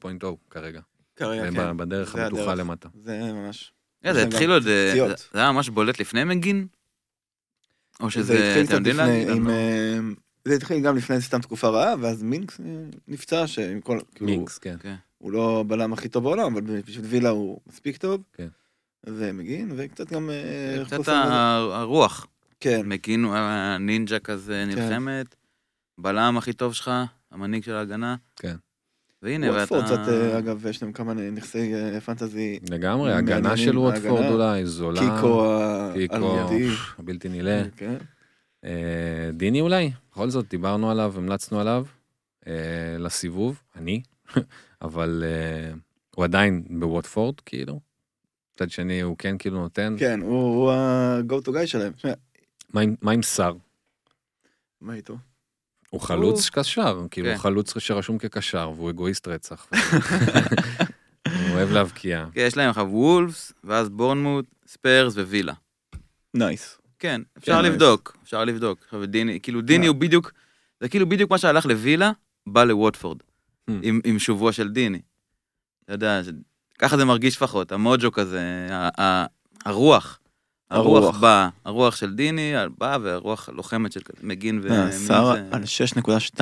כרגע. 0.49 0.81
כרגע 1.15 1.51
כן. 1.51 1.77
בדרך 1.77 2.15
הבטוחה. 2.15 2.55
למטה. 2.55 2.89
זה 3.03 3.19
ממש. 3.33 3.73
זה 4.11 4.23
התחיל 4.23 4.51
עוד, 4.51 4.67
אה. 4.67 4.93
זה- 4.93 5.39
היה 5.39 5.51
ממש 5.51 5.69
בולט 5.69 5.99
לפני 5.99 6.23
מגין? 6.23 6.67
או 7.99 8.11
שזה, 8.11 8.23
זה 8.23 8.47
התחיל 8.49 8.65
קצת 8.65 8.87
לפני? 8.87 9.31
עם, 9.31 9.47
לא. 9.47 9.51
אה, 9.53 9.99
זה 10.49 10.55
התחיל 10.55 10.79
גם 10.79 10.97
לפני 10.97 11.21
סתם 11.21 11.39
תקופה 11.41 11.67
רעה, 11.69 11.95
ואז 11.99 12.23
מינקס 12.23 12.59
אה, 12.59 12.65
נפצע, 13.07 13.47
שעם 13.47 13.81
כל, 13.81 13.99
כאילו, 14.15 14.31
מינקס, 14.31 14.57
כן. 14.57 14.75
הוא 15.17 15.31
לא 15.31 15.59
הבלם 15.59 15.93
הכי 15.93 16.09
טוב 16.09 16.23
בעולם, 16.23 16.53
אבל 16.57 16.81
בשביל 16.87 17.05
וילה 17.05 17.29
הוא 17.29 17.59
מספיק 17.67 17.97
טוב. 17.97 18.21
כן. 18.33 18.47
ומגין, 19.07 19.71
וקצת 19.75 20.11
גם... 20.13 20.29
אה, 20.29 20.83
קצת 20.85 21.07
הרוח. 21.07 22.27
כן, 22.59 22.81
מגין 22.85 23.23
הוא 23.23 23.33
היה 23.33 23.77
נינג'ה 23.79 24.19
כזה 24.19 24.65
נלחמת, 24.67 25.35
בלם 25.97 26.37
הכי 26.37 26.53
טוב 26.53 26.73
שלך, 26.73 26.91
המנהיג 27.31 27.63
של 27.63 27.73
ההגנה. 27.73 28.15
כן. 28.35 28.55
והנה, 29.21 29.51
ווטפורד 29.51 29.83
ואתה... 29.83 29.95
קצת, 30.03 30.11
אה, 30.11 30.37
אגב, 30.37 30.65
יש 30.65 30.83
להם 30.83 30.91
כמה 30.91 31.13
נכסי 31.13 31.75
אה, 31.75 32.01
פנטזי, 32.01 32.59
לגמרי, 32.69 33.13
הגנה 33.13 33.57
של 33.57 33.77
ווטפורד 33.77 34.21
ההגנה. 34.21 34.33
אולי, 34.33 34.65
זולה, 34.65 34.99
קיקו 34.99 35.45
ה- 35.45 35.91
קיקו. 35.93 36.37
הבלתי 36.99 37.29
נילאה. 37.29 37.63
אה, 38.65 38.69
דיני 39.33 39.61
אולי, 39.61 39.91
בכל 40.11 40.29
זאת 40.29 40.49
דיברנו 40.49 40.91
עליו, 40.91 41.13
המלצנו 41.17 41.59
עליו 41.59 41.85
אה, 42.47 42.53
לסיבוב, 42.99 43.61
אני, 43.75 44.01
אבל 44.81 45.23
אה, 45.25 45.73
הוא 46.15 46.23
עדיין 46.25 46.63
בווטפורד, 46.79 47.39
כאילו. 47.39 47.79
מצד 48.55 48.69
שני, 48.71 49.01
הוא 49.01 49.15
כן 49.17 49.37
כאילו 49.37 49.57
נותן. 49.59 49.95
כן, 49.99 50.21
הוא 50.21 50.71
ה-go 50.71 51.45
to 51.45 51.51
guy 51.51 51.65
שלהם. 51.67 51.93
מה 53.01 53.11
עם- 53.11 53.21
סער? 53.23 53.53
מה 54.81 54.93
איתו? 54.93 55.17
הוא 55.89 56.01
חלוץ 56.01 56.49
קשר, 56.49 57.05
כאילו 57.11 57.27
כן. 57.27 57.33
הוא 57.33 57.41
חלוץ 57.41 57.77
שרשום 57.79 58.17
כקשר, 58.17 58.71
והוא 58.75 58.89
אגואיסט 58.89 59.27
רצח. 59.27 59.67
הוא 61.27 61.49
אוהב 61.55 61.71
להבקיע. 61.71 62.25
כן, 62.33 62.41
יש 62.47 62.57
להם 62.57 62.69
עכשיו 62.69 62.87
וולפס, 62.91 63.53
ואז 63.63 63.89
בורנמוט, 63.89 64.45
ספרס, 64.67 65.13
וילה. 65.17 65.53
nice. 66.33 66.78
כן, 66.99 67.21
אפשר 67.37 67.61
כן, 67.61 67.65
לבדוק, 67.65 68.17
אפשר 68.23 68.45
לבדוק. 68.45 68.79
עכשיו 68.83 69.05
דיני, 69.05 69.39
כאילו 69.39 69.61
דיני? 69.61 69.87
הוא 69.87 69.95
בדיוק, 69.95 70.31
זה 70.79 70.89
כאילו 70.89 71.09
בדיוק 71.09 71.31
מה 71.31 71.37
שהלך 71.37 71.65
לווילה, 71.65 72.11
בא 72.47 72.63
לווטפורד. 72.63 73.17
אהמ. 73.19 73.73
עם, 73.81 73.99
עם 74.03 74.17
של 74.51 74.69
דיני. 74.69 75.01
אתה 75.85 75.93
יודע. 75.93 76.21
ככה 76.79 76.97
זה 76.97 77.05
מרגיש 77.05 77.35
לפחות, 77.35 77.71
המוג'ו 77.71 78.11
כזה, 78.11 78.67
הרוח. 79.65 80.19
הרוח 80.71 81.03
הרוח. 81.03 81.19
בא, 81.19 81.49
הרוח 81.65 81.95
של 81.95 82.13
דיני 82.13 82.53
בא, 82.77 82.97
והרוח 83.01 83.49
הלוחמת 83.49 83.91
של 83.91 84.01
מגין 84.21 84.59
ו... 84.63 84.71
אה, 84.71 84.91
סער 84.91 85.33
זה? 85.33 85.43
על 85.51 85.63
6.2. 86.37 86.41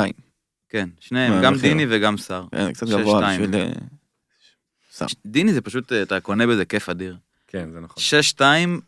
כן, 0.69 0.89
שניהם, 0.99 1.43
גם? 1.43 1.55
דיני 1.55 1.85
וגם 1.89 2.17
סער. 2.17 2.45
כן, 2.51 2.73
קצת 2.73 2.87
גבוה. 2.87 3.31
בשביל... 3.31 3.55
אה. 5.01 5.07
דיני 5.25 5.53
זה 5.53 5.61
פשוט, 5.61 5.91
אה, 5.91 6.01
אתה 6.01 6.19
קונה 6.19 6.47
בזה 6.47 6.65
כיף 6.65 6.89
אדיר. 6.89 7.17
כן, 7.47 7.69
זה 7.73 7.79
נכון. 7.79 8.03
6-2, 8.37 8.41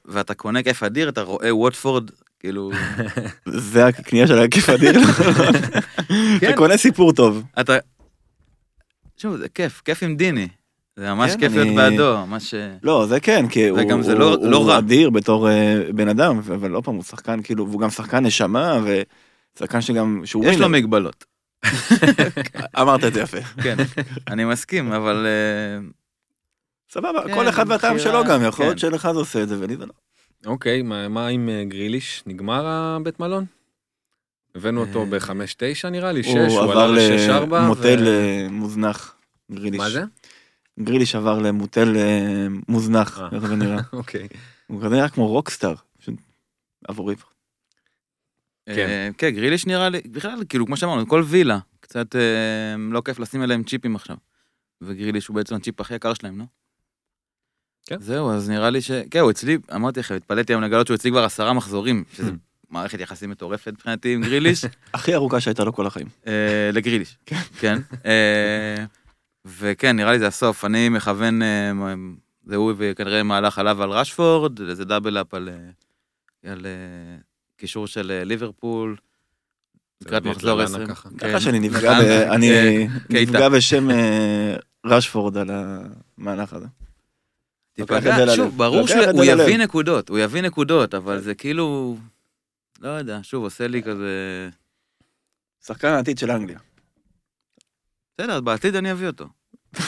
ואתה 0.05 0.33
קונה 0.33 0.63
כיף 0.63 0.83
אדיר, 0.83 1.09
אתה 1.09 1.21
רואה 1.21 1.55
ווטפורד, 1.55 2.09
כאילו, 2.39 2.71
זה 3.71 3.85
הקנייה 3.87 4.27
של 4.27 4.39
הכיף 4.39 4.69
אדיר. 4.69 4.91
כן. 6.39 6.47
אתה 6.49 6.57
קונה 6.57 6.77
סיפור 6.77 7.13
טוב. 7.13 7.43
אתה... 7.59 7.77
שוב, 9.17 9.37
זה 9.37 9.49
כיף, 9.49 9.81
כיף 9.85 10.03
עם 10.03 10.15
דיני. 10.15 10.47
זה 10.95 11.13
ממש 11.13 11.31
כן, 11.31 11.39
כיף 11.39 11.51
אני- 11.51 11.57
להיות 11.63 11.75
בעדו, 11.75 12.25
ממש... 12.27 12.53
אה, 12.53 12.73
לא, 12.83 13.05
זה 13.09 13.19
כן, 13.19 13.47
כי 13.47 13.67
הוא 13.67 13.79
וגם 13.79 14.01
זה 14.03 14.11
הוא- 14.11 14.19
לא- 14.19 14.37
לא 14.41 14.57
הוא 14.57 14.69
רע. 14.69 14.77
אדיר 14.77 15.09
בתור 15.09 15.49
אה, 15.49 15.81
בן 15.95 16.07
אדם, 16.07 16.37
אבל 16.37 16.71
עוד 16.73 16.83
פעם, 16.83 16.95
הוא 16.95 17.03
שחקן 17.03 17.41
כאילו, 17.43 17.67
והוא 17.67 17.81
גם 17.81 17.89
שחקן 17.89 18.25
נשמה, 18.25 18.79
ושחקן 19.55 19.81
שגם, 19.81 20.21
שהוא 20.25 20.45
יש 20.45 20.55
לו 20.59 20.65
ווינר. 20.65 20.67
מגבלות. 20.77 21.25
אמרת 22.81 23.03
את 23.03 23.13
זה 23.13 23.21
יפה. 23.21 23.41
כן, 23.63 23.75
אני 24.27 24.45
מסכים, 24.45 24.91
אבל... 24.91 25.25
אה, 25.25 25.87
סבבה, 26.89 27.23
כן, 27.27 27.35
כל 27.35 27.49
אחד 27.49 27.65
והטעם 27.69 27.99
שלו 27.99 28.23
גם, 28.23 28.43
יכול 28.45 28.65
להיות 28.65 28.75
כן. 28.75 28.79
שלך 28.79 29.09
זה 29.11 29.19
עושה 29.19 29.43
את 29.43 29.49
זה 29.49 29.59
ולי 29.59 29.77
זה 29.77 29.85
לא. 29.85 29.93
אוקיי, 30.45 30.81
מה 30.81 31.07
מה 31.07 31.27
עם 31.27 31.49
אה, 31.49 31.63
גריליש? 31.63 32.23
נגמר 32.25 32.67
הבית 32.67 33.19
מלון? 33.19 33.45
הבאנו 34.55 34.81
אותו 34.81 34.99
אה, 34.99 35.05
ב-5-9 35.05 35.89
נראה 35.89 36.11
לי, 36.11 36.23
6, 36.23 36.29
הוא 36.29 36.39
הוא 36.39 36.59
עבר 36.59 36.79
עלה 36.79 37.09
ל-6-4. 37.09 37.55
למוטל 37.55 38.07
אה, 38.07 38.47
מוזנח, 38.49 39.15
גריליש. 39.51 39.79
מה 39.79 39.89
זה? 39.89 40.03
גריליש 40.79 41.15
עבר 41.15 41.39
למוטל 41.39 41.95
מוזנח. 42.67 43.21
איך 43.31 43.45
זה 43.45 43.55
נראה. 43.55 43.79
אוקיי. 43.93 44.27
הוא 44.67 44.81
כזה 44.81 44.95
נראה 44.95 45.09
כמו 45.09 45.27
רוקסטאר, 45.27 45.75
פשוט 45.99 46.15
עבורי. 46.87 47.15
כן. 48.65 49.11
כן, 49.17 49.29
גריליש 49.29 49.65
נראה 49.65 49.89
לי, 49.89 50.01
בכלל, 50.11 50.43
כאילו, 50.49 50.65
כמו 50.65 50.77
שאמרנו, 50.77 51.07
כל 51.07 51.23
וילה, 51.25 51.59
קצת 51.79 52.15
לא 52.91 53.01
כיף 53.05 53.19
לשים 53.19 53.41
עליהם 53.41 53.63
צ'יפים 53.63 53.95
עכשיו. 53.95 54.15
וגריליש 54.81 55.27
הוא 55.27 55.35
בעצם 55.35 55.55
הצ'יפ 55.55 55.81
הכי 55.81 55.95
יקר 55.95 56.13
שלהם, 56.13 56.39
לא? 56.39 56.43
כן. 57.85 58.01
זהו, 58.01 58.31
אז 58.31 58.49
נראה 58.49 58.69
לי 58.69 58.81
ש... 58.81 58.91
כן, 59.11 59.19
הוא 59.19 59.31
אצלי, 59.31 59.57
אמרתי 59.75 59.99
לכם, 59.99 60.15
התפלאתי 60.15 60.53
היום 60.53 60.61
לגלות 60.61 60.87
שהוא 60.87 60.95
אצלי 60.95 61.11
כבר 61.11 61.23
עשרה 61.23 61.53
מחזורים, 61.53 62.03
שזה 62.13 62.31
מערכת 62.69 62.99
יחסים 62.99 63.29
מטורפת 63.29 63.71
מבחינתי 63.73 64.13
עם 64.13 64.21
גריליש. 64.21 64.65
הכי 64.93 65.15
ארוכה 65.15 65.39
שהייתה 65.39 65.63
לו 65.63 65.73
כל 65.73 65.87
החיים. 65.87 66.07
אה, 66.27 66.69
לגריליש. 66.73 67.17
כן. 67.61 67.79
אה, 68.05 68.85
וכן, 69.45 69.95
נראה 69.95 70.11
לי 70.11 70.19
זה 70.19 70.27
הסוף. 70.27 70.65
אני 70.65 70.89
מכוון, 70.89 71.41
אה, 71.41 71.71
זה 72.45 72.55
הוא 72.55 72.73
וכנראה 72.77 73.23
מהלך 73.23 73.59
עליו 73.59 73.83
על 73.83 73.89
רשפורד, 73.89 74.61
איזה 74.61 74.85
דאבל 74.85 75.21
אפ 75.21 75.33
על, 76.43 76.65
קישור 77.57 77.87
של 77.87 78.21
ליברפול. 78.25 78.95
לקראת 80.01 80.23
מחזור 80.23 80.53
ללאנה 80.53 80.63
20. 80.63 80.87
ככה. 80.87 81.09
כן. 81.09 81.29
ככה 81.29 81.39
שאני 81.39 81.59
נפגע, 83.09 83.49
בשם 83.49 83.87
רשפורד 84.85 85.37
על 85.37 85.49
המהלך 86.17 86.53
הזה. 86.53 86.67
תיפגע, 87.81 88.15
זה 88.15 88.25
ללב. 88.25 88.35
שוב, 88.35 88.57
ברור 88.57 88.83
את 88.83 88.87
שהוא. 88.87 89.23
יביא 89.23 89.57
נקודות, 89.57 90.09
הוא 90.09 90.19
יביא 90.19 90.41
נקודות, 90.41 90.93
אבל 90.93 91.19
זה 91.19 91.35
כאילו, 91.35 91.97
לא 92.81 92.89
יודע, 92.89 93.19
שוב, 93.23 93.43
עושה 93.43 93.67
לי 93.67 93.83
כזה... 93.83 94.49
שחקן 95.65 95.87
העתיד 95.87 96.17
של 96.17 96.31
אנגליה. 96.31 96.59
בסדר, 98.17 98.33
אז 98.33 98.41
בעתיד 98.41 98.75
אני 98.75 98.91
אביא 98.91 99.07
אותו. 99.07 99.25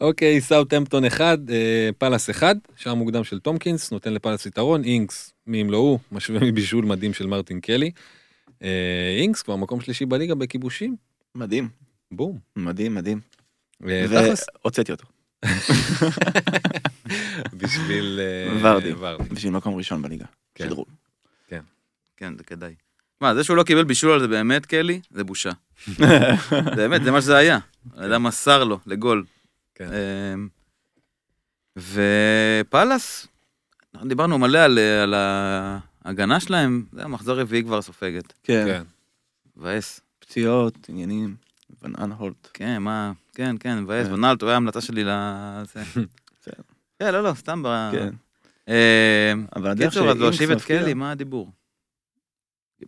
אוקיי, 0.00 0.40
סאוטהמפטון 0.40 1.04
1, 1.04 1.38
אה, 1.50 1.90
פאלאס 1.98 2.30
1, 2.30 2.56
שער 2.76 2.94
מוקדם 2.94 3.24
של 3.24 3.40
טומקינס, 3.40 3.92
נותן 3.92 4.12
לפאלאס 4.12 4.46
יתרון, 4.46 4.84
אינקס, 4.84 5.32
מי 5.46 5.62
אם 5.62 5.70
לא 5.70 5.76
הוא, 5.76 5.98
משווה 6.12 6.40
מבישול 6.40 6.84
מדהים 6.84 7.14
של 7.14 7.26
מרטין 7.26 7.60
קלי. 7.60 7.90
אה, 8.62 9.14
אינקס 9.18 9.42
כבר 9.42 9.56
מקום 9.56 9.80
שלישי 9.80 10.06
בליגה 10.06 10.34
בכיבושים, 10.34 10.96
מדהים, 11.34 11.68
בום. 12.10 12.38
מדהים, 12.56 12.94
מדהים. 12.94 13.20
אה, 13.88 14.04
תכלס, 14.06 14.46
והוצאתי 14.62 14.92
אותו, 14.92 15.06
בשביל 17.58 18.20
אה, 18.20 18.58
ורדי. 18.62 18.92
בשביל 19.32 19.52
מקום 19.52 19.74
ראשון 19.74 20.02
בליגה. 20.02 20.26
כן. 20.54 20.64
שדרוג. 20.64 20.86
כן, 22.16 22.36
זה 22.36 22.44
כדאי. 22.44 22.74
מה, 23.20 23.34
זה 23.34 23.44
שהוא 23.44 23.56
לא 23.56 23.62
קיבל 23.62 23.84
בישול 23.84 24.12
על 24.12 24.20
זה 24.20 24.28
באמת, 24.28 24.66
קלי, 24.66 25.00
זה 25.10 25.24
בושה. 25.24 25.50
באמת, 26.76 27.04
זה 27.04 27.10
מה 27.10 27.20
שזה 27.20 27.36
היה. 27.36 27.58
האדם 27.96 28.22
מסר 28.22 28.64
לו 28.64 28.78
לגול. 28.86 29.24
כן. 29.74 29.88
אמ, 30.34 30.48
ופאלאס, 31.76 33.26
דיברנו 34.04 34.38
מלא 34.38 34.58
על, 34.58 34.78
על 34.78 35.14
ההגנה 36.04 36.40
שלהם, 36.40 36.84
זה 36.92 37.04
המחזור 37.04 37.40
רביעי 37.40 37.62
כבר 37.62 37.82
סופגת. 37.82 38.32
כן, 38.42 38.64
כן. 38.66 38.82
מבאס. 39.56 40.00
פציעות, 40.18 40.74
עניינים, 40.88 41.36
ון 41.82 41.92
אנהולט. 41.98 42.48
כן, 42.54 42.82
מה, 42.82 43.12
כן, 43.34 43.56
כן, 43.60 43.78
מבאס. 43.82 44.06
כן. 44.06 44.10
רונלדו 44.10 44.48
היה 44.48 44.56
המלצה 44.56 44.80
שלי 44.80 45.04
לזה. 45.04 45.82
בסדר. 46.40 46.54
כן, 46.98 47.12
לא, 47.12 47.22
לא, 47.22 47.34
סתם 47.34 47.62
ב... 47.62 47.88
כן. 47.92 48.08
אמ, 48.68 49.46
אבל 49.56 49.70
הדרך 49.70 49.88
קיצור, 49.88 50.10
אז 50.10 50.18
להושיב 50.20 50.50
את 50.50 50.62
קלי, 50.62 50.94
מה 50.94 51.10
הדיבור? 51.10 51.50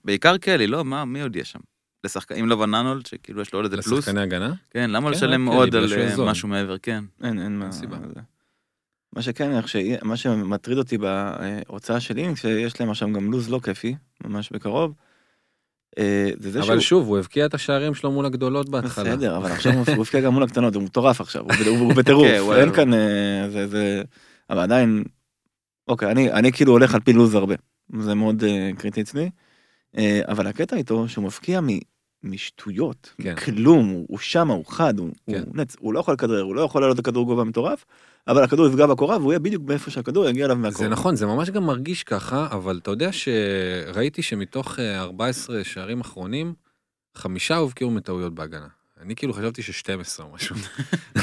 בעיקר 0.05 0.39
קלי, 0.39 0.67
לא, 0.67 0.85
מה, 0.85 1.05
מי 1.05 1.21
עוד 1.23 1.37
יש 1.37 1.51
שם? 1.53 1.59
לשחקן, 2.05 2.35
אם 2.35 2.49
לא 2.49 2.55
וננולד, 2.55 3.07
שכאילו 3.07 3.43
יש 3.43 3.53
לו 3.53 3.59
עוד 3.59 3.73
איזה 3.73 3.83
פלוס. 3.83 3.99
לשחקני 3.99 4.21
הגנה? 4.21 4.55
כן, 4.71 4.91
למה 4.91 5.09
כן, 5.09 5.13
לשלם 5.15 5.47
עוד 5.47 5.75
על 5.77 5.93
אה. 5.93 6.25
משהו 6.31 6.49
מעבר, 6.49 6.79
כן. 6.79 7.05
אין, 7.25 7.43
אין 7.43 7.59
מה... 7.59 7.73
סיבה. 7.73 7.97
זה. 8.15 8.21
מה 9.13 9.23
שכן, 9.23 9.57
איך 9.57 9.69
שהיא- 9.69 9.97
מה 10.03 10.17
שמטריד 10.17 10.79
אותי 10.79 10.99
בהוצאה 10.99 12.01
של 12.01 12.19
אינקס, 12.19 12.41
שיש 12.41 12.81
להם 12.81 12.91
עכשיו 12.91 13.13
גם 13.13 13.33
לוז 13.33 13.51
לא 13.51 13.61
כיפי, 13.65 13.95
ממש 14.25 14.53
בקרוב. 14.53 14.95
אה, 15.99 16.31
אבל 16.59 16.63
שהוא... 16.63 16.81
שוב, 16.81 17.09
הוא 17.09 17.19
הבקיע 17.19 17.47
את 17.47 17.55
השערים 17.55 17.95
שלו 17.95 18.13
מול 18.13 18.27
הגדולות 18.27 18.69
בהתחלה. 18.69 19.11
בסדר, 19.17 19.37
אבל 19.37 19.53
עכשיו 19.53 19.73
הוא 19.73 19.85
הוא 19.89 20.01
הבקיע 20.05 20.21
גם 20.21 20.33
מול 20.33 20.43
הקטנות, 20.43 20.75
הוא 20.75 20.83
מטורף 20.83 21.21
עכשיו, 21.21 21.43
הוא 21.43 21.53
ב- 21.53 21.67
הוא 21.67 21.95
בטירוף, 21.95 22.27
כן, 22.29 22.39
הוא- 22.39 22.55
אין 22.55 22.73
כאן... 22.73 22.95
אה, 22.95 23.49
זה, 23.51 23.67
זה... 23.67 24.03
אבל 24.51 24.61
עדיין... 24.61 25.05
אוקיי, 25.89 26.11
אני, 26.11 26.33
אני 26.33 26.53
כאילו 26.53 26.73
הולך 26.73 26.95
על 26.95 27.01
פי 27.01 27.13
לוז 27.13 27.35
הרבה, 27.35 27.55
זה 28.01 28.15
מאוד 28.15 28.45
אה, 28.45 28.71
קריטי 28.79 29.01
אצלי. 29.01 29.31
אבל 30.29 30.47
הקטע 30.47 30.77
איתו 30.77 31.09
שהוא 31.09 31.25
מפקיע 31.25 31.61
מ... 31.61 31.67
משטויות, 32.23 33.15
כן. 33.23 33.35
כלום, 33.35 33.89
הוא, 33.89 34.07
הוא 34.09 34.19
שמה, 34.19 34.55
הוא 34.55 34.67
חד, 34.67 34.99
הוא, 34.99 35.11
כן. 35.31 35.43
הוא 35.47 35.57
נץ, 35.57 35.77
הוא 35.79 35.95
לא 35.95 36.01
יכול 36.01 36.15
לכדרר, 36.15 36.43
הוא 36.43 36.55
לא 36.55 36.61
יכול 36.61 36.81
לעלות 36.81 36.99
לכדור 36.99 37.25
גובה 37.25 37.45
מטורף, 37.45 37.85
אבל 38.29 38.45
הכדור 38.45 38.67
יפגע 38.67 38.87
בקורה 38.87 39.19
והוא 39.19 39.33
יהיה 39.33 39.39
בדיוק 39.39 39.63
באיפה 39.63 39.91
שהכדור 39.91 40.29
יגיע 40.29 40.45
אליו 40.45 40.57
מהקורה. 40.57 40.79
זה 40.79 40.89
נכון, 40.89 41.17
זה 41.17 41.27
ממש 41.27 41.51
גם 41.51 41.67
מרגיש 41.67 42.05
ככה, 42.05 42.49
אבל 42.51 42.79
אתה 42.83 42.91
יודע 42.91 43.11
שראיתי 43.13 44.23
שמתוך 44.23 44.79
אה, 44.79 45.01
14 45.01 45.65
שערים 45.65 46.01
אחרונים, 46.01 46.55
חמישה 47.15 47.57
הובקעו 47.57 47.91
מטעויות 47.91 48.35
בהגנה. 48.35 48.69
אני 49.01 49.17
כאילו 49.17 49.33
חשבתי 49.33 49.63
ש-12 49.63 50.23
או 50.23 50.33
משהו. 50.33 50.57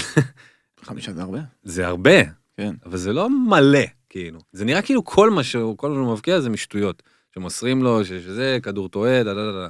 חמישה 0.86 1.14
זה 1.14 1.22
הרבה. 1.22 1.40
זה 1.64 1.88
הרבה, 1.88 2.20
כן. 2.58 2.76
אבל 2.86 2.98
זה 2.98 3.14
לא 3.14 3.30
מלא, 3.30 3.86
כאילו. 4.10 4.40
זה 4.52 4.66
נראה 4.66 4.82
כאילו 4.82 5.06
כל 5.06 5.30
מה 5.30 5.44
שהוא, 5.44 5.78
כל 5.78 5.90
מה 5.90 5.96
שהוא 5.96 6.14
מבקיע 6.14 6.40
זה 6.40 6.50
משטויות. 6.50 7.04
שמוסרים 7.34 7.84
לו, 7.84 8.06
שזה, 8.06 8.58
כדור 8.64 8.90
טועה, 8.90 9.24
דה 9.24 9.34
דה 9.34 9.52
דה. 9.52 9.68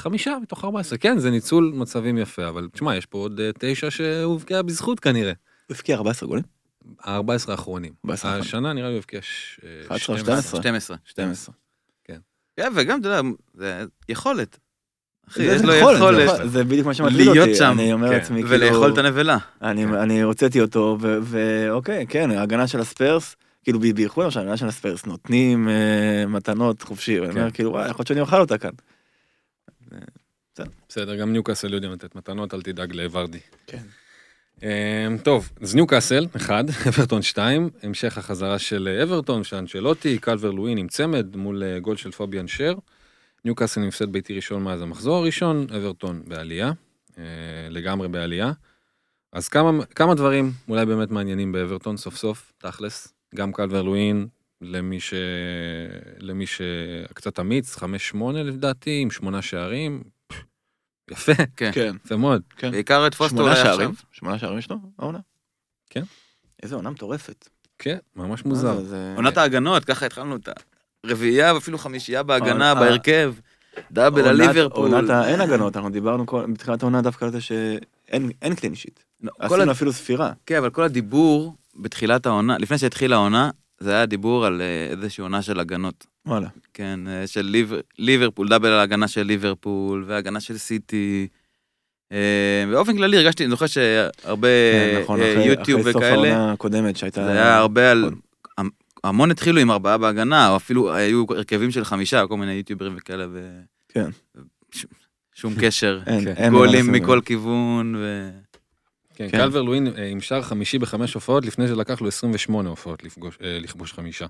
חמישה 0.00 0.36
מתוך 0.42 0.64
14, 0.64 0.98
כן, 0.98 1.18
זה 1.18 1.30
ניצול 1.30 1.72
מצבים 1.74 2.18
יפה, 2.18 2.48
אבל 2.48 2.68
תשמע, 2.72 2.96
יש 2.96 3.06
פה 3.06 3.18
עוד 3.18 3.40
אה, 3.40 3.50
תשע 3.58 3.90
שהובקעה 3.90 4.62
בזכות 4.62 5.00
כנראה. 5.00 5.32
הוא 5.68 5.74
הבקיע 5.74 5.96
14 5.96 6.28
גולים? 6.28 6.44
ה-14 7.04 7.10
האחרונים. 7.50 7.92
14 8.04 8.30
האחרונים. 8.30 8.40
השנה 8.48 8.72
נראה 8.72 8.86
לי 8.88 8.92
הוא 8.94 8.98
הבקיע 8.98 9.20
ש- 9.22 9.60
אה, 9.64 9.86
11, 9.86 10.18
12. 10.18 10.60
12. 10.60 10.96
12. 11.04 11.54
כן, 12.56 12.72
וגם, 12.74 13.00
אתה 13.00 13.08
יודע, 13.08 13.20
זה 13.54 13.84
יכולת. 14.08 14.58
אחי, 15.28 15.46
זה 15.48 15.54
יש 15.54 15.62
לו 15.62 15.74
יכולת, 15.74 16.30
זה 16.50 16.64
בדיוק 16.64 16.86
מה 16.86 16.94
שמטריד 16.94 17.28
אותי. 17.28 17.38
להיות 17.38 17.56
שם, 17.58 17.72
אני 17.78 17.92
אומר 17.92 18.08
כן, 18.08 18.12
לעצמי, 18.14 18.42
כאילו... 18.42 18.54
ולאכול 18.56 18.92
את 18.92 18.98
הנבלה. 18.98 19.38
אני, 19.62 19.84
כן. 19.84 19.94
אני 19.94 20.20
הוצאתי 20.22 20.60
אותו, 20.60 20.98
ו- 21.00 21.18
ואוקיי, 21.22 22.06
כן, 22.08 22.30
ההגנה 22.30 22.66
של 22.66 22.80
הספיירס, 22.80 23.36
כאילו 23.62 23.80
בייחוד 23.80 24.26
עכשיו, 24.26 24.42
ההגנה 24.42 24.56
של 24.56 24.66
הספיירס 24.66 25.06
נותנים 25.06 25.68
אה, 25.68 26.26
מתנות 26.26 26.82
חופשי, 26.82 27.20
ואני 27.20 27.32
כן. 27.32 27.38
אומר, 27.38 27.50
כאילו, 27.50 27.70
וואי, 27.70 27.82
יכול 27.90 27.96
להיות 27.98 28.06
שאני 28.06 28.20
אוכל 28.20 28.40
אותה 28.40 28.58
כאן. 28.58 28.70
בסדר, 30.88 31.16
גם 31.16 31.32
ניוקאסל 31.32 31.74
יודעים 31.74 31.92
לתת 31.92 32.14
מתנות, 32.14 32.54
אל 32.54 32.62
תדאג 32.62 32.92
לוורדי. 32.92 33.38
כן. 33.66 33.82
אמ, 34.62 35.18
טוב, 35.22 35.50
אז 35.60 35.74
ניוקאסל, 35.74 36.26
אחד, 36.36 36.64
אברטון 36.88 37.22
שתיים, 37.22 37.70
המשך 37.82 38.18
החזרה 38.18 38.58
של 38.58 39.00
אברטון, 39.02 39.44
של 39.44 39.56
אנצ'לוטי, 39.56 40.18
קלבר 40.18 40.50
לואין 40.50 40.78
עם 40.78 40.88
צמד 40.88 41.36
מול 41.36 41.62
אה, 41.62 41.78
גול 41.78 41.96
של 41.96 42.10
פוביאן 42.10 42.48
שר. 42.48 42.74
ניוקאסל 43.44 43.80
עם 43.80 43.88
הפסד 43.88 44.12
ביתי 44.12 44.34
ראשון 44.34 44.62
מאז 44.62 44.82
המחזור 44.82 45.16
הראשון, 45.16 45.66
אברטון 45.76 46.22
בעלייה, 46.26 46.72
אה, 47.18 47.24
לגמרי 47.70 48.08
בעלייה. 48.08 48.52
אז 49.32 49.48
כמה, 49.48 49.84
כמה 49.84 50.14
דברים 50.14 50.52
אולי 50.68 50.86
באמת 50.86 51.10
מעניינים 51.10 51.52
באברטון 51.52 51.96
סוף 51.96 52.16
סוף, 52.16 52.52
תכלס, 52.58 53.14
גם 53.34 53.52
קלבר 53.52 53.82
לואין, 53.82 54.26
למי, 54.60 55.00
ש... 55.00 55.14
למי 56.18 56.46
שקצת 56.46 57.40
אמיץ, 57.40 57.76
5-8 57.76 57.82
לדעתי, 58.32 59.00
עם 59.02 59.10
שמונה 59.10 59.42
שערים, 59.42 60.02
יפה, 61.10 61.32
כן. 61.56 61.70
כן. 61.74 61.96
יפה 62.04 62.16
מאוד. 62.16 62.42
בעיקר 62.62 63.06
את 63.06 63.14
פוסטו 63.14 63.36
שמונה 63.36 63.52
אולי 63.52 63.62
שערים, 63.64 63.90
עכשיו. 63.90 64.06
שמונה 64.12 64.38
שערים 64.38 64.58
יש 64.58 64.70
לו, 64.70 64.76
העונה. 64.98 65.18
כן. 65.90 66.02
איזה 66.62 66.74
עונה 66.74 66.90
מטורפת. 66.90 67.48
כן, 67.78 67.96
ממש 68.16 68.44
מוזר. 68.44 68.78
עונת 69.16 69.36
ההגנות, 69.38 69.84
ככה 69.84 70.06
התחלנו 70.06 70.36
את 70.36 70.48
הרביעייה 71.04 71.54
ואפילו 71.54 71.78
חמישייה 71.78 72.22
בהגנה, 72.22 72.74
בהרכב. 72.74 73.34
דאבל 73.90 74.20
על 74.28 74.40
עונת- 74.40 74.54
ליברפול. 74.56 74.94
עונת 74.94 75.10
ה- 75.10 75.28
אין 75.28 75.40
הגנות, 75.40 75.76
אנחנו 75.76 75.90
דיברנו 75.90 76.26
כל- 76.26 76.46
בתחילת 76.52 76.82
העונה 76.82 77.02
דווקא 77.02 77.24
על 77.24 77.30
זה 77.30 77.40
שאין 77.40 78.30
אין 78.42 78.54
קלין 78.54 78.74
שיט. 78.74 79.00
לא, 79.22 79.30
כל 79.38 79.44
עשינו 79.44 79.62
הד- 79.62 79.68
אפילו 79.68 79.92
ספירה. 79.92 80.32
כן, 80.46 80.56
אבל 80.56 80.70
כל 80.70 80.82
הדיבור 80.82 81.54
בתחילת 81.76 82.26
העונה, 82.26 82.58
לפני 82.58 82.78
שהתחילה 82.78 83.16
העונה, 83.16 83.50
זה 83.80 83.90
היה 83.94 84.06
דיבור 84.06 84.46
על 84.46 84.60
אה, 84.60 84.86
איזושהי 84.90 85.22
עונה 85.22 85.42
של 85.42 85.60
הגנות. 85.60 86.06
וואלה. 86.26 86.48
כן, 86.74 87.00
אה, 87.08 87.26
של 87.26 87.42
ליבר, 87.42 87.80
ליברפול, 87.98 88.48
דאבל 88.48 88.68
על 88.68 88.78
ההגנה 88.78 89.08
של 89.08 89.22
ליברפול, 89.22 90.04
והגנה 90.06 90.40
של 90.40 90.58
סיטי. 90.58 91.28
אה, 92.12 92.64
באופן 92.70 92.96
כללי 92.96 93.16
הרגשתי, 93.16 93.44
אני 93.44 93.50
זוכר 93.50 93.66
שהרבה 93.66 94.48
כן, 94.72 95.00
נכון, 95.02 95.20
אה, 95.20 95.32
אחרי 95.32 95.44
יוטיוב 95.46 95.80
אחרי 95.80 95.92
סוף 95.92 96.02
וכאלה, 96.02 96.14
העונה 96.36 96.52
הקודמת 96.52 96.96
שהייתה... 96.96 97.24
זה 97.24 97.30
היה 97.32 97.56
הרבה 97.56 97.90
על... 97.90 97.98
נכון. 98.00 98.18
המ- 98.58 98.70
המון 99.04 99.30
התחילו 99.30 99.60
עם 99.60 99.70
ארבעה 99.70 99.98
בהגנה, 99.98 100.50
או 100.50 100.56
אפילו 100.56 100.94
היו 100.94 101.24
הרכבים 101.30 101.70
של 101.70 101.84
חמישה, 101.84 102.26
כל 102.26 102.36
מיני 102.36 102.52
יוטיוברים 102.52 102.94
וכאלה, 102.96 103.26
ו... 103.32 103.60
כן. 103.88 104.10
ש- 104.70 104.86
שום 105.34 105.54
קשר. 105.60 106.00
אין- 106.06 106.24
כן. 106.34 106.50
גולים 106.50 106.92
מכל. 106.92 107.20
כיוון, 107.24 107.94
ו... 107.98 108.30
כן, 109.14 109.28
כן. 109.30 109.38
קלבר 109.38 109.62
לואין 109.62 109.86
אה, 109.86 110.06
עם 110.08 110.20
שער 110.20 110.42
חמישי 110.42 110.78
בחמש 110.78 111.14
הופעות, 111.14 111.44
לפני 111.44 111.68
שלקח 111.68 112.00
לו 112.00 112.08
28 112.08 112.70
הופעות 112.70 113.04
לפגוש- 113.04 113.38
אה, 113.42 113.58
לכבוש 113.60 113.92
חמישה. 113.92 114.26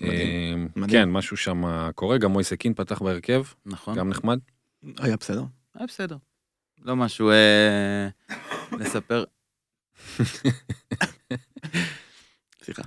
מדהים, 0.00 0.12
אה, 0.76 0.80
מדהים. 0.82 0.90
כן, 1.04 1.10
משהו 1.10 1.36
שם 1.36 1.62
קורה, 1.94 2.18
גם 2.18 2.30
מויסה 2.30 2.56
קין 2.56 2.74
פתח 2.74 3.02
בהרכב, 3.02 3.42
נכון. 3.66 3.94
גם 3.98 4.08
נחמד. 4.08 4.38
היה 4.98 5.16
בסדר. 5.16 5.42
היה 5.74 5.86
בסדר. 5.86 6.16
לא 6.84 6.96
משהו 6.96 7.30
אה, 7.30 8.08
לספר. 8.78 9.24
סליחה. 12.64 12.82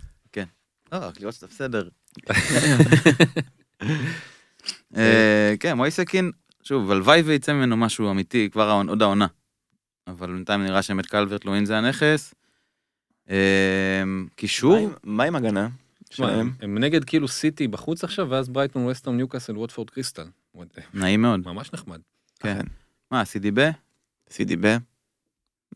לא, 0.92 0.98
רק 0.98 1.20
לראות 1.20 1.34
שאתה 1.36 1.48
בסדר. 1.48 1.90
אה, 4.98 5.54
כן, 5.60 5.74
מויסקין, 5.78 6.32
שוב, 6.64 6.92
הלוואי 6.92 7.22
ויצא 7.22 7.54
ממנו 7.54 7.78
משהו 7.78 8.12
אמיתי 8.12 8.50
כבר 8.52 8.82
עוד 8.88 9.02
העונה. 9.02 9.28
אבל 10.12 10.34
בינתיים 10.34 10.64
נראה 10.64 10.82
שבאמת 10.82 11.05
קלברט 11.05 11.45
לואין 11.45 11.66
זה 11.66 11.78
הנכס. 11.78 12.34
אה, 13.30 14.03
מה 14.05 14.26
קישור, 14.36 14.89
מה 15.03 15.24
עם 15.24 15.36
הגנה? 15.36 15.70
שלהם? 16.12 16.51
הם- 16.62 16.78
נגד 16.78 17.03
כאילו 17.05 17.28
סיטי 17.28 17.68
בחוץ 17.68 18.03
עכשיו, 18.03 18.28
ואז 18.30 18.49
ברייטון, 18.49 18.84
ווסטהאם, 18.84 19.18
ניוקאסל, 19.18 19.57
ווטפורד, 19.57 19.89
קריסטל. 19.89 20.26
נעים 20.93 21.22
מאוד. 21.22 21.39
ממש 21.45 21.74
נחמד. 21.74 21.99
כן. 22.39 22.59
מה, 23.12 23.26
סידיבה? 23.26 23.70
סידי 24.30 24.55
ב. 24.62 24.78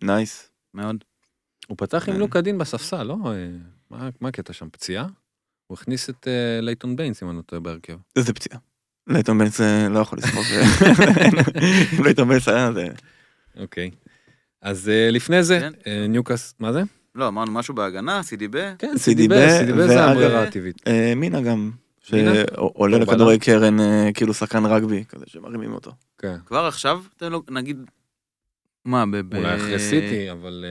nice. 0.03 0.49
מאוד. 0.73 1.03
הוא 1.67 1.77
פתח 1.77 2.03
עם 2.09 2.13
כן. 2.13 2.19
לוקה 2.19 2.41
דין 2.41 2.57
בספסל, 2.57 3.03
לא? 3.03 3.15
אה, 3.25 3.47
מה- 3.89 4.09
מה 4.21 4.29
הקטע 4.29 4.53
שם? 4.53 4.69
פציעה? 4.69 5.07
הוא 5.67 5.77
הכניס 5.77 6.09
את 6.09 6.27
אה, 6.27 6.61
לייטון 6.61 6.95
ביינס, 6.95 7.23
אם 7.23 7.29
אני 7.29 7.37
לא 7.37 7.41
טועה, 7.41 7.59
בהרכב. 7.59 7.97
איזה 8.15 8.33
פציעה. 8.33 8.59
לייטון 9.07 9.37
אה, 9.61 9.89
לא 9.89 9.99
יכול. 9.99 10.19
אם 11.97 12.03
לייטון 12.05 12.27
ביינס 12.29 12.47
היה 12.47 12.73
זה... 12.73 12.87
אוקיי. 13.57 13.91
אז 14.65 14.89
אה, 14.89 15.11
לפני 15.11 15.43
זה, 15.43 15.59
כן. 15.59 15.73
אה, 15.87 16.07
ניוקאסל, 16.07 16.53
מה 16.59 16.73
זה? 16.73 16.83
לא, 17.15 17.27
אמרנו 17.27 17.51
משהו 17.51 17.73
בהגנה, 17.75 18.23
סידיבה? 18.23 18.75
כן, 18.75 18.87
סידי 18.87 18.99
סידיבה, 18.99 19.35
ב- 19.47 19.59
סידיבה 19.59 19.87
זה 19.87 20.39
הטבעית. 20.41 20.81
אה, 20.87 21.13
מינה 21.15 21.41
גם. 21.41 21.71
שעולה 22.01 22.97
לכדורי 22.97 23.39
קרן 23.39 23.77
כאילו 24.13 24.33
שחקן 24.33 24.65
רגבי 24.65 25.03
כזה 25.09 25.25
שמרימים 25.27 25.73
אותו. 25.73 25.91
כן. 26.17 26.35
כבר 26.45 26.65
עכשיו, 26.65 27.03
תן 27.17 27.31
לו, 27.31 27.43
נגיד, 27.49 27.77
מה, 28.85 29.05
ב... 29.05 29.17
ב- 29.17 29.35
אולי 29.35 29.55
אחרי 29.55 29.79
סיטי, 29.79 30.31
אבל... 30.31 30.65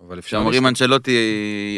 אבל 0.00 0.18
אפשר... 0.18 0.36
שאומרים 0.36 0.66
אנצ'לוטי 0.66 1.16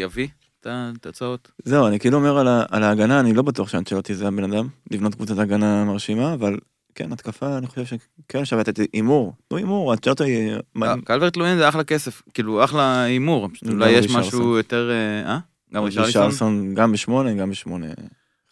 יביא 0.01 0.27
את 0.59 0.67
התוצאות. 0.69 1.51
זהו 1.63 1.87
אני 1.87 1.99
כאילו 1.99 2.17
אומר 2.17 2.37
על 2.69 2.83
ההגנה 2.83 3.19
אני 3.19 3.33
לא 3.33 3.41
בטוח 3.41 3.69
שאנצ'לוטי 3.69 4.15
זה 4.15 4.27
הבן 4.27 4.43
אדם 4.53 4.67
לבנות 4.91 5.15
קבוצת 5.15 5.37
הגנה 5.37 5.85
מרשימה 5.85 6.33
אבל 6.33 6.57
כן 6.95 7.11
התקפה 7.11 7.57
אני 7.57 7.67
חושב 7.67 7.85
שכן 7.85 8.45
שווה 8.45 8.61
לתת 8.61 8.79
הימור. 8.93 9.33
תנו 9.47 9.57
הימור 9.57 9.93
אנצ'לוטי. 9.93 10.49
מה- 10.75 10.95
קלברט 11.05 11.37
לואין 11.37 11.57
זה 11.57 11.69
אחלה 11.69 11.83
כסף, 11.83 12.21
כאילו 12.33 12.63
אחלה 12.63 13.03
הימור, 13.03 13.49
אולי 13.69 13.89
יש 13.91 14.05
רישרסון. 14.05 14.21
משהו 14.21 14.57
יותר, 14.57 14.89
אה? 14.91 15.31
אה? 15.33 15.39
גם 15.73 15.83
רישרסון? 15.83 16.05
רישרסון 16.23 16.73
גם 16.75 16.91
בשמונה 16.91 17.33
גם 17.33 17.49
בשמונה. 17.49 17.87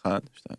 אחד 0.01 0.19
שתיים. 0.33 0.57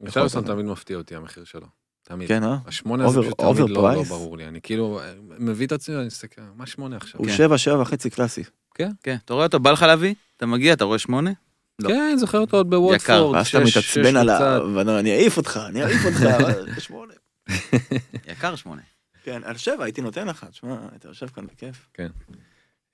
להיות. 0.00 0.46
תמיד 0.46 0.66
מפתיע 0.66 0.96
אותי 0.96 1.16
המחיר 1.16 1.44
שלו. 1.44 1.66
תמיד. 2.02 2.28
כן 2.28 2.44
אה? 2.44 2.56
השמונה 2.66 3.04
הזה 3.06 3.18
Over- 3.20 3.22
פשוט 3.22 3.40
תמיד 3.40 3.70
לא- 3.70 3.94
לא? 3.94 4.02
ברור 4.02 4.36
לי. 4.36 4.46
אני 4.48 4.60
כאילו 4.62 5.00
אה, 5.00 5.12
מביא 5.38 5.66
את 5.66 5.72
עצמי, 5.72 5.96
אני 5.96 6.06
מסתכל, 6.06 6.42
מה 6.56 6.66
שמונה 6.66 6.96
עכשיו? 6.96 7.20
הוא 7.20 7.26
כן. 7.26 7.32
שבע 7.36 7.58
שבע 7.58 7.80
וחצי 7.80 8.10
קלאסי. 8.10 8.42
כן, 8.74 9.16
אתה 9.24 9.34
רואה 9.34 9.46
אותו, 9.46 9.60
בא 9.60 9.70
לך 9.70 9.82
להביא? 9.82 10.14
אתה 10.36 10.46
מגיע, 10.46 10.72
אתה 10.72 10.84
רואה 10.84 10.98
שמונה? 10.98 11.30
לא. 11.78 11.88
כן, 11.88 12.00
אני 12.10 12.18
זוכר 12.18 12.38
אותו 12.38 12.56
עוד 12.56 12.70
בווטפורד. 12.70 13.34
ואז 13.34 13.48
אתה 13.48 13.60
מתעצבן. 13.60 14.16
עליו 14.16 14.70
ואני 14.74 14.98
אני 14.98 15.12
אעיף 15.12 15.36
אותך 15.36 15.60
אני 15.68 15.84
אעיף 15.84 16.04
אותך. 16.04 16.22
אבל 16.22 16.80
שמונה. 16.80 17.14
יקר 18.32 18.56
שמונה. 18.56 18.82
כן 19.24 19.40
על 19.44 19.56
שבע 19.56 19.84
הייתי 19.84 20.00
נותן 20.00 20.28
לך 20.28 20.46
תשמע 20.50 20.76
אתה 20.96 21.08
יושב 21.08 21.26
כאן 21.26 21.46
בכיף. 21.46 21.88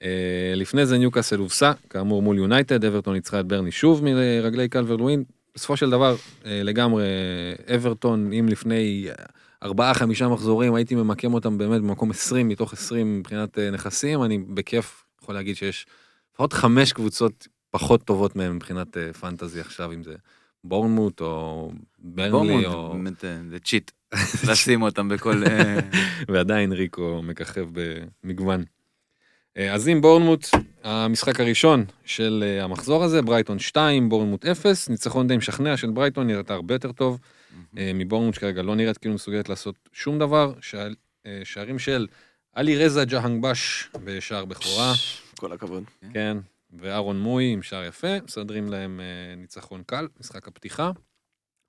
אה, 0.03 0.53
לפני 0.57 0.87
זה 0.87 0.99
ניוקאסל 0.99 1.39
הובסה, 1.39 1.73
כאמור 1.91 2.23
מול 2.23 2.39
יונייטד, 2.39 2.85
אברטון 2.85 3.15
ניצחה 3.15 3.41
את 3.41 3.47
ברני 3.47 3.73
שוב 3.73 4.05
מרגלי 4.05 4.69
קלבר 4.69 4.97
לואין. 4.97 5.25
בסופו 5.55 5.77
של 5.77 5.91
דבר, 5.91 6.17
אה, 6.47 6.63
לגמרי, 6.63 7.05
אברטון, 7.75 8.33
אם 8.33 8.49
לפני 8.49 9.07
אה, 9.09 9.25
ארבעה, 9.63 9.95
חמישה 9.95 10.29
מחזורים, 10.29 10.75
הייתי 10.75 10.95
ממקם 10.95 11.35
אותם 11.35 11.59
באמת 11.59 11.81
במקום 11.81 12.11
20 12.11 12.49
מתוך 12.49 12.73
20 12.73 13.19
מבחינת 13.19 13.59
נכסים, 13.59 14.23
אני 14.23 14.39
בכיף 14.39 15.05
יכול 15.23 15.35
להגיד 15.35 15.57
שיש 15.57 15.87
לפחות 16.33 16.53
חמש 16.53 16.93
קבוצות 16.93 17.49
פחות 17.73 18.05
טובות 18.05 18.37
מהם 18.37 18.57
מבחינת 18.57 18.97
אה, 18.97 19.13
פנטזי 19.13 19.61
עכשיו, 19.61 19.93
אם 19.93 20.03
זה 20.03 20.15
בורנמוט 20.65 21.21
או 21.21 21.71
ברנלי 21.99 22.67
או... 22.67 22.93
באמת, 22.93 23.25
אה, 23.25 23.37
זה 23.51 23.59
צ'יט. 23.59 23.91
לשים 24.49 24.83
אותם 24.83 25.09
בכל... 25.09 25.45
אה, 25.47 25.79
ועדיין 26.33 26.73
ריקו 26.73 27.21
מככב 27.23 27.67
במגוון. 28.25 28.65
אז 29.71 29.89
אם 29.89 30.01
בורנמוט, 30.01 30.47
המשחק 30.85 31.41
הראשון 31.41 31.85
של 32.05 32.59
המחזור 32.63 33.05
הזה, 33.05 33.23
ברייטון 33.23 33.59
2, 33.59 34.09
בורנמוט 34.09 34.47
0, 34.47 34.89
ניצחון 34.89 35.29
די 35.29 35.37
משכנע 35.37 35.77
של 35.77 35.91
ברייטון, 35.91 36.27
נראית 36.27 36.51
הרבה 36.51 36.75
יותר 36.75 36.93
טוב 36.93 37.19
מבורנמוט 37.73 38.35
שכרגע 38.35 38.63
לא 38.63 38.75
נראית 38.77 38.99
כאילו 38.99 39.15
מסוגלת 39.15 39.49
לעשות 39.49 39.75
שום 39.93 40.19
דבר. 40.19 40.53
שעל- 40.61 40.95
שערים 41.45 41.79
של 41.79 42.07
עלי 42.53 42.85
רזה 42.85 43.05
ג'הנגבש 43.05 43.89
בשער 44.05 44.45
בכורה, 44.45 44.93
כל 45.39 45.53
הכבוד. 45.53 45.85
כן, 46.13 46.37
ואהרון 46.81 47.19
מוי 47.21 47.45
עם 47.53 47.63
שער 47.63 47.85
יפה, 47.85 48.09
מסדרים 48.25 48.69
להם 48.69 49.01
אה, 49.01 49.35
ניצחון 49.37 49.83
קל, 49.87 50.09
משחק 50.21 50.49
הפתיחה. 50.49 50.91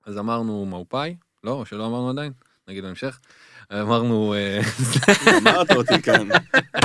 אז 0.06 0.18
אמרנו 0.18 0.66
מאופאי, 0.66 1.16
לא, 1.44 1.52
או 1.52 1.66
שלא 1.66 1.86
אמרנו 1.88 2.10
עדיין, 2.10 2.32
נגיד 2.68 2.84
בהמשך. 2.84 3.20
אמרנו... 3.74 4.34
אה, 4.34 4.60
אמרת 5.42 5.72
אותי 5.72 6.02
כאן. 6.02 6.28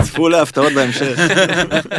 צפו 0.03 0.29
להפתעות 0.29 0.73
בהמשך. 0.73 1.19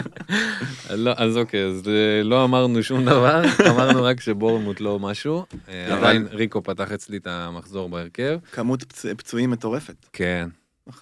לא, 0.89 1.11
אז 1.17 1.37
אוקיי, 1.37 1.65
אז 1.65 1.87
אה, 1.87 2.23
לא 2.23 2.43
אמרנו 2.43 2.83
שום 2.83 3.05
דבר, 3.05 3.41
אמרנו 3.69 4.03
רק 4.03 4.21
שבורנמוט 4.21 4.81
לא 4.81 4.99
משהו. 4.99 5.45
אה, 5.69 5.97
עדיין 5.97 6.27
ריקו 6.31 6.63
פתח 6.63 6.91
אצלי 6.91 7.17
את 7.17 7.27
המחזור 7.27 7.89
בהרכב. 7.89 8.39
כמות 8.51 8.83
פצ- 8.83 9.15
פצועים 9.17 9.51
מטורפת. 9.51 10.05
כן, 10.13 10.49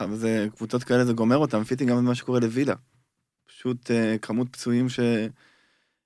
וזה 0.10 0.48
קבוצות 0.56 0.84
כאלה 0.84 1.06
זה 1.06 1.14
גומר 1.14 1.38
אותם, 1.38 1.64
פיתי 1.64 1.86
גם 1.86 2.06
מה 2.06 2.16
שקורה 2.16 2.40
לווילה. 2.40 2.74
פשוט 3.68 3.92
אה, 3.92 4.18
כמות 4.22 4.48
פצועים 4.52 4.90
ש... 4.90 5.00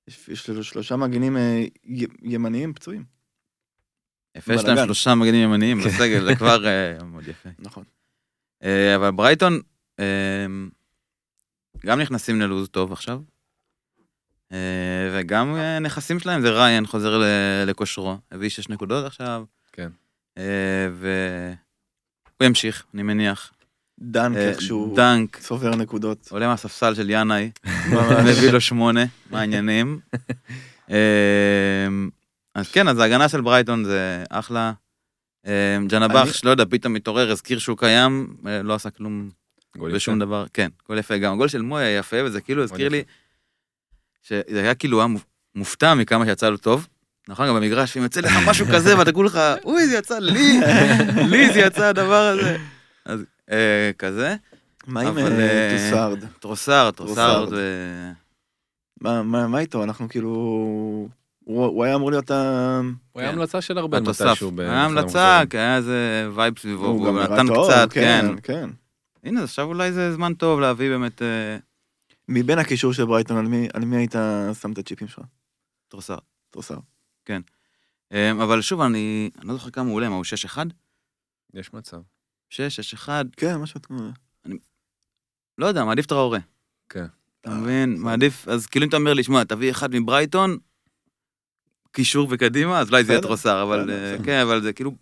יש 0.07 0.27
יש 0.27 0.49
לו 0.49 0.63
שלושה 0.63 0.95
מגנים 0.95 1.37
אה, 1.37 1.63
ימניים 2.21 2.73
פצועים. 2.73 3.03
יפה, 4.37 4.53
יש 4.53 4.63
להם. 4.63 4.85
שלושה 4.85 5.15
מגנים 5.15 5.43
ימניים 5.43 5.77
בסגל, 5.77 6.25
זה 6.25 6.35
כבר 6.35 6.67
אה, 6.67 7.03
מאוד 7.11 7.27
יפה. 7.27 7.49
נכון. 7.59 7.83
אבל 8.95 9.11
ברייטון 9.11 9.59
גם 11.85 11.99
נכנסים 11.99 12.41
ללוז 12.41 12.69
טוב 12.69 12.91
עכשיו. 12.91 13.21
וגם 15.13 15.55
נכסים 15.81 16.19
שלהם 16.19 16.41
זה 16.41 16.49
ריין 16.49 16.85
חוזר 16.85 17.21
לכושרו, 17.65 18.17
הביא 18.31 18.49
שש 18.49 18.69
נקודות 18.69 19.05
עכשיו. 19.05 19.43
כן. 19.71 19.89
והוא 20.35 20.43
ימשיך, 22.41 22.85
אני 22.93 23.03
מניח. 23.03 23.53
דנק 24.01 24.37
אה, 24.37 24.49
איכשהו 24.49 24.93
דנק, 24.95 25.37
צובר 25.37 25.75
נקודות. 25.75 26.27
עולה 26.31 26.47
מהספסל 26.47 26.95
של 26.95 27.09
ינאי. 27.09 27.51
מביא 28.29 28.51
לו 28.51 28.61
שמונה, 28.61 29.03
מה 29.31 29.39
העניינים. 29.39 29.99
אה, 30.91 31.87
אז 32.55 32.71
כן, 32.71 32.87
אז 32.87 32.99
ההגנה 32.99 33.29
של 33.29 33.41
ברייטון 33.41 33.83
זה 33.83 34.23
אחלה. 34.29 34.71
אני- 35.45 35.87
ג'נבח, 35.87 36.27
לא 36.43 36.49
יודע, 36.49 36.63
פתאום 36.69 36.93
מתעורר, 36.93 37.31
הזכיר 37.31 37.59
שהוא 37.59 37.77
קיים, 37.77 38.35
אה, 38.47 38.61
לא 38.63 38.73
עשה 38.73 38.89
כלום 38.89 39.29
יפה. 39.95 40.15
דבר, 40.19 40.45
כן, 40.53 40.69
גול 40.87 40.97
יפה 40.97 41.17
גם. 41.17 41.33
הגול 41.33 41.47
של 41.47 41.61
מוי 41.61 41.83
היה 41.83 41.97
יפה, 41.97 42.17
וזה 42.25 42.41
כאילו 42.41 42.63
הזכיר. 42.63 42.89
לי, 42.89 43.03
שזה 44.23 44.41
היה 44.61 44.75
כאילו 44.75 44.99
היה 45.01 45.07
מופתע 45.55 45.93
מכמה 45.93 46.25
שיצא 46.25 46.49
לו 46.49 46.57
טוב. 46.57 46.87
נכון, 47.27 47.47
גם 47.47 47.55
במגרש, 47.55 47.97
אם 47.97 48.03
יוצא 48.03 48.21
לך 48.21 48.31
משהו 48.47 48.65
כזה, 48.73 48.97
ואתה 48.97 49.11
כולך, 49.11 49.39
אוי, 49.65 49.87
זה 49.87 49.97
יצא 49.97 50.19
לי, 50.19 50.59
לי 51.31 51.53
זה 51.53 51.59
יצא 51.59 51.85
הדבר 51.85 52.21
הזה. 52.27 52.57
אז 53.05 53.25
כזה. 53.97 54.35
מה 54.87 55.01
עם 55.01 55.17
אה, 55.17 55.23
אה? 55.27 55.69
טרוסארד, 55.77 56.19
טרוסארד, 56.39 56.93
טרוסארד. 56.93 57.53
מה- 59.01 59.23
מה 59.23 59.47
מה 59.47 59.59
איתו? 59.59 59.83
אנחנו 59.83 60.09
כאילו... 60.09 60.29
הוא 61.43 61.83
היה 61.83 61.95
אמור 61.95 62.11
להיות 62.11 62.31
ה... 62.31 62.79
הוא 63.11 63.21
היה 63.21 63.31
כן. 63.31 63.37
המלצה 63.37 63.61
של 63.61 63.77
התוסף. 63.77 64.25
מתישהו. 64.27 64.51
היה 64.59 64.85
המלצה. 64.85 65.41
כי 65.49 65.57
היה 65.57 65.77
איזה 65.77 66.29
וייב 66.35 66.59
סביבו, 66.59 66.85
הוא 66.85 67.05
גם 67.07 67.17
נתן 67.19 67.47
טוב, 67.47 67.71
קצת, 67.71 67.87
כן. 67.93 68.25
כן. 68.43 68.69
הנה, 69.23 69.39
אז 69.39 69.43
עכשיו 69.49 69.65
אולי 69.67 69.91
זה 69.91 70.13
זמן 70.13 70.33
טוב 70.33 70.59
להביא 70.59 70.89
באמת 70.89 71.21
אה, 71.21 71.57
מבין 72.29 72.59
הקישור 72.59 72.93
של 72.93 73.05
ברייטון, 73.05 73.37
על 73.73 73.85
מי- 73.85 73.97
היית 73.97 74.15
שם 74.61 74.71
את 74.71 74.77
הצ'יפים 74.77 75.07
שלך? 75.07 75.19
טרוסארד. 75.87 76.19
טרוסארד. 76.49 76.79
אה, 78.13 78.31
אבל 78.31 78.61
שוב, 78.61 78.81
אני 78.81 79.29
אני 79.39 79.47
לא 79.47 79.53
זוכר 79.53 79.69
כמה 79.69 79.85
הוא 79.89 79.95
עולה, 79.95 80.09
מה 80.09 80.15
הוא 80.15 80.25
6-1? 80.55 80.57
יש 81.53 81.73
מצב. 81.73 81.97
6, 82.51 82.93
6-1, 82.93 83.09
כן, 83.37 83.55
משהו 83.55 83.81
כמו... 83.81 84.09
לא 85.57 85.65
יודע, 85.65 85.85
מעדיף 85.85 86.05
טראורה. 86.05 86.39
כן. 86.89 87.05
אתה 87.41 87.49
מבין? 87.49 87.95
מעדיף, 87.99 88.47
אז 88.47 88.65
כאילו 88.65 88.83
אם 88.83 88.89
אתה 88.89 88.97
אומר 88.97 89.13
לי, 89.13 89.23
שמע, 89.23 89.43
תביא 89.43 89.71
אחד 89.71 89.95
מברייטון, 89.95 90.57
קישור 91.91 92.27
וקדימה, 92.31 92.79
אז 92.79 92.89
אולי 92.89 93.03
זה 93.03 93.13
יהיה 93.13 93.21
טרוסארד, 93.21 93.63
אבל 93.63 93.89
אה. 93.89 94.17
כן, 94.23 94.39
אבל 94.41 94.61
זה 94.61 94.73
כאילו, 94.73 94.95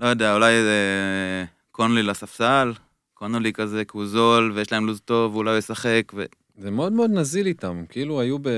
לא 0.00 0.06
יודע, 0.06 0.34
אולי 0.34 0.62
זה 0.62 1.44
קונלי 1.70 2.02
לספסל, 2.02 2.72
קונלי 3.14 3.52
כזה, 3.52 3.84
כי 3.84 3.98
הוא 3.98 4.06
זול, 4.06 4.52
ויש 4.54 4.72
להם 4.72 4.86
לו"ז 4.86 5.00
טוב, 5.00 5.34
ואולי 5.34 5.50
הוא 5.50 5.58
ישחק, 5.58 6.12
ו... 6.14 6.24
זה 6.58 6.70
מאוד 6.70 6.92
מאוד 6.92 7.10
נזיל 7.10 7.46
איתם, 7.46 7.84
כאילו 7.88 8.20
היו 8.20 8.38
ב... 8.38 8.48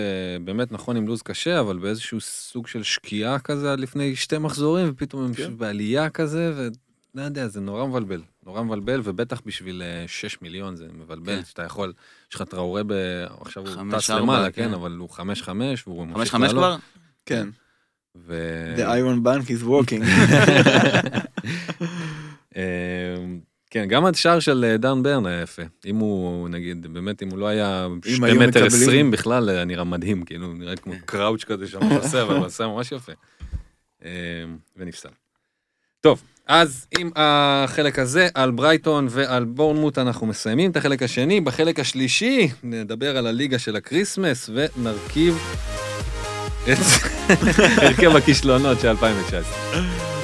באמת 0.44 0.72
נכון 0.72 0.96
עם 0.96 1.06
לו"ז 1.06 1.22
קשה, 1.22 1.60
אבל 1.60 1.78
באיזשהו 1.78 2.20
סוג 2.20 2.66
של 2.66 2.82
שקיעה 2.82 3.38
כזה 3.38 3.72
עד 3.72 3.80
לפני 3.80 4.16
שתי 4.16 4.38
מחזורים, 4.38 4.88
ופתאום 4.90 5.24
הם 5.24 5.34
כן. 5.34 5.42
פשוט 5.42 5.54
בעלייה 5.58 6.10
כזה, 6.10 6.68
ולא 7.16 7.24
יודע, 7.24 7.48
זה 7.48 7.60
נורא 7.60 7.86
מבלבל. 7.86 8.22
נורא 8.46 8.62
מבלבל, 8.62 9.00
ובטח 9.04 9.40
בשביל 9.46 9.82
6 10.06 10.42
מיליון 10.42 10.76
זה 10.76 10.86
מבלבל, 10.94 11.36
כן. 11.36 11.44
שאתה 11.44 11.62
יכול, 11.62 11.92
יש 12.30 12.34
לך 12.34 12.42
טראורה 12.42 12.82
ב... 12.86 12.92
עכשיו 13.40 13.66
הוא 13.68 13.92
טס 13.98 14.10
למעלה, 14.10 14.50
כן. 14.50 14.64
כן, 14.68 14.74
אבל 14.74 14.96
הוא 14.96 15.08
5-5, 15.10 15.18
והוא 15.86 16.06
ממשיך 16.06 16.34
5-5 16.34 16.48
כבר? 16.50 16.76
כן. 17.26 17.48
ו... 18.16 18.34
The 18.76 18.80
Iron 18.80 19.26
Bank 19.26 19.48
is 19.48 19.64
working. 19.64 20.02
אמ, 22.56 23.40
כן, 23.70 23.86
גם 23.88 24.04
השער 24.06 24.40
של 24.40 24.64
אה, 24.68 24.76
דן 24.76 25.02
ברן 25.02 25.26
היה 25.26 25.42
יפה. 25.42 25.62
אם 25.86 25.96
הוא, 25.96 26.48
נגיד, 26.48 26.86
באמת, 26.92 27.22
אם 27.22 27.28
הוא 27.30 27.38
לא 27.38 27.46
היה 27.46 27.86
שתי 28.04 28.24
היו 28.24 28.34
מטר 28.34 28.46
מקבלים- 28.46 28.66
עשרים 28.66 29.10
בכלל, 29.10 29.48
היה 29.48 29.64
נראה 29.64 29.84
מדהים, 29.84 30.24
כאילו, 30.24 30.52
נראה 30.52 30.76
כמו 30.76 30.92
כן. 30.92 30.98
קראוץ' 31.04 31.44
כזה 31.44 31.68
שם 31.68 31.78
עושה, 32.02 32.22
אבל 32.22 32.36
הוא 32.36 32.46
עשה 32.46 32.66
ממש 32.66 32.92
יפה. 32.92 33.12
אה, 34.04 34.10
ונפסל. 34.76 35.08
טוב, 36.00 36.22
אז 36.46 36.86
עם 36.98 37.10
החלק 37.16 37.98
הזה 37.98 38.28
על 38.34 38.50
ברייטון 38.50 39.06
ועל 39.10 39.44
בורנמוט 39.44 39.98
אנחנו 39.98 40.26
מסיימים 40.26 40.70
את 40.70 40.76
החלק 40.76 41.02
השני. 41.02 41.40
בחלק 41.40 41.80
השלישי 41.80 42.48
נדבר 42.62 43.16
על 43.16 43.26
הליגה 43.26 43.58
של 43.58 43.76
הקריסמס 43.76 44.50
ונרכיב 44.54 45.38
את 46.64 46.78
הרכב 47.82 48.16
הכישלונות 48.16 48.80
של 48.80 48.88
2019. 48.88 50.15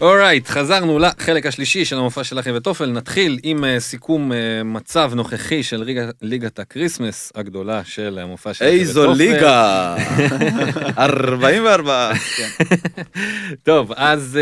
Alright, 0.00 0.48
חזרנו 0.48 0.98
לחלק 0.98 1.46
השלישי 1.46 1.84
של 1.84 1.98
המופע 1.98 2.24
של 2.24 2.38
אחי 2.40 2.52
וטופל. 2.52 2.90
נתחיל 2.90 3.38
עם 3.42 3.64
אה, 3.64 3.80
סיכום 3.80 4.32
אה, 4.32 4.38
מצב 4.64 5.12
נוכחי 5.14 5.62
של 5.62 5.82
ליגה- 5.84 6.10
ליגת 6.22 6.58
הקריסמס 6.58 7.32
הגדולה 7.34 7.84
של 7.84 8.18
המופע 8.22 8.54
של 8.54 8.64
אחי 8.64 8.74
וטופל. 8.74 8.80
איזו 8.88 9.14
ליגה! 9.14 9.96
44. 10.98 12.12
כן. 12.36 12.48
טוב, 13.62 13.92
אז 13.96 14.38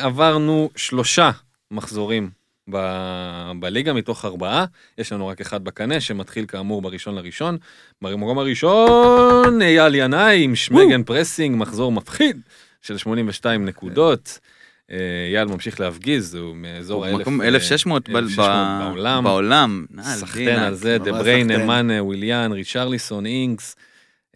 uh, 0.00 0.04
עברנו 0.04 0.70
שלושה 0.76 1.30
מחזורים 1.70 2.30
ב- 2.70 3.52
בליגה 3.60 3.92
מתוך 3.92 4.24
ארבעה. 4.24 4.64
יש 4.98 5.12
לנו 5.12 5.28
רק 5.28 5.40
אחד 5.40 5.64
בקנה 5.64 6.00
שמתחיל 6.00 6.44
כאמור 6.48 6.82
בראשון 6.82 7.14
לראשון. 7.14 7.58
במקום 8.02 8.38
הראשון 8.38 9.62
אייל 9.62 9.94
ינאי 9.94 10.42
עם 10.44 10.54
שמגן 10.56 11.02
פרסינג, 11.02 11.56
מחזור 11.58 11.92
מפחיד 11.92 12.40
של 12.82 12.96
82 12.98 13.64
נקודות. 13.64 14.38
אה, 14.90 14.96
אייל 15.34 15.48
ממשיך 15.48 15.80
להפגיז, 15.80 16.34
הוא 16.34 16.56
מאזור 16.56 17.04
האלף, 17.04 17.20
מקום 17.20 17.40
אה, 17.42 17.46
1100 17.48 18.00
ב- 18.08 18.16
1600 18.16 18.78
ב- 18.80 18.84
בעולם. 18.88 19.24
בעולם. 19.24 19.86
סחטיין. 20.02 20.58
על 20.58 20.74
זה, 20.74 20.98
ממש 20.98 21.08
דה 21.08 21.12
בריינה, 21.12 21.48
סחטיין. 21.52 21.66
מאנה, 21.66 22.02
וויליאן, 22.04 22.52
ריצ'רליסון, 22.52 23.26
אינגס, 23.26 23.76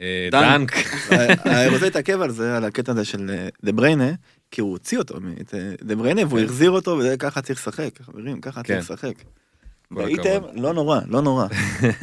אה, 0.01 0.29
דנק. 0.33 0.73
אני 1.47 1.69
רוצה 1.69 1.85
להתעכב 1.85 2.21
על 2.21 2.31
זה, 2.31 2.57
על 2.57 2.65
הקטע 2.65 2.93
הזה 2.93 3.05
של 3.05 3.31
אה, 3.31 3.49
דה 3.65 3.73
בריינה, 3.73 4.11
כי 4.55 4.61
הוא 4.61 4.71
הוציא 4.71 4.99
אותו, 4.99 5.15
את, 5.41 5.55
אה, 5.55 5.75
דה 5.83 5.97
בריינה, 5.97 6.21
והוא 6.29 6.39
כן. 6.39 6.45
החזיר 6.45 6.71
אותו, 6.71 6.91
וזה 6.91 7.17
ככה 7.17 7.43
צריך 7.43 7.59
לשחק, 7.59 8.01
חברים, 8.01 8.41
ככה 8.41 8.63
כן. 8.63 8.81
צריך 8.81 8.91
לשחק. 8.91 9.15
הכבוד. 9.91 10.51
לא 10.55 10.75
נורא, 10.75 11.01
לא 11.07 11.23
נורא. 11.23 11.47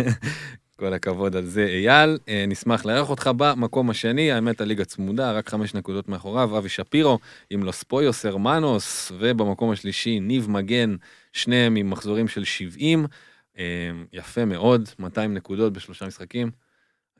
כל 0.80 0.94
הכבוד 0.94 1.36
על 1.36 1.46
זה, 1.46 1.66
אייל. 1.66 2.18
אה, 2.30 2.46
נשמח 2.48 2.86
לארח 2.86 3.10
אותך 3.10 3.30
במקום 3.38 3.90
השני, 3.90 4.32
האמת 4.32 4.62
הליגה 4.62 4.86
צמודה, 4.86 5.32
רק 5.32 5.50
חמש 5.50 5.74
נקודות 5.74 6.10
מאחוריו, 6.10 6.58
אבי 6.58 6.70
שפירו 6.70 7.20
עם 7.50 7.64
לוס 7.64 7.84
פויוס 7.84 8.26
הרמנוס, 8.26 9.12
ובמקום 9.20 9.72
השלישי 9.72 10.20
ניב 10.20 10.50
מגן, 10.50 10.96
שניהם 11.34 11.76
עם 11.76 11.90
מחזורים 11.90 12.28
של 12.28 12.44
70. 12.44 13.06
אה, 13.58 13.64
יפה 14.14 14.46
מאוד, 14.46 14.90
200 15.00 15.34
נקודות 15.34 15.74
בשלושה 15.74 16.08
משחקים. 16.08 16.52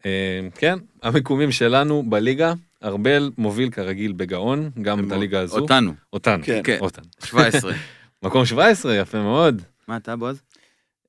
אה, 0.06 0.12
כן, 0.56 0.78
המיקומים 1.04 1.52
שלנו 1.52 2.04
בליגה, 2.10 2.54
ארבל 2.84 3.32
מוביל 3.38 3.70
כרגיל 3.70 4.12
בגאון, 4.12 4.70
גם 4.82 5.08
את 5.08 5.12
הליגה 5.12 5.40
הזו. 5.40 5.60
אותנו. 5.60 5.94
אותנו, 6.14 6.44
כן. 6.44 6.62
כן. 6.64 6.78
אותנו. 6.82 7.06
17. 7.24 7.74
מקום 8.24 8.46
17, 8.46 8.96
יפה 8.96 9.18
מאוד, 9.18 9.62
מה 9.88 9.98
אתה 9.98 10.16
בועז? 10.16 10.42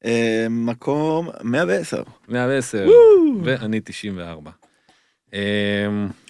אה, 0.05 0.47
מקום 0.51 1.29
110. 1.43 2.03
110, 2.29 2.87
ואני 3.45 3.81
94. 3.85 4.51
אה, 5.35 5.41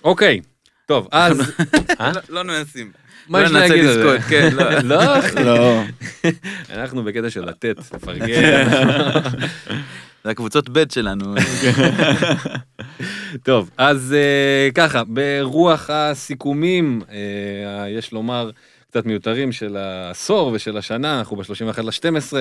אוקיי, 0.04 0.40
טוב, 0.86 1.08
אז... 1.12 1.52
אה? 2.00 2.12
לא- 2.14 2.20
לא 2.28 2.42
ננסים. 2.44 2.92
מה 3.28 3.40
לא 3.40 3.44
יש 3.46 3.52
ננסה 3.52 3.68
להגיד 3.68 3.84
על 3.84 3.94
זה? 3.94 4.18
כן, 4.28 4.48
לא. 4.52 4.70
לא, 4.94 5.06
לא. 5.44 5.82
אנחנו 6.74 7.04
בקטע 7.04 7.30
של 7.30 7.44
לתת, 7.44 7.76
לפרגן. 7.94 8.68
זה 10.24 10.30
הקבוצות 10.30 10.68
ב' 10.68 10.82
שלנו. 10.92 11.34
טוב, 13.44 13.70
אז 13.76 14.14
אה, 14.18 14.68
ככה, 14.74 15.02
ברוח 15.04 15.90
הסיכומים, 15.90 17.02
אה, 17.10 17.88
יש 17.88 18.12
לומר, 18.12 18.50
קצת 18.90 19.06
מיותרים 19.06 19.52
של 19.52 19.76
העשור 19.76 20.50
ושל 20.54 20.76
השנה, 20.76 21.18
אנחנו 21.18 21.36
ב-31 21.36 21.82
ל-12, 21.82 22.32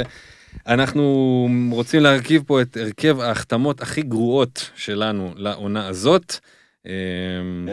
אנחנו 0.67 1.47
רוצים 1.71 2.03
להרכיב 2.03 2.43
פה 2.47 2.61
את 2.61 2.77
הרכב 2.77 3.19
ההחתמות 3.19 3.81
הכי 3.81 4.01
גרועות 4.01 4.71
שלנו 4.75 5.33
לעונה 5.35 5.87
הזאת. 5.87 6.39
אה, 6.87 6.91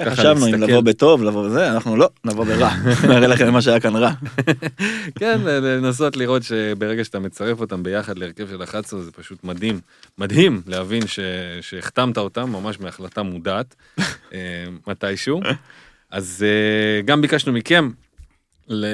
ככה 0.04 0.10
חשבנו 0.16 0.46
אם 0.46 0.54
לבוא 0.54 0.80
בטוב, 0.80 1.22
לבוא 1.22 1.48
בזה, 1.48 1.72
אנחנו 1.72 1.96
לא, 1.96 2.08
נבוא 2.24 2.44
ברע. 2.44 2.70
נראה 3.08 3.26
לכם 3.26 3.52
מה 3.52 3.62
שהיה 3.62 3.80
כאן 3.80 3.96
רע. 3.96 4.12
כן, 5.20 5.40
לנסות 5.44 6.16
לראות 6.16 6.42
שברגע 6.42 7.04
שאתה 7.04 7.18
מצרף 7.18 7.60
אותם 7.60 7.82
ביחד 7.82 8.18
להרכב 8.18 8.48
של 8.48 8.62
11 8.62 9.00
זה 9.00 9.12
פשוט 9.12 9.44
מדהים, 9.44 9.80
מדהים 10.18 10.62
להבין. 10.66 11.02
שהחתמת 11.60 12.18
אותם 12.18 12.50
ממש 12.50 12.80
מהחלטה 12.80 13.22
מודעת 13.22 13.74
אה, 14.32 14.38
מתישהו. 14.86 15.40
אז 16.10 16.44
אה, 16.46 17.02
גם 17.02 17.20
ביקשנו 17.20 17.52
מכם 17.52 17.90
ל... 18.68 18.86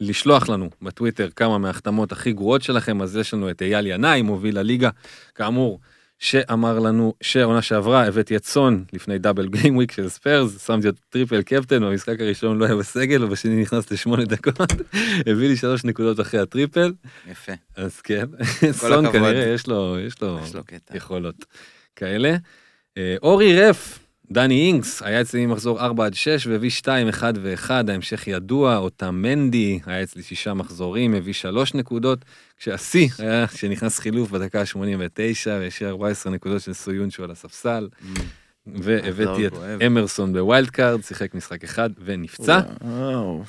לשלוח 0.00 0.48
לנו 0.48 0.70
בטוויטר 0.82 1.28
כמה 1.36 1.58
מההחתמות 1.58 2.12
הכי 2.12 2.32
גרועות 2.32 2.62
שלכם, 2.62 3.02
אז 3.02 3.16
יש 3.16 3.34
לנו 3.34 3.50
את 3.50 3.62
אייל 3.62 3.86
ינאי, 3.86 4.22
מוביל 4.22 4.58
הליגה, 4.58 4.90
כאמור, 5.34 5.80
שאמר 6.22 6.78
לנו 6.78 7.14
שהעונה 7.20 7.62
שעברה 7.62 8.06
הבאתי 8.06 8.36
את 8.36 8.44
סון 8.44 8.84
לפני 8.92 9.18
double 9.18 9.48
game 9.48 9.76
week 9.76 9.92
של 9.92 10.08
ספיירס, 10.08 10.66
שמתי 10.66 10.86
אותו 10.86 11.00
triple 11.10 11.42
captain, 11.42 11.82
במשחק 11.82 12.20
הראשון 12.20 12.58
לא 12.58 12.64
היה 12.64 12.76
בסגל, 12.76 13.24
ובשני 13.24 13.62
נכנס 13.62 13.90
לשמונה 13.90 14.24
דקות, 14.24 14.72
הביא 15.26 15.48
לי 15.48 15.56
שלוש 15.56 15.84
נקודות 15.84 16.20
אחרי 16.20 16.40
הטריפל, 16.40 16.92
יפה. 17.30 17.52
אז 17.76 18.00
כן, 18.00 18.26
סון. 18.72 19.12
כנראה 19.12 19.48
יש 19.54 19.66
לו, 19.66 19.96
יש 20.06 20.22
לו 20.22 20.38
יש 20.44 20.54
לו 20.54 20.64
קטע. 20.64 20.96
יכולות 20.96 21.44
כאלה. 21.96 22.36
אה, 22.98 23.16
אורי 23.22 23.60
רף, 23.60 23.98
דני 24.32 24.66
אינגס, 24.66 25.02
היה 25.02 25.20
אצלי 25.20 25.46
ממחזור 25.46 25.80
4 25.80 26.06
עד 26.06 26.14
6 26.14 26.46
והביא 26.46 26.70
2, 26.70 27.08
1 27.08 27.34
ו-1, 27.42 27.70
ההמשך 27.88 28.26
ידוע, 28.26 28.76
אותה 28.76 29.10
מנדי, 29.10 29.80
היה 29.86 30.02
אצלי 30.02 30.22
שישה 30.22 30.54
מחזורים, 30.54 31.14
הביא 31.14 31.32
3 31.32 31.74
נקודות, 31.74 32.18
כשהשיא 32.58 33.08
היה 33.18 33.46
שנכנס 33.54 33.98
חילוף 33.98 34.30
בדקה 34.30 34.60
ה-89 34.60 35.46
והשאיר 35.46 35.88
14 35.90 36.32
נקודות 36.32 36.62
של 36.62 36.72
סויונצ'ו 36.72 37.24
על 37.24 37.30
הספסל, 37.30 37.88
והבאתי 38.66 39.46
את. 39.46 39.52
אמרסון 39.86 40.32
ב 40.32 40.40
wild 40.40 40.70
card, 40.70 41.02
שיחק 41.04 41.34
משחק 41.34 41.64
אחד 41.64 41.90
ונפצע. 42.04 42.60
וואו. 42.82 43.42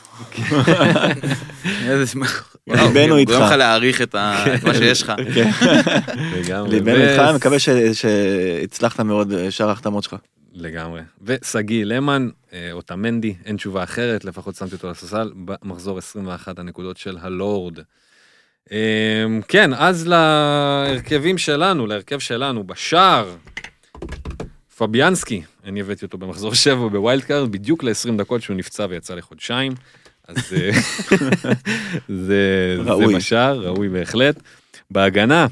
איזה 1.86 2.08
שמח. 2.08 2.56
ליבנו 2.68 3.18
איתך. 3.18 3.32
גורם 3.32 3.44
לך 3.44 3.52
להעריך 3.52 4.02
את 4.02 4.16
ה- 4.16 4.56
את 4.56 4.64
מה 4.64 4.74
שיש 4.74 5.02
לך. 5.02 5.14
כן. 5.36 5.52
לגמרי. 6.36 6.70
ליבנו 6.70 6.96
איתך, 7.04 7.20
אני 7.20 7.36
מקווה 7.38 7.58
שהצלחת 7.94 9.00
מאוד 9.00 9.50
שאר 9.50 9.70
ההחתמות 9.70 10.04
שלך. 10.04 10.16
לגמרי. 10.54 11.02
ושגיא 11.22 11.84
למן, 11.86 12.30
אה, 12.54 12.70
אותה 12.72 12.96
מנדי, 12.96 13.34
אין 13.46 13.58
תשובה 13.58 13.84
אחרת, 13.84 14.26
לפחות 14.26 14.56
שמתי 14.56 14.76
אותו 14.76 14.90
לספסל, 14.92 15.32
במחזור 15.36 15.98
21 15.98 16.60
הנקודות 16.60 16.98
של 16.98 17.18
הלורד. 17.22 17.80
אה, 18.72 18.78
כן, 19.48 19.74
אז 19.74 20.08
להרכבים 20.08 21.38
שלנו, 21.38 21.88
להרכב 21.88 22.20
שלנו, 22.20 22.64
בשער, 22.64 23.36
פביאנסקי, 24.88 25.42
אני 25.64 25.82
הבאתי 25.82 26.06
אותו 26.06 26.18
במחזור 26.18 26.54
7 26.54 26.88
ב 26.88 26.95
wild 26.95 27.24
card, 27.24 27.52
בדיוק 27.52 27.84
ל-20 27.84 28.18
דקות 28.18 28.42
שהוא 28.42 28.58
נפצע 28.58 28.86
ויצא 28.90 29.16
לחודשיים. 29.16 29.74
אז 30.28 30.38
אה, 30.54 30.72
זה, 32.08 32.78
זה 32.78 32.92
ראוי. 32.92 33.16
בשער, 33.16 33.60
ראוי 33.60 33.90
בהחלט. 33.90 34.36
בהגנה, 34.92 35.48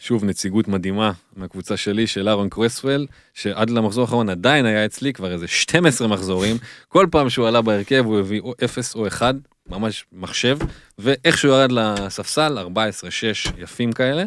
שוב 0.00 0.24
נציגות 0.24 0.68
מדהימה 0.68 1.12
מהקבוצה 1.36 1.76
שלי 1.76 2.06
של 2.06 2.28
אהרון 2.28 2.48
קרסוול, 2.48 3.06
שעד 3.34 3.70
למחזור 3.70 4.04
האחרון 4.04 4.28
עדיין 4.28 4.66
היה 4.66 4.84
אצלי 4.84 5.12
כבר 5.12 5.32
איזה 5.32 5.48
12 5.48 6.08
מחזורים, 6.08 6.56
כל 6.88 7.06
פעם 7.10 7.30
שהוא 7.30 7.48
עלה 7.48 7.62
בהרכב 7.62 8.02
הוא 8.06 8.18
הביא 8.18 8.40
או 8.40 8.54
0 8.64 8.94
או 8.94 9.06
1, 9.06 9.34
ממש 9.68 10.04
מחשב, 10.12 10.58
ואיך 10.98 11.38
שהוא 11.38 11.54
ירד 11.54 11.72
לספסל, 11.72 12.58
14-6 12.58 13.52
יפים 13.58 13.92
כאלה. 13.92 14.24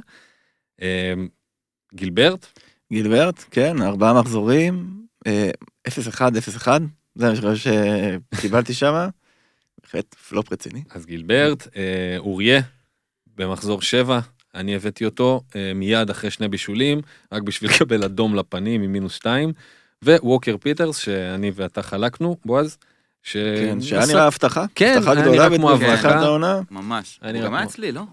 אה, 0.81 1.13
גילברט, 1.95 2.45
גילברט, 2.93 3.43
כן, 3.51 3.81
ארבעה 3.81 4.13
מחזורים, 4.13 4.89
אה, 5.27 5.49
0-1, 5.87 6.21
0-1, 6.37 6.67
זה 7.15 7.31
מה 7.41 7.53
שקיבלתי 7.55 8.73
שם. 8.73 9.09
בהחלט 9.83 10.13
פלופ 10.13 10.53
רציני. 10.53 10.83
אז 10.89 11.05
גילברט, 11.05 11.67
אה, 11.75 12.15
אוריה, 12.17 12.61
במחזור 13.35 13.81
7, 13.81 14.19
אני 14.55 14.75
הבאתי 14.75 15.05
אותו 15.05 15.41
אה, 15.55 15.71
מיד 15.75 16.09
אחרי 16.09 16.31
שני 16.31 16.47
בישולים, 16.47 17.01
רק 17.31 17.41
בשביל 17.41 17.71
לקבל 17.75 18.03
אדום 18.03 18.35
לפנים 18.35 18.81
עם 18.81 18.91
מינוס 18.91 19.13
2, 19.13 19.53
וווקר 20.05 20.57
פיטרס, 20.57 20.97
שאני 20.97 21.51
ואתה 21.55 21.81
חלקנו, 21.81 22.37
בועז. 22.45 22.77
ש... 23.23 23.37
כן, 23.37 23.81
שהיה 23.81 24.05
נראה 24.05 24.27
הבטחה. 24.27 24.65
כן, 24.75 24.93
הבטחה 24.97 25.15
גדולה 25.15 25.49
בתחילת. 25.49 26.05
העונה. 26.05 26.61
ממש. 26.71 27.19
אני 27.23 27.39
הוא 27.39 27.45
גם 27.45 27.53
היה 27.53 27.63
אצלי, 27.63 27.91
לא? 27.91 28.03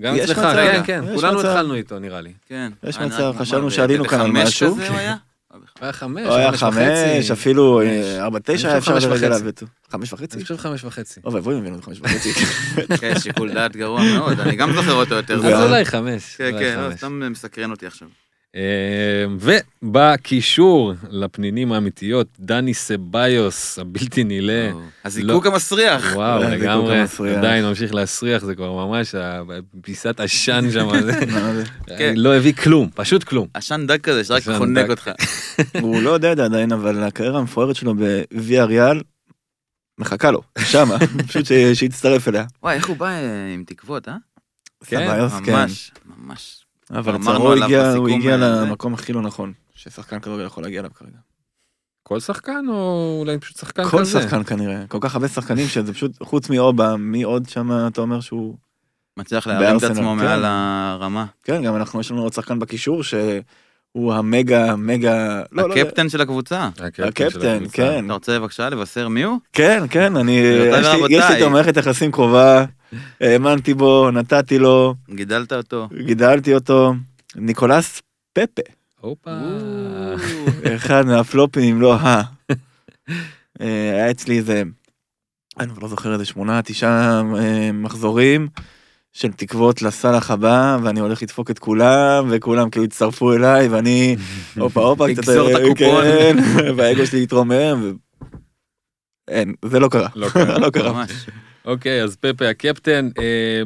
גם 0.00 0.14
יש 0.16 0.30
אצלך, 0.30 0.38
כן, 0.38 0.80
כן, 0.84 1.04
כולנו. 1.14 1.40
התחלנו 1.40 1.74
איתו 1.74 1.98
נראה 1.98 2.20
לי. 2.20 2.32
כן. 2.48 2.72
יש 2.82 2.96
היה 2.98 3.06
מצב, 3.06 3.34
חשבנו 3.38 3.70
שעלינו 3.70 4.04
כאן 4.04 4.20
על 4.20 4.30
משהו. 4.30 4.74
כזה 4.74 4.88
הוא 4.88 4.96
היה? 4.98 5.14
היה 5.80 5.92
חמש, 5.92 6.22
הוא 6.26 6.34
היה 6.34 6.52
חמש 6.52 6.60
חמש, 6.60 6.74
וחצי. 7.20 7.32
אפילו 7.32 7.80
חמש. 7.84 8.04
אה, 8.16 8.22
ארבע 8.24 8.38
תשע 8.44 8.68
היה 8.68 8.78
אפשר 8.78 8.92
חמש 8.92 9.04
וחצי. 9.04 9.26
עליו. 9.26 9.40
חמש 9.90 10.12
וחצי? 10.12 10.36
אני 10.36 10.42
חושב 10.42 10.56
חמש 10.56 10.84
וחצי. 10.84 11.20
אוי 11.24 11.34
ואבוי 11.34 11.54
אם 11.54 11.60
הבינו 11.60 11.78
את 11.78 11.84
חמש 11.84 12.00
וחצי. 12.00 12.32
כן, 13.00 13.18
שיקול 13.20 13.52
דעת 13.54 13.76
גרוע 13.76 14.02
מאוד, 14.14 14.40
אני 14.40 14.56
גם 14.56 14.72
זוכר 14.72 14.92
אותו 14.92 15.14
יותר. 15.14 15.34
אז 15.34 15.42
זה- 15.42 15.64
אולי 15.64 15.84
חמש. 15.84 16.36
כן, 16.36 16.50
כן, 16.58 16.76
חמש. 16.88 16.98
סתם 16.98 17.22
מסקרן 17.30 17.70
אותי 17.70 17.86
עכשיו. 17.86 18.08
אה, 18.54 19.24
ובקישור 19.82 20.92
לפנינים 21.10 21.72
האמיתיות, 21.72 22.26
דני 22.40 22.74
סביוס, 22.74 23.78
הבלתי 23.78 24.24
נילא. 24.24 24.52
הזיקוק 25.04 25.46
המסריח. 25.46 26.12
וואו, 26.14 26.42
לגמרי. 26.42 27.04
עדיין 27.36 27.64
ממשיך 27.64 27.94
להסריח, 27.94 28.44
זה 28.44 28.54
כבר 28.54 28.86
ממש 28.86 29.14
פיסת 29.82 30.20
עשן 30.20 30.70
שם? 30.72 30.88
כן. 31.98 32.14
לא 32.16 32.36
הביא 32.36 32.52
כלום, 32.52 32.88
פשוט 32.94 33.24
כלום. 33.24 33.48
עשן 33.54 33.86
דק 33.86 34.00
כזה 34.00 34.24
שרק 34.24 34.42
חונק. 34.42 34.90
אותך. 34.90 35.10
הוא 35.82 36.02
לא 36.02 36.10
יודע 36.10 36.32
את 36.32 36.36
זה 36.36 36.44
עדיין, 36.44 36.72
אבל 36.72 37.02
הקריירה 37.02 37.38
המפוארת 37.38 37.76
שלו 37.76 37.94
בוויה 37.94 38.64
ריאל 38.64 39.00
מחכה 39.98 40.30
לו, 40.30 40.42
שמה, 40.58 40.96
פשוט 41.28 41.46
שיצטרף 41.74 42.28
אליה. 42.28 42.44
וואי, 42.62 42.74
איך 42.74 42.86
הוא 42.86 42.96
בא 42.96 43.06
אה, 43.06 43.54
עם 43.54 43.64
תקוות, 43.66 44.08
אה? 44.08 44.16
כן, 44.86 45.08
סביוס, 45.08 45.32
כן. 45.44 45.52
ממש, 45.52 45.90
ממש. 46.18 46.63
אבל 46.90 47.14
אמרנו 47.14 47.20
לצערו 47.32 47.52
עליו 47.52 47.64
הגיע- 47.64 47.92
הוא 47.92 48.08
הגיע 48.08 48.32
אה. 48.32 48.36
למקום 48.36 48.94
הכי 48.94 49.12
לא 49.12 49.22
נכון, 49.22 49.52
ששחקן 49.74 50.18
כדורגל 50.18 50.44
יכול 50.46 50.62
להגיע 50.64 50.80
אליו 50.80 50.90
כרגע. 50.94 51.16
כל 52.02 52.20
שחקן 52.20 52.64
או 52.68 53.16
אולי 53.20 53.38
פשוט 53.38 53.56
שחקן 53.56 53.84
כל 53.84 53.98
כזה? 54.00 54.22
שחקן 54.22 54.44
כנראה, 54.44 54.86
כל 54.88 54.98
כך 55.00 55.14
הרבה 55.14 55.28
שחקנים 55.28 55.66
שזה 55.68 55.92
פשוט, 55.94 56.22
חוץ 56.22 56.50
מאובה, 56.50 56.96
מי 56.96 57.22
עוד 57.22 57.48
שם 57.48 57.86
אתה 57.86 58.00
אומר 58.00 58.20
שהוא... 58.20 58.54
מצליח 59.16 59.46
להרים 59.46 59.76
את 59.76 59.82
עצמו 59.82 60.14
כן. 60.18 60.24
מעל 60.24 60.44
הרמה. 60.44 61.26
כן, 61.42 61.62
גם 61.62 61.76
אנחנו, 61.76 62.00
יש 62.00 62.10
לנו 62.10 62.22
עוד 62.22 62.32
שחקן 62.32 62.58
בקישור 62.58 63.02
שהוא 63.02 64.14
המגה, 64.14 64.76
מגה... 64.76 65.42
לא, 65.52 65.68
לא, 65.68 65.74
הקפטן 65.74 66.08
של 66.08 66.20
הקבוצה. 66.20 66.68
הקפטן, 66.78 67.02
הקפטן, 67.08 67.30
של 67.30 67.54
הקבוצה. 67.56 67.72
כן. 67.76 68.04
אתה 68.04 68.12
רוצה 68.12 68.38
בבקשה 68.38 68.68
לבשר 68.68 69.08
מי 69.08 69.22
הוא? 69.22 69.38
כן, 69.52 69.82
כן, 69.90 70.16
אני... 70.16 70.32
יש 70.32 70.86
לי- 70.86 70.88
ורבותיי. 70.88 71.16
יש 71.18 71.24
לי 71.30 71.36
איתו 71.36 71.50
מערכת 71.50 71.76
יחסים 71.76 72.12
קרובה, 72.12 72.64
האמנתי 73.20 73.74
בו, 73.74 74.10
נתתי 74.10 74.58
לו, 74.58 74.94
גידלת 75.10 75.52
אותו. 75.52 75.88
גידלתי 76.06 76.54
אותו. 76.54 76.94
ניקולס 77.36 78.02
פפה, 78.32 78.62
הופה. 79.00 79.30
אחד 80.76 81.06
מהפלופים, 81.06 81.74
אם 81.74 81.80
לא 81.80 81.94
ה... 81.94 82.22
אה, 83.60 83.90
היה 83.94 84.10
אצלי 84.10 84.38
איזה, 84.38 84.62
אני 85.58 85.72
לא 85.82 85.88
זוכר 85.88 86.12
איזה 86.12 86.24
שמונה, 86.24 86.62
תשעה 86.62 87.22
אה, 87.38 87.70
מחזורים 87.72 88.48
של 89.12 89.32
תקוות 89.32 89.82
לסאלח 89.82 90.30
הבא, 90.30 90.78
ואני 90.82 91.00
הולך 91.00 91.22
לדפוק 91.22 91.50
את 91.50 91.58
כולם, 91.58 92.26
וכולם 92.30 92.70
כאילו 92.70 92.84
הצטרפו 92.84 93.32
אליי, 93.32 93.68
ואני, 93.68 94.16
הופה 94.56 94.80
הופה, 94.80 95.06
קצת, 95.12 95.18
לגזור 95.18 95.50
את 95.50 95.54
אה, 95.54 95.66
הקופון. 95.66 96.04
כן, 96.04 96.36
והאגו 96.76 97.06
שלי 97.06 97.22
התרומם, 97.22 97.80
ו... 97.82 97.90
אין, 99.28 99.54
זה 99.64 99.80
לא 99.80 99.88
קרה, 99.88 100.08
לא 100.14 100.70
קרה. 100.70 101.04
אוקיי, 101.64 102.02
אז 102.02 102.16
פפה 102.16 102.48
הקפטן, 102.48 103.08
אה, 103.18 103.62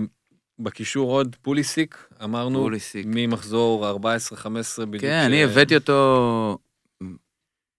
בקישור 0.59 1.11
עוד 1.11 1.36
פוליסיק, 1.42 2.09
אמרנו, 2.24 2.59
פוליסיק. 2.59 3.07
ממחזור 3.09 3.90
14-15 3.90 3.96
בדיוק. 4.86 5.01
כן, 5.01 5.20
ש... 5.22 5.26
אני 5.26 5.44
הבאתי 5.44 5.74
אותו 5.74 6.59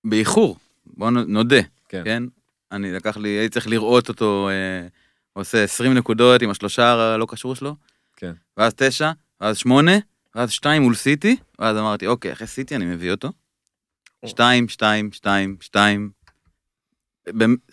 באיחור, 0.04 0.58
בוא 0.86 1.10
נודה, 1.10 1.62
כן? 1.90 2.02
כן? 2.04 2.24
אני 2.72 2.92
לקח 2.92 3.18
לי, 3.18 3.30
הייתי 3.30 3.54
צריך 3.54 3.68
לראות 3.68 4.10
אותו 4.10 4.50
אה, 4.50 4.88
עושה 5.34 5.64
20 5.64 5.94
נקודות 5.94 6.42
עם 6.42 6.50
השלושה 6.50 7.14
הלא 7.14 7.26
קשור 7.30 7.56
שלו, 7.56 7.76
כן. 8.16 8.34
ואז 8.58 8.74
תשע, 8.76 9.12
ואז 9.42 9.58
שמונה, 9.58 9.98
ואז 10.36 10.52
שתיים 10.52 10.82
מול 10.82 10.96
סיטי, 10.96 11.38
ואז 11.60 11.78
אמרתי, 11.78 12.08
אוקיי, 12.08 12.32
אחרי 12.32 12.48
סיטי 12.48 12.76
אני 12.76 12.86
מביא 12.86 13.12
אותו. 13.12 13.32
2, 14.26 14.70
2, 14.70 15.12
2, 15.12 15.58
2, 15.62 16.10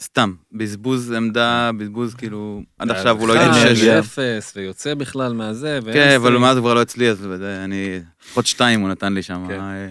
סתם, 0.00 0.32
בזבוז 0.52 1.12
עמדה, 1.12 1.70
בזבוז 1.78 2.14
כאילו, 2.14 2.62
עד 2.78 2.90
עכשיו 2.90 3.18
הוא 3.20 3.28
לא 3.28 3.34
אחד, 3.34 3.42
התאושש. 3.42 3.64
אנרגיה. 3.64 3.98
אפס, 3.98 4.52
ויוצא 4.56 4.94
בכלל 4.94 5.32
מהזה, 5.32 5.78
ואין 5.84 5.96
כן, 5.96 6.14
אבל. 6.16 6.38
מאז 6.38 6.56
הוא 6.56 6.62
כבר 6.62 6.74
לא 6.74 6.82
אצלי, 6.82 7.10
אז 7.10 7.26
אני, 7.64 8.00
לפחות 8.24 8.46
שתיים 8.46 8.80
הוא 8.80 8.88
נתן 8.88 9.12
לי 9.12 9.22
שם. 9.22 9.44
כן. 9.48 9.60
אה, 9.60 9.88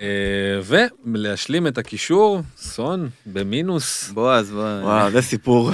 אה, 0.00 0.80
ולהשלים 1.04 1.66
את 1.66 1.78
הקישור, 1.78 2.42
סון 2.58 3.08
במינוס. 3.26 4.10
בועז, 4.14 4.50
בוא. 4.50 4.80
וואו, 4.82 5.10
זה 5.10 5.22
סיפור. 5.22 5.70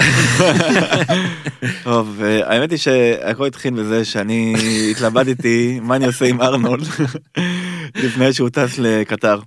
טוב, 1.84 2.20
אה, 2.22 2.55
האמת 2.55 2.70
היא 2.70 2.78
שהכל 2.78 3.46
התחיל 3.46 3.74
בזה 3.74 4.05
שאני 4.05 4.55
התלבטתי 4.90 5.80
מה 5.82 5.96
אני 5.96 6.07
עושה 6.07 6.24
עם 6.24 6.40
ארנולד 6.40 6.86
לפני 8.05 8.32
שהוא 8.32 8.49
טס 8.49 8.78
לקטר. 8.78 9.40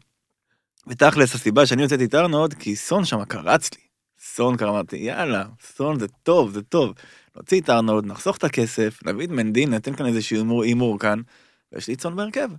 ותכלס 0.88 1.36
הסיבה 1.36 1.65
שאני 1.65 1.82
יוצאתי 1.82 2.05
את 2.05 2.15
ארנולד 2.15 2.53
כי 2.53 2.75
סון 2.75 3.05
שם 3.05 3.23
קרץ 3.25 3.69
לי. 3.73 3.82
סון 4.23 4.57
קרא, 4.57 4.69
אמרתי 4.69 4.97
יאללה, 4.97 5.43
סון 5.77 5.99
זה 5.99 6.07
טוב, 6.23 6.51
זה 6.53 6.61
טוב. 6.61 6.93
נוציא 7.36 7.61
את 7.61 7.69
ארנולד, 7.69 8.05
נחסוך 8.05 8.38
את 8.38 8.43
הכסף, 8.43 8.99
נביא 9.05 9.25
את 9.25 9.32
מנדין, 9.32 9.69
ניתן 9.73 9.93
כאן 9.95 10.05
איזשהו 10.05 10.38
הימור- 10.38 10.63
הימור 10.63 10.99
כאן, 10.99 11.19
ויש 11.73 11.88
לי 11.88 11.93
את 11.93 12.01
סון 12.01 12.15
בהרכב. 12.15 12.49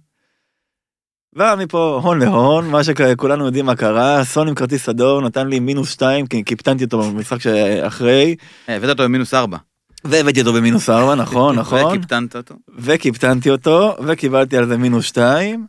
ומפה 1.37 2.01
הון 2.03 2.19
להון, 2.19 2.71
מה 2.71 2.85
שכולנו 2.85 3.47
יודעים 3.47 3.67
מה 3.67 3.77
קרה, 3.77 4.25
סון 4.25 4.49
עם 4.49 4.55
כרטיס 4.55 4.89
אדום 4.89 5.25
נתן 5.25 5.49
לי 5.49 5.61
מינוס 5.61 5.91
שתיים, 5.91 6.27
כי 6.27 6.43
קיפטנתי 6.43 6.85
אותו 6.85 7.03
במשחק 7.03 7.41
שאחרי, 7.41 8.37
אה, 8.69 8.77
הבאת 8.77 8.91
אותו 8.91 9.03
במינוס 9.03 9.35
ארבע. 9.35 9.57
והבאתי 10.05 10.41
אותו 10.41 10.53
במינוס 10.53 10.91
ארבע, 10.91 11.15
נכון, 11.15 11.57
נכון, 11.57 11.97
וקיפטנת 11.97 12.37
אותו. 12.37 12.55
וקיפטנתי 12.79 13.51
אותו, 13.51 13.97
וקיבלתי 14.07 14.57
על 14.57 14.69
זה 14.69 14.77
מינוס 14.77 15.05
שתיים, 15.05 15.67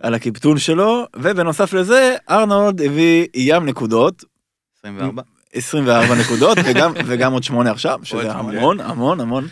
על 0.00 0.14
הקיפטון 0.14 0.58
שלו, 0.58 1.06
ובנוסף 1.16 1.72
לזה, 1.72 2.16
ארנולד 2.30 2.82
הביא 2.82 3.26
ים 3.34 3.66
נקודות, 3.66 4.24
24. 4.78 5.22
24 5.52 6.14
נקודות, 6.14 6.58
וגם, 6.66 6.92
וגם 7.06 7.32
עוד 7.32 7.42
שמונה 7.42 7.70
עכשיו, 7.70 7.92
עוד 7.92 8.04
שזה. 8.04 8.32
המון, 8.32 8.80
המון, 8.80 9.20
המון. 9.20 9.48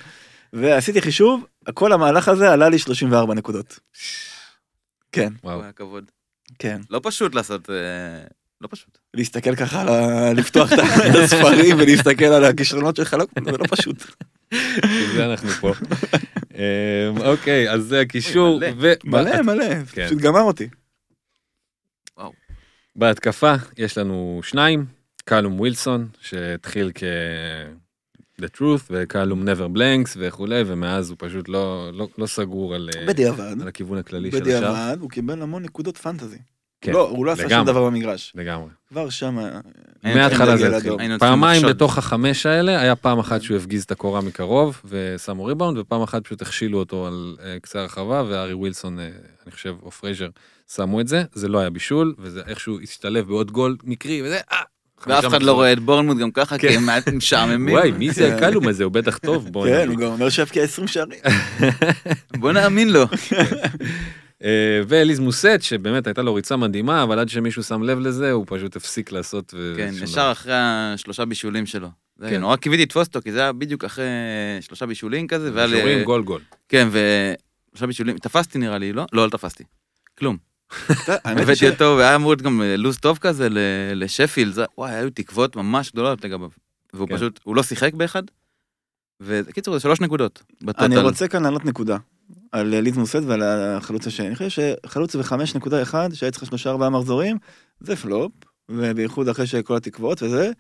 ועשיתי 0.53 1.01
חישוב, 1.01 1.45
כל 1.75 1.93
המהלך 1.93 2.29
הזה 2.29 2.53
עלה 2.53 2.69
לי 2.69 2.79
34 2.79 3.35
נקודות. 3.35 3.79
כן, 5.13 5.33
וואו. 5.45 5.65
הכבוד. 5.65 6.05
כן. 6.59 6.81
לא 6.91 7.01
פשוט 7.03 7.35
לעשות, 7.35 7.71
אה, 7.71 7.75
לא 8.61 8.69
פשוט. 8.71 8.99
להסתכל 9.15 9.57
ככה, 9.57 9.85
לפתוח 10.33 10.73
את 10.73 11.15
הספרים 11.25 11.77
ולהסתכל 11.79 12.25
על 12.25 12.45
הכישרונות 12.45 12.97
שלך, 12.97 13.15
לא, 13.15 13.27
זה 13.45 13.51
לא 13.51 13.65
פשוט. 13.71 14.05
זה 15.15 15.27
אנחנו 15.27 15.49
פה. 15.49 15.73
אה, 16.59 17.31
אוקיי, 17.31 17.71
אז 17.71 17.83
זה 17.83 18.01
הקישור. 18.01 18.61
מלא. 19.05 19.43
מלא, 19.43 19.85
כן. 19.93 20.07
פשוט 20.07 20.19
גמר 20.19 20.41
אותי. 20.41 20.69
בהתקפה 22.97 23.55
יש 23.79 23.99
לנו 23.99 24.41
שניים, 24.43 24.85
קלום 25.25 25.61
ווילסון, 25.61 26.09
שהתחיל 26.21 26.91
כ... 26.95 27.03
The 28.43 28.59
Truth, 28.59 28.87
וקלום 28.91 29.49
never 29.49 29.77
blanks 29.77 30.17
וכולי, 30.17 30.63
ומאז 30.67 31.11
הוא 31.11 31.17
פשוט 31.21 31.49
לא, 31.49 31.91
לא, 31.93 32.09
לא 32.19 32.27
סגור 32.27 32.75
על, 32.75 32.91
אה, 32.97 33.07
בדיעבד, 33.07 33.63
על 33.63 33.69
הכיוון 33.69 33.99
הכללי 33.99 34.31
של 34.31 34.43
השאר. 34.43 34.57
בדיעבד, 34.57 34.97
הוא 35.01 35.11
קיבל 35.11 35.43
המון 35.43 35.63
נקודות 35.63 35.97
פנטזי. 35.97 36.39
כן, 36.83 36.93
לא, 36.93 37.09
הוא 37.09 37.27
לא 37.27 37.33
עשה 37.33 37.49
שום. 37.49 37.67
דבר 37.67 37.87
במגרש. 37.87 38.33
לגמרי. 38.35 38.69
כבר 38.89 39.11
שם... 39.11 39.39
היינו 40.03 40.21
מההתחלה 40.21 40.57
זה 40.57 40.77
התחיל. 40.77 41.19
פעמיים. 41.19 41.67
בתוך 41.67 41.99
החמש 41.99 42.47
האלה, 42.47 42.81
היה 42.81 42.97
פעם 42.97 43.19
אחת 43.19 43.43
שהוא 43.43 43.57
הפגיז 43.57 43.83
את 43.83 43.91
הקורה 43.91 44.21
מקרוב 44.21 44.83
ושמו 44.85 45.45
ריבאונד, 45.45 45.79
ופעם 45.79 46.03
אחת 46.03 46.25
פשוט 46.25 46.43
הכשילו 46.43 46.79
אותו 46.79 47.07
על 47.07 47.37
אה, 47.45 47.57
קצה 47.63 47.81
הרחבה, 47.81 48.23
והארי 48.29 48.55
ווילסון, 48.55 48.99
אה, 48.99 49.09
אני 49.47 49.53
חושב, 49.53 49.75
או 49.83 49.91
פרייזר, 49.91 50.29
שמו 50.75 51.01
את 51.01 51.09
זה, 51.09 51.25
זה 51.33 51.49
לא 51.49 51.59
היה 51.59 51.71
בישול, 51.71 52.15
וזה 52.19 52.43
איכשהו 52.47 52.81
השתלב 52.83 53.29
בעוד 53.29 53.51
גול 53.51 53.77
מקרי, 53.85 54.23
וזה, 54.23 54.41
אה! 54.53 54.63
ואף 55.07 55.27
אחד 55.27 55.43
לא. 55.43 55.53
רואה 55.53 55.73
את 55.73 55.79
בורנמוט 55.79 56.19
גם 56.19 56.31
ככה, 56.31 56.59
כי 56.59 56.69
כן. 56.69 56.75
הם 56.75 56.87
מעט 56.87 57.09
משעממים. 57.09 57.77
וואי, 57.77 57.91
מי 57.91 58.11
זה 58.11 58.29
כן. 58.29 58.37
הקלום 58.37 58.69
הזה, 58.69 58.85
הוא 58.85 58.93
בטח 58.93 59.19
טוב, 59.19 59.49
בוא 59.49 59.67
כן. 59.67 59.89
הוא 59.89 59.97
גם 59.97 60.07
אומר 60.07 60.29
שהבקיע 60.29 60.63
20 60.63 60.89
שערים. 60.89 61.19
בוא 62.41 62.53
נאמין 62.53 62.91
לו. 62.91 63.05
אה, 64.45 64.81
וליס 64.89 65.19
מוסה, 65.19 65.61
שבאמת 65.61 66.07
הייתה 66.07 66.23
לו 66.23 66.35
ריצה 66.35 66.57
מדהימה, 66.57 67.03
אבל 67.03 67.19
עד 67.19 67.29
שמישהו 67.29 67.63
שם 67.63 67.83
לב 67.83 67.99
לזה, 67.99 68.33
הוא 68.33 68.45
פשוט 68.49 68.77
הפסיק 68.77 69.13
לעשות. 69.13 69.55
כן, 69.77 69.91
ישר. 70.03 70.33
אחרי 70.33 70.53
השלושה 70.57 71.25
בישולים 71.25 71.67
שלו. 71.67 71.89
כן. 72.21 72.41
נורא 72.41 72.57
קיוויתי 72.57 72.83
לתפוס 72.83 73.07
אותו, 73.07 73.21
כי 73.23 73.33
זה 73.33 73.41
היה 73.41 73.53
בדיוק 73.53 73.85
אחרי 73.85 74.05
שלושה 74.61 74.87
בישולים 74.87 75.27
כזה, 75.27 75.51
והיה 75.55 75.67
לי... 75.67 75.81
שורים 75.81 76.05
גול 76.05 76.23
גול. 76.23 76.41
כן, 76.69 76.89
ושלושה 76.89 77.87
בישולים, 77.87 78.19
תפסתי 78.19 78.59
נראה 78.59 78.79
לי, 78.79 78.93
לא? 78.93 79.07
לא, 79.13 79.25
לא 79.25 79.31
תפסתי. 79.31 79.65
כלום. 80.19 80.37
הבאתי 81.25 81.69
אותו, 81.69 81.95
והיה 81.99 82.15
אמור 82.17 82.31
להיות 82.31 82.43
גם 82.43 82.63
לוז 82.79 82.99
טוב 82.99 83.19
כזה 83.19 83.49
ל- 83.49 83.59
לשפילד, 83.95 84.59
וואי, 84.79 84.95
היו 84.95 85.11
תקוות 85.11 85.57
ממש 85.57 85.91
גדולות 85.93 86.25
לגביו. 86.25 86.49
והוא 86.95 87.09
כן. 87.09 87.17
פשוט, 87.17 87.41
הוא 87.43 87.57
לא 87.57 87.63
שיחק 87.63 87.95
באחד, 87.95 88.23
וקיצור, 89.21 89.75
זה 89.75 89.81
שלוש 89.81 90.01
נקודות. 90.01 90.43
אני 90.79 90.99
רוצה 90.99 91.29
כאן 91.29 91.43
לענות 91.43 91.65
נקודה 91.65 91.97
על 92.53 92.81
ליז 92.81 92.97
מוסד 92.97 93.25
ועל 93.25 93.43
החלוץ 93.43 94.07
השני. 94.07 94.27
אני 94.27 94.37
חושב 94.37 94.77
שחלוץ 94.87 95.17
ב-5.1 95.17 95.95
שהיה 96.15 96.33
צריך 96.33 96.47
שלושה 96.47 96.71
ארבעה 96.71 96.91
מחזורים, 96.91 97.39
זה 97.81 97.97
פלופ, 97.97 98.33
ובייחוד 98.69 99.29
אחרי 99.29 99.47
שכל 99.47 99.77
התקוות 99.77 100.23
וזה, 100.23 100.51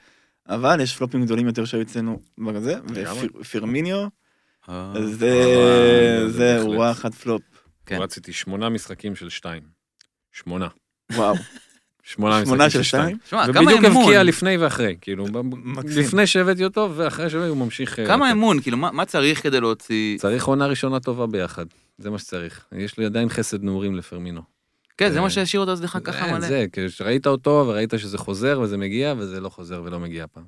אבל 0.48 0.80
יש 0.80 0.96
פלופים 0.96 1.24
גדולים 1.24 1.46
יותר 1.46 1.64
שהיו 1.64 1.82
אצלנו 1.82 2.20
בזה. 2.38 2.74
ופירמיניו, 3.40 4.06
אה, 4.68 4.92
זה, 5.04 5.30
אה, 5.30 6.28
זה 6.28 6.56
בהחלט. 6.58 6.76
וואחד 6.76 7.00
אחד 7.00 7.14
פלופ. 7.14 7.42
כן. 7.86 7.96
רציתי 7.96 8.32
שמונה 8.32 8.68
משחקים 8.68 9.16
של 9.16 9.28
שתיים. 9.28 9.62
שמונה. 10.32 10.68
וואו, 11.12 11.34
שמונה 12.02 12.42
משחקים 12.42 12.70
של 12.70 12.82
שתיים. 12.82 12.84
שתיים? 12.84 13.18
שמע, 13.24 13.52
כמה 13.52 13.62
ובדיוק 13.62 13.84
הבקיע 13.84 14.22
לפני 14.22 14.56
ואחרי, 14.56 14.96
כאילו. 15.00 15.26
לפני 15.84 16.26
שהבאתי 16.26 16.64
אותו, 16.64 16.90
ואחרי 16.96 17.30
שהבאתי 17.30 17.48
הוא 17.48 17.56
ממשיך... 17.56 17.98
אה, 17.98 18.06
כמה. 18.06 18.32
אמון, 18.32 18.60
כאילו, 18.60 18.76
מה 18.76 18.92
מה 18.92 19.04
צריך 19.04 19.42
כדי 19.42 19.60
להוציא... 19.60 20.18
צריך 20.18 20.44
עונה 20.44 20.66
ראשונה 20.66 21.00
טובה 21.00 21.26
ביחד, 21.26 21.66
זה 22.02 22.10
מה 22.10 22.18
שצריך. 22.18 22.64
יש 22.72 22.98
לי 22.98 23.04
עדיין 23.04 23.28
חסד 23.28 23.62
נעורים 23.64 23.94
לפרמינו. 23.96 24.40
כן, 24.96 25.10
זה 25.10 25.16
אה, 25.18 25.22
מה 25.22 25.30
שהשאיר 25.30 25.60
אותו 25.60 25.74
אצלך 25.74 25.98
ככה 26.04 26.26
זה- 26.26 26.32
מלא. 26.32 26.40
זה, 26.40 26.64
כשראית 26.72 27.26
אותו 27.26 27.64
וראית 27.68 27.94
שזה 27.96 28.18
חוזר 28.18 28.60
וזה 28.62 28.76
מגיע, 28.76 29.14
וזה 29.18 29.40
לא 29.40 29.48
חוזר 29.48 29.82
ולא 29.84 29.98
מגיע 30.00 30.26
פעם. 30.32 30.44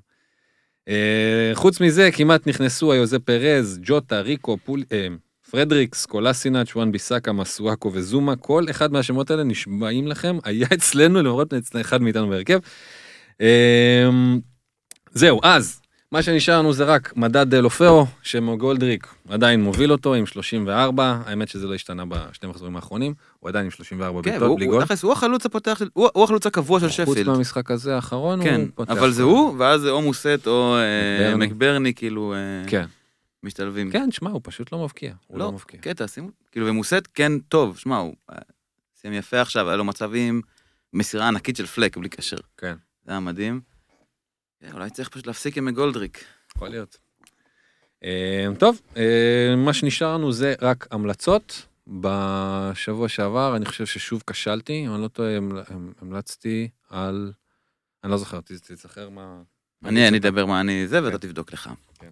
אה, 0.89 1.51
חוץ 1.55 1.81
מזה, 1.81 2.11
כמעט 2.13 2.47
נכנסו 2.47 2.93
היוזה 2.93 3.19
פרז, 3.19 3.79
ג'וטה, 3.83 4.21
ריקו, 4.21 4.57
פול... 4.65 4.83
אה, 4.93 5.07
פרדריקס, 5.51 6.07
קולסינאץ', 6.07 6.77
וואן 6.77 6.93
ביסאקה, 6.93 7.33
מסואקו 7.33 7.91
וזומה, 7.93 8.37
כל 8.37 8.65
אחד 8.71 8.93
מהשמות 8.93 9.31
האלה 9.31 9.43
נשבעים 9.45 10.07
לכם, 10.07 10.39
היה 10.45 10.67
אצלנו 10.75 11.23
למרות 11.23 11.55
אצל 11.55 11.81
אחד 11.81 12.03
מאיתנו 12.03 12.29
בהרכב. 12.29 12.59
אה, 13.41 14.09
זהו, 15.13 15.41
אז, 15.43 15.81
מה 16.15 16.23
שנשאר 16.23 16.59
לנו 16.59 16.73
זה 16.73 16.85
רק 16.85 17.12
מדד 17.17 17.55
לופאו, 17.55 18.07
שמוגולדריק 18.23 19.15
עדיין 19.29 19.62
מוביל 19.62 19.93
אותו 19.93 20.15
עם 20.15 20.27
34, 20.27 21.21
האמת 21.27 21.49
שזה 21.49 21.67
לא 21.67 21.75
השתנה 21.75 22.05
בשני 22.09 22.49
מחזורים 22.49 22.77
האחרונים, 22.77 23.15
הוא 23.41 23.49
עדיין 23.49 23.65
עם 23.65 23.71
34 23.71 24.23
כן, 24.23 24.31
בעיטות, 24.31 24.47
והוא- 24.47 24.57
בלי 24.57 24.67
גול. 24.67 24.85
תכלס, 24.85 25.03
הוא 25.03 25.12
החלוץ 25.12 25.47
הפותח. 25.47 25.81
הוא 25.93 26.09
הוא 26.15 26.25
החלוץ 26.25 26.47
הקבוע 26.47 26.81
של 26.81 26.87
חוץ 27.05 27.15
שפילד. 27.17 27.29
מהמשחק 27.31 27.71
הזה 27.71 27.95
האחרון, 27.95 28.43
כן, 28.43 28.61
הוא 28.61 28.69
פותח. 28.75 28.91
אבל 28.93 29.11
זה 29.11 29.23
הוא, 29.23 29.55
ואז 29.59 29.81
זה 29.81 29.91
או 29.91 30.03
מוסט 30.03 30.47
או 30.47 30.77
אה, 30.77 30.81
מקברני. 31.35 31.47
מקברני, 31.47 31.95
כאילו, 31.95 32.35
אה, 32.35 32.69
כן, 32.69 32.85
משתלבים. 33.43 33.91
כן, 33.91 34.11
שמע, 34.11 34.31
הוא 34.31 34.41
פשוט 34.45 34.73
לא 34.73 34.85
מבקיע. 34.85 35.12
הוא 35.27 35.39
לא 35.39 35.45
לא, 35.45 35.53
מבקיע. 35.53 35.81
קטע, 35.81 36.07
שימו, 36.09 36.29
כאילו, 36.53 36.67
ומוסט 36.67 37.09
כן 37.15 37.39
טוב, 37.39 37.79
שמע, 37.79 37.97
הוא 37.99 38.15
אה, 38.33 38.37
סיים 39.01 39.15
יפה 39.15 39.41
עכשיו, 39.41 39.69
היה 39.69 39.77
לו 39.77 39.85
מצבים, 39.85 40.43
מסירה 40.93 41.29
ענקית 41.29 41.57
של 41.57 41.67
פלק, 41.67 41.97
בלי 41.97 42.09
קשר. 42.09 42.37
כן. 42.59 42.75
זה 43.05 43.11
היה 43.11 43.21
מדהים. 43.21 43.74
כן, 44.61 44.73
אולי 44.73 44.91
צריך 44.91 45.09
פשוט 45.09 45.27
להפסיק 45.27 45.59
עם 45.59 45.71
גולדריק. 45.71 46.25
יכול 46.57 46.69
להיות. 46.69 46.99
אה, 48.05 48.47
טוב, 48.59 48.81
אה, 48.97 49.55
מה 49.57 49.73
שנשאר 49.73 50.15
לנו 50.15 50.33
זה 50.33 50.55
רק 50.63 50.87
המלצות. 50.91 51.67
בשבוע 51.87 53.09
שעבר, 53.09 53.57
אני 53.57 53.65
חושב 53.65 53.87
ששוב 53.87 54.23
כשלתי, 54.27 54.87
אם 54.87 54.95
אני 54.95 55.03
לא 55.03 55.09
טועה, 55.09 55.37
המל- 55.37 55.63
המלצתי 56.01 56.69
על... 56.91 57.33
אני 58.05 58.13
לא 58.13 58.17
זוכר, 58.17 58.41
תזכר 58.41 59.09
מה... 59.09 59.43
אני? 59.85 60.19
אדבר 60.19 60.47
מה 60.47 60.61
אני 60.61 60.87
זה, 60.89 61.05
ואתה 61.05 61.19
כן. 61.19 61.29
תבדוק 61.29 61.53
לך. 61.53 61.71
כן. 61.99 62.09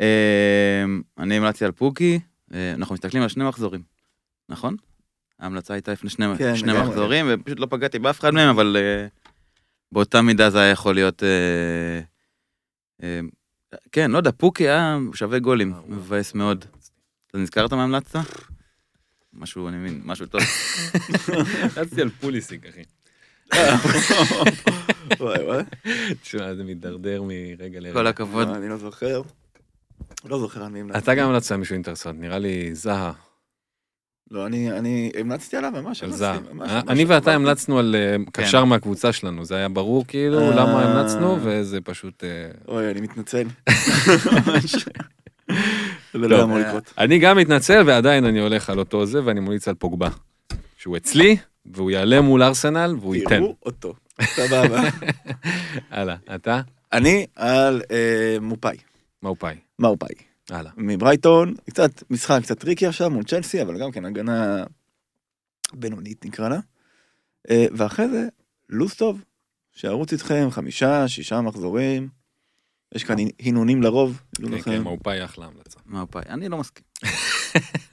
אה, 0.00 0.84
אני 1.18 1.36
המלצתי 1.36 1.64
על 1.64 1.72
פוקי, 1.72 2.20
אה, 2.54 2.72
אנחנו 2.74 2.94
מסתכלים 2.94 3.22
על 3.22 3.28
שני 3.28 3.44
מחזורים, 3.44 3.82
נכון? 4.48 4.76
ההמלצה 5.38 5.74
הייתה 5.74 5.92
לפני 5.92 6.10
שני. 6.10 6.26
מחזורים, 6.72 7.26
ופשוט 7.28 7.60
לא 7.60 7.66
פגעתי 7.70 7.98
באף 7.98 8.20
אחד 8.20 8.34
מהם, 8.34 8.48
אבל 8.48 8.76
אה, 8.76 9.06
באותה 9.92 10.22
מידה 10.22 10.50
זה 10.50 10.60
היה 10.60 10.70
יכול 10.70 10.94
להיות... 10.94 11.22
אה, 11.22 12.00
אה, 13.02 13.20
כן, 13.92 14.10
לא 14.10 14.18
יודע, 14.18 14.30
פוקי 14.36 14.68
היה 14.68 14.98
שווה 15.14 15.38
גולים, 15.38 15.72
אה, 15.72 15.78
מבאס 15.88 16.34
מאוד. 16.34 16.64
אתה 17.26 17.38
נזכרת 17.38 17.72
מה 17.72 17.84
המלצת? 17.84 18.18
משהו, 19.32 19.68
אני 19.68 19.76
מבין, 19.76 20.00
משהו 20.04 20.26
טוב. 20.26 20.40
רצתי 21.76 22.02
על 22.02 22.10
פוליסיק, 22.10 22.66
אחי. 22.66 22.82
וואי 25.20 25.42
וואי, 25.44 25.62
תשמע, 26.22 26.54
זה 26.54 26.64
מידרדר 26.64 27.22
מרגע 27.22 27.80
לרגע. 27.80 27.92
כל 27.92 28.06
הכבוד. 28.06 28.48
אני 28.48 28.68
לא 28.68 28.76
זוכר. 28.76 29.22
לא 30.24 30.38
זוכר 30.38 30.64
על 30.64 30.70
מי 30.70 30.80
המלצתי. 30.80 30.98
אתה 30.98 31.14
גם 31.14 31.28
המלצת 31.28 31.52
על 31.52 31.56
מישהו 31.56 31.74
אינטרסנט, 31.74 32.20
נראה 32.20 32.38
לי 32.38 32.74
זהה, 32.74 33.12
לא, 34.32 34.46
אני, 34.46 34.72
אני 34.72 35.10
המלצתי 35.18 35.56
עליו 35.56 35.70
ממש. 35.70 36.02
על. 36.02 36.10
ממש, 36.52 36.70
אה, 36.70 36.80
אני 36.88 37.04
ואתה. 37.04 37.34
המלצנו 37.34 37.78
על 37.78 37.94
אה, 37.98 38.16
קשר 38.32 38.64
מהקבוצה 38.64 39.12
שלנו, 39.12 39.44
זה 39.44 39.56
היה 39.56 39.68
ברור 39.68 40.04
כאילו 40.08 40.40
אה. 40.40 40.50
למה 40.50 40.82
המלצנו, 40.82 41.38
וזה 41.42 41.80
פשוט... 41.80 42.24
אוי, 42.68 42.90
אני 42.90 43.00
מתנצל. 43.00 43.46
זה 46.12 46.18
לא 46.28 46.42
אמור 46.42 46.58
לקרות. 46.58 46.92
אני 46.98 47.18
גם 47.18 47.36
מתנצל 47.36 47.82
ועדיין 47.86 48.24
אני 48.24 48.40
הולך 48.40 48.70
על 48.70 48.78
אותו 48.78 49.06
זה 49.06 49.24
ואני 49.24 49.40
ממליץ 49.40 49.68
על 49.68 49.74
פוגבה. 49.74 50.08
שהוא 50.76 50.96
אצלי 50.96 51.36
והוא 51.66 51.90
יעלה 51.90 52.20
מול 52.20 52.42
ארסנל 52.42 52.96
והוא 53.00 53.14
ייתן. 53.14 53.38
תראו 53.38 53.56
אותו. 53.66 53.94
סבבה. 54.22 54.82
הלאה, 55.90 56.16
אתה? 56.34 56.60
אני 56.92 57.26
על 57.36 57.82
מופאי. 58.40 58.76
מאופאי. 59.22 59.54
מאופאי. 59.78 60.31
הלאה. 60.52 60.72
מברייטון, 60.76 61.54
קצת 61.70 62.02
משחק 62.10 62.42
קצת 62.42 62.58
tricky 62.58 62.86
עכשיו 62.86 63.10
מול 63.10 63.24
צ'לסי, 63.24 63.62
אבל 63.62 63.80
גם 63.80 63.92
כן 63.92 64.04
הגנה 64.04 64.64
בינונית 65.72 66.24
נקרא 66.24 66.48
לה. 66.48 66.58
אה, 67.50 67.66
ואחרי 67.76 68.08
זה, 68.08 68.28
לו"ז 68.68 68.94
טוב, 68.94 69.24
שירוץ 69.72 70.12
איתכם 70.12 70.48
חמישה, 70.50 71.08
שישה 71.08 71.40
מחזורים. 71.40 72.08
יש 72.94 73.04
כאן 73.04 73.16
הנונים 73.40 73.82
לרוב, 73.82 74.22
כן. 74.36 74.62
כן, 74.62 74.82
מאופאי 74.82 75.24
אחלה 75.24 75.46
המלצה. 75.46 75.78
מה 75.86 76.02
הפעי? 76.02 76.22
אני 76.28 76.48
לא 76.48 76.58
מסכים. 76.58 76.84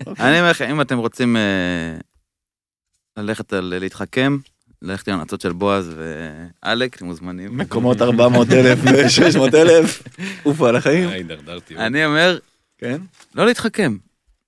אוקיי. 0.05 0.25
אני 0.25 0.39
אומר 0.39 0.49
לכם, 0.51 0.69
אם 0.69 0.81
אתם 0.81 0.97
רוצים 0.97 1.37
אה, 1.37 1.97
ללכת 3.17 3.53
על 3.53 3.73
להתחכם, 3.79 4.37
ללכת 4.81 5.07
עם 5.07 5.13
ההמלצות 5.13 5.41
של 5.41 5.53
בועז 5.53 5.95
ואלק, 5.97 6.95
אתם 6.95 7.05
מוזמנים. 7.05 7.57
מקומות 7.57 8.01
400 8.01 8.47
אלף 8.51 8.79
ו-600 8.83 9.55
אלף, 9.55 10.03
עופו 10.43 10.67
על 10.67 10.75
החיים. 10.75 11.09
הידרדרתי. 11.09 11.77
אני 11.77 12.05
אומר, 12.05 12.39
כן? 12.79 13.01
לא 13.35 13.45
להתחכם. 13.45 13.97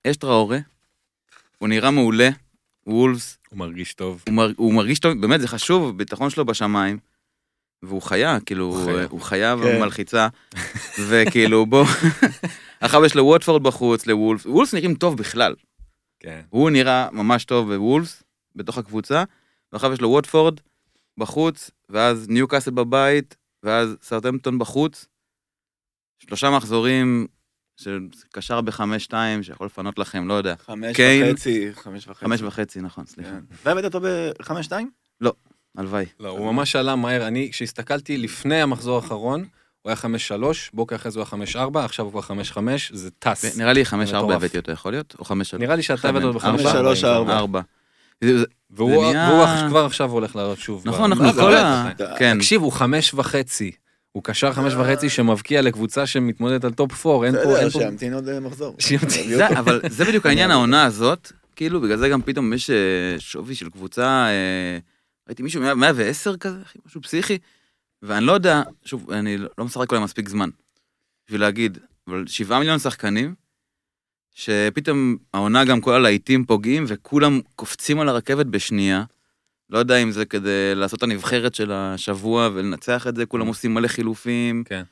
יש 0.06 0.18
טראורה, 0.18 0.60
הוא 1.58 1.70
נראה 1.70 1.92
מעולה, 1.92 2.30
וולפס, 2.88 3.38
הוא 3.50 3.60
מרגיש 3.60 3.94
טוב. 3.94 4.24
הוא, 4.28 4.36
מר, 4.36 4.52
הוא 4.58 4.74
מרגיש 4.74 5.00
טוב, 5.00 5.22
באמת 5.22 5.42
זה 5.42 5.48
חשוב, 5.48 5.90
הביטחון 5.90 6.30
שלו 6.30 6.46
בשמיים. 6.46 6.98
והוא 7.84 8.02
חיה, 8.02 8.40
כאילו, 8.46 8.66
הוא 8.66 8.86
חיה. 8.86 8.94
חיה, 8.94 9.08
הוא 9.10 9.22
חיה 9.22 9.56
כן. 9.64 9.78
ומלחיצה, 9.78 10.28
וכאילו 11.08 11.66
בוא, 11.66 11.86
עכשיו 12.82 13.06
יש 13.06 13.16
לו 13.16 13.26
ווטפורד 13.26 13.64
בחוץ, 13.64 14.08
לוולפס, 14.08 14.46
וולפס 14.46 14.74
נראים 14.74 14.96
טוב 14.96 15.18
בכלל, 15.18 15.56
כן. 16.20 16.42
הוא 16.50 16.70
נראה 16.70 17.08
ממש 17.12 17.46
טוב 17.46 17.74
בוולפס, 17.74 18.24
בתוך 18.56 18.78
הקבוצה, 18.78 19.24
ועכשיו 19.74 19.94
יש 19.94 20.02
לו 20.02 20.10
ווטפורד 20.10 20.60
בחוץ, 21.18 21.72
ואז 21.90 22.30
ניו 22.30 22.48
קאסל 22.48 22.72
בבית, 22.72 23.36
ואז 23.64 23.96
סרטמפטון 24.02 24.60
בחוץ. 24.60 25.06
שלושה 26.20 26.50
מחזורים 26.50 27.28
של 27.82 28.00
קשר 28.32 28.62
בחמש-שתיים, 28.62 29.44
שיכול 29.44 29.66
לפנות 29.66 30.00
לכם, 30.00 30.28
לא 30.28 30.34
יודע. 30.34 30.56
חמש 30.66 30.96
קיין. 30.96 31.34
וחצי, 31.34 31.70
חמש 31.74 32.08
וחצי. 32.08 32.26
חמש 32.26 32.42
וחצי, 32.42 32.82
נכון, 32.82 33.06
סליחה. 33.06 33.30
כן. 33.30 33.56
והבאת 33.66 33.86
אותו 33.86 34.00
בחמש 34.40 34.66
שתיים? 34.66 34.90
הלוואי. 35.78 36.06
לא, 36.20 36.30
הוא 36.30 36.54
ממש 36.54 36.76
עלה 36.76 36.96
מהר. 36.96 37.28
אני, 37.28 37.50
כשהסתכלתי 37.52 38.18
לפני 38.18 38.62
המחזור 38.62 38.96
האחרון, 38.96 39.40
הוא 39.82 39.90
היה 39.90 39.96
חמש 39.96 40.28
שלוש, 40.28 40.72
בוקר 40.74 40.96
אחרי 40.96 41.12
זה 41.12 41.20
הוא 41.20 41.24
היה 41.24 41.30
חמש 41.30 41.56
ארבע, 41.56 41.86
עכשיו 41.86 42.06
הוא 42.06 42.12
כבר 42.12 42.22
חמש 42.22 42.52
חמש, 42.52 42.92
זה 42.92 43.10
טס. 43.20 43.58
נראה 43.58 43.74
לי 43.74 43.86
חמש 43.86 44.14
ארבע. 44.14 44.36
הבאתי 44.36 44.58
אותו, 44.58 44.72
יכול 44.72 44.92
להיות? 44.92 45.16
או 45.20 45.26
חמש 45.26 45.50
שלוש? 45.50 45.62
נראה 45.62 45.76
לי 45.76 45.84
שאתה 45.84 46.10
הבאת 46.10 46.24
אותו. 46.24 46.40
בחמש 46.40 46.62
שלוש, 46.62 47.04
ארבע. 47.04 47.62
והוא 48.70 49.14
כבר 49.70 49.86
עכשיו 49.86 50.12
הולך 50.12 50.36
לעלות 50.36 50.60
שוב. 50.60 50.84
נכון, 50.86 51.12
אנחנו 51.12 51.34
כל? 51.34 51.56
ה... 51.56 51.90
כן. 52.20 52.38
תקשיב, 52.38 52.62
הוא 52.62 52.72
חמש 52.72 53.14
וחצי. 53.14 53.72
הוא 54.12 54.24
קשר 54.24 54.53
חמש 54.53 54.74
וחצי 54.74 55.09
שמבקיע 55.09 55.62
לקבוצה 55.62 56.05
שמתמודדת 56.05 56.64
על 56.64 56.74
top 56.74 56.93
four, 56.93 57.26
אין 57.26 57.36
פה... 57.43 57.53
בסדר. 57.53 57.70
שימתין 57.70 58.14
עוד 58.14 58.39
מחזור. 58.39 58.76
אבל 59.59 59.82
זה 59.89 60.05
בדיוק 60.05 60.26
העניין 60.26 60.51
העונה 60.55 60.86
הזאת, 60.86 61.32
כאילו 61.55 61.82
בגלל 61.82 61.97
זה 61.97 62.09
גם 62.09 62.22
פתאום 62.22 62.53
יש 62.53 62.70
אה, 62.70 63.16
שווי 63.20 63.55
של 63.55 63.70
קבוצה, 63.70 64.28
אה, 64.28 64.78
ראיתי 65.28 65.43
מישהו 65.43 65.62
110 65.76 66.38
כזה, 66.38 66.59
משהו 66.86 67.01
פסיכי, 67.01 67.38
ואני 68.01 68.26
לא 68.26 68.32
יודע, 68.32 68.62
שוב, 68.86 69.12
אני 69.12 69.38
לא 69.38 69.66
משחק 69.66 69.89
עליהם 69.89 70.03
מספיק 70.03 70.30
זמן, 70.30 70.49
בשביל 71.26 71.41
להגיד, 71.41 71.78
אבל 72.07 72.28
שבעה 72.28 72.59
מיליון 72.59 72.80
שחקנים, 72.80 73.36
שפתאום 74.34 75.18
העונה 75.34 75.66
גם 75.66 75.82
כל 75.82 75.93
הלהיטים 75.93 76.45
פוגעים, 76.45 76.84
וכולם 76.88 77.39
קופצים 77.55 77.99
על 77.99 78.09
הרכבת 78.09 78.45
בשנייה. 78.45 79.03
לא 79.72 79.80
יודע 79.80 79.97
אם 79.97 80.11
זה 80.11 80.26
כדי 80.26 80.76
לעשות 80.76 80.97
את 80.97 81.03
הנבחרת 81.03 81.55
של 81.55 81.72
השבוע 81.72 82.49
ולנצח 82.53 83.07
את 83.07 83.15
זה, 83.15 83.26
כולם 83.26 83.47
עושים 83.47 83.74
מלא 83.74 83.88
חילופים, 83.88 84.63
כן. 84.65 84.84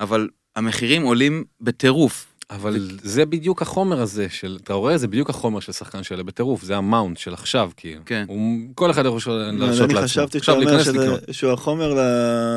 אבל 0.00 0.28
המחירים 0.56 1.02
עולים 1.02 1.44
בטירוף. 1.60 2.32
אבל 2.50 2.76
זה 3.02 3.26
בדיוק 3.26 3.62
החומר 3.62 4.00
הזה 4.00 4.28
של, 4.28 4.58
אתה 4.62 4.72
רואה? 4.74 4.98
זה 4.98 5.08
בדיוק 5.08 5.30
החומר 5.30 5.60
של 5.60 5.72
שחקן 5.72 6.02
שעולה 6.02 6.22
בטירוף, 6.22 6.62
זה 6.62 6.76
המאונט 6.76 7.16
של 7.16 7.34
עכשיו, 7.34 7.70
כאילו. 7.76 8.00
כן. 8.06 8.24
הוא- 8.28 8.60
כל 8.74 8.90
אחד 8.90 9.02
יכול 9.06 9.32
להרשות 9.32 9.84
אני 9.84 9.94
לעצמו. 9.94 10.04
חשבתי 10.04 10.38
עכשיו 10.38 10.54
שאתה 10.84 10.90
אומר. 11.06 11.18
שהוא 11.32 11.52
החומר 11.52 11.94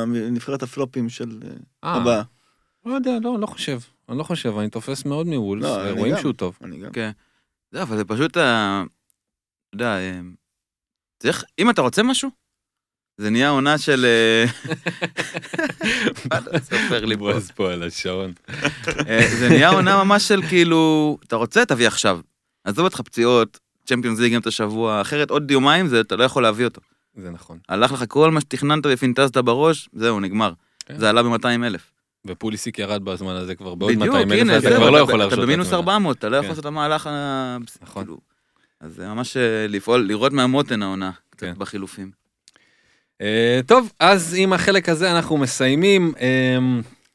לנבחרת 0.07 0.64
הפלופים 0.64 1.10
של 1.10 1.39
אה, 1.43 1.49
אה, 1.84 1.95
הבאה. 1.95 2.22
לא 2.86 2.93
יודע, 2.93 3.12
לא, 3.24 3.39
לא 3.39 3.45
חושב. 3.45 3.80
אני 4.10 4.18
לא 4.18 4.24
חושב, 4.24 4.57
אני 4.57 4.70
תופס 4.70 5.05
מאוד 5.05 5.28
מוולס, 5.28 5.64
לא, 5.64 5.89
אני 5.91 6.12
גם. 6.12 6.18
שהוא 6.22 6.34
טוב. 6.34 6.57
אני 6.64 6.78
גם. 6.78 6.91
כן. 6.91 7.12
זה, 7.72 7.82
אבל 7.82 7.97
זה 7.97 8.05
פשוט, 8.05 8.38
ה- 8.38 8.84
אתה 9.70 9.76
יודע, 9.76 9.97
אה, 9.97 10.20
צריך, 11.20 11.44
אם 11.60 11.70
אתה 11.70 11.82
רוצה 11.82 12.04
משהו, 12.04 12.30
זה 13.18 13.30
נהיה 13.30 13.50
עונה 13.50 13.78
של... 13.78 14.06
אה, 14.06 14.46
מה 16.32 16.38
אתה 16.40 16.60
סופר 16.60 17.06
לי 17.06 17.16
פה? 17.16 17.20
בועז 17.20 17.52
פה 17.52 17.72
על 17.72 17.84
השעון. 17.84 18.34
אה, 19.08 19.28
זה 19.40 19.50
נהיה 19.50 19.70
עונה 19.70 20.04
ממש 20.04 20.28
של 20.28 20.42
כאילו, 20.42 21.18
אתה 21.28 21.36
רוצה, 21.36 21.66
תביא 21.66 21.88
עכשיו. 21.88 22.20
עזוב 22.64 22.86
אותך 22.86 23.02
פציעות, 23.02 23.60
צ'מפיונס 23.86 24.20
ליג 24.20 24.34
גם 24.34 24.42
את 24.42 24.48
השבוע, 24.48 25.02
אחרת 25.02 25.32
עוד 25.32 25.52
יומיים 25.52 25.88
זה, 25.88 26.02
אתה 26.02 26.16
לא 26.16 26.24
יכול 26.24 26.44
להביא 26.44 26.66
אותו. 26.66 26.82
זה 27.16 27.30
נכון. 27.30 27.60
הלך 27.70 27.92
לך 27.92 28.04
כל 28.08 28.32
מה 28.32 28.42
שתכננת 28.42 28.84
ופינטזת 28.90 29.38
בראש, 29.38 29.90
זהו, 29.94 30.20
נגמר. 30.20 30.54
כן. 30.86 30.98
זה 30.98 31.10
עלה 31.10 31.24
ב-200 31.24 31.46
אלף. 31.46 31.92
ופוליסיק 32.28 32.80
ירד 32.80 33.06
בזמן 33.06 33.36
הזה 33.36 33.56
כבר 33.56 33.76
בעוד 33.76 33.92
בדיוק, 33.92 34.16
200 34.16 34.50
אלף, 34.50 34.66
אתה 34.66 34.76
כבר 34.76 34.90
לא 34.90 34.98
יכול 34.98 35.20
להרשות 35.20 35.40
אתה 35.40 35.46
במינוס 35.46 35.68
לעצמך. 35.68 35.80
400, 35.80 36.18
אתה 36.18 36.30
לא 36.30 36.36
יכול 36.36 36.46
כן. 36.46 36.50
לעשות 36.50 36.62
את 36.62 36.66
המהלך 36.66 37.08
ה... 37.08 37.58
נכון. 37.82 38.06
אז 38.82 38.96
זה 38.96 39.08
ממש 39.08 39.38
אה, 39.38 39.66
לפעול, 39.70 40.08
לראות 40.08 40.34
מהמותן 40.34 40.84
העונה, 40.84 41.12
קצת 41.30 41.40
כן. 41.40 41.54
בחילופים. 41.58 42.12
אה, 43.22 43.60
טוב, 43.66 43.92
אז 44.00 44.36
עם 44.38 44.54
החלק 44.54 44.90
הזה 44.90 45.12
אנחנו 45.12 45.38
מסיימים. 45.38 46.14
אה, 46.20 46.58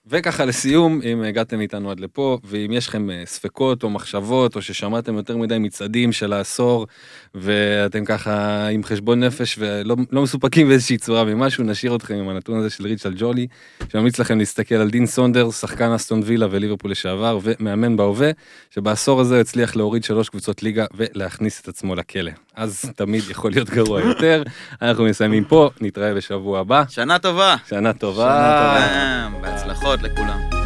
וככה 0.06 0.44
לסיום, 0.44 1.00
אם 1.04 1.22
הגעתם 1.22 1.60
איתנו 1.60 1.90
עד 1.90 2.00
לפה, 2.00 2.38
ואם 2.44 2.72
יש 2.72 2.88
לכם 2.88 3.10
אה, 3.10 3.22
ספקות 3.26 3.82
או 3.82 3.90
מחשבות, 3.90 4.56
או 4.56 4.62
ששמעתם 4.62 5.16
יותר 5.16 5.36
מדי 5.36 5.58
מצעדים 5.58 6.12
של 6.12 6.32
העשור, 6.32 6.86
ואתם 7.34 8.04
ככה 8.04 8.66
עם 8.66 8.84
חשבון 8.84 9.24
נפש 9.24 9.56
ולא 9.58 9.96
לא 10.10 10.22
מסופקים 10.22 10.68
באיזושהי 10.68 10.98
צורה 10.98 11.24
ממשהו, 11.24 11.64
נשאיר 11.64 11.96
אתכם 11.96 12.14
עם 12.14 12.28
הנתון 12.28 12.58
הזה 12.58 12.70
של 12.70 12.84
ריצ'ל 12.84 13.14
ג'ולי, 13.16 13.46
שממליץ 13.92 14.18
לכם 14.18 14.38
להסתכל 14.38 14.74
על 14.74 14.90
דין 14.90 15.06
סונדרס, 15.06 15.60
שחקן 15.60 15.92
אסטון 15.92 16.20
וילה 16.24 16.46
וליברפול 16.50 16.90
לשעבר, 16.90 17.38
ומאמן 17.42 17.96
בהווה, 17.96 18.30
שבעשור 18.70 19.20
הזה 19.20 19.40
הצליח 19.40 19.76
להוריד 19.76 20.04
שלוש 20.04 20.28
קבוצות 20.28 20.62
ליגה 20.62 20.84
ולהכניס 20.94 21.60
את 21.60 21.68
עצמו 21.68 21.94
לכלא. 21.94 22.30
אז 22.56 22.84
תמיד 22.96 23.22
יכול 23.30 23.50
להיות 23.50 23.70
גרוע 23.70 24.00
יותר. 24.00 24.42
אנחנו 24.82 25.04
מסיימים 25.04 25.44
פה, 25.44 25.70
נתראה 25.80 26.14
בשבוע 26.14 26.60
הבא. 26.60 26.82
שנה 26.88 27.18
טובה. 27.18 27.56
שנה 27.68 27.92
טובה. 27.92 28.22
שנה 28.22 28.58
טובה. 28.58 28.76
אה, 28.76 29.28
בהצלחות 29.96 30.02
לכולם. 30.02 30.63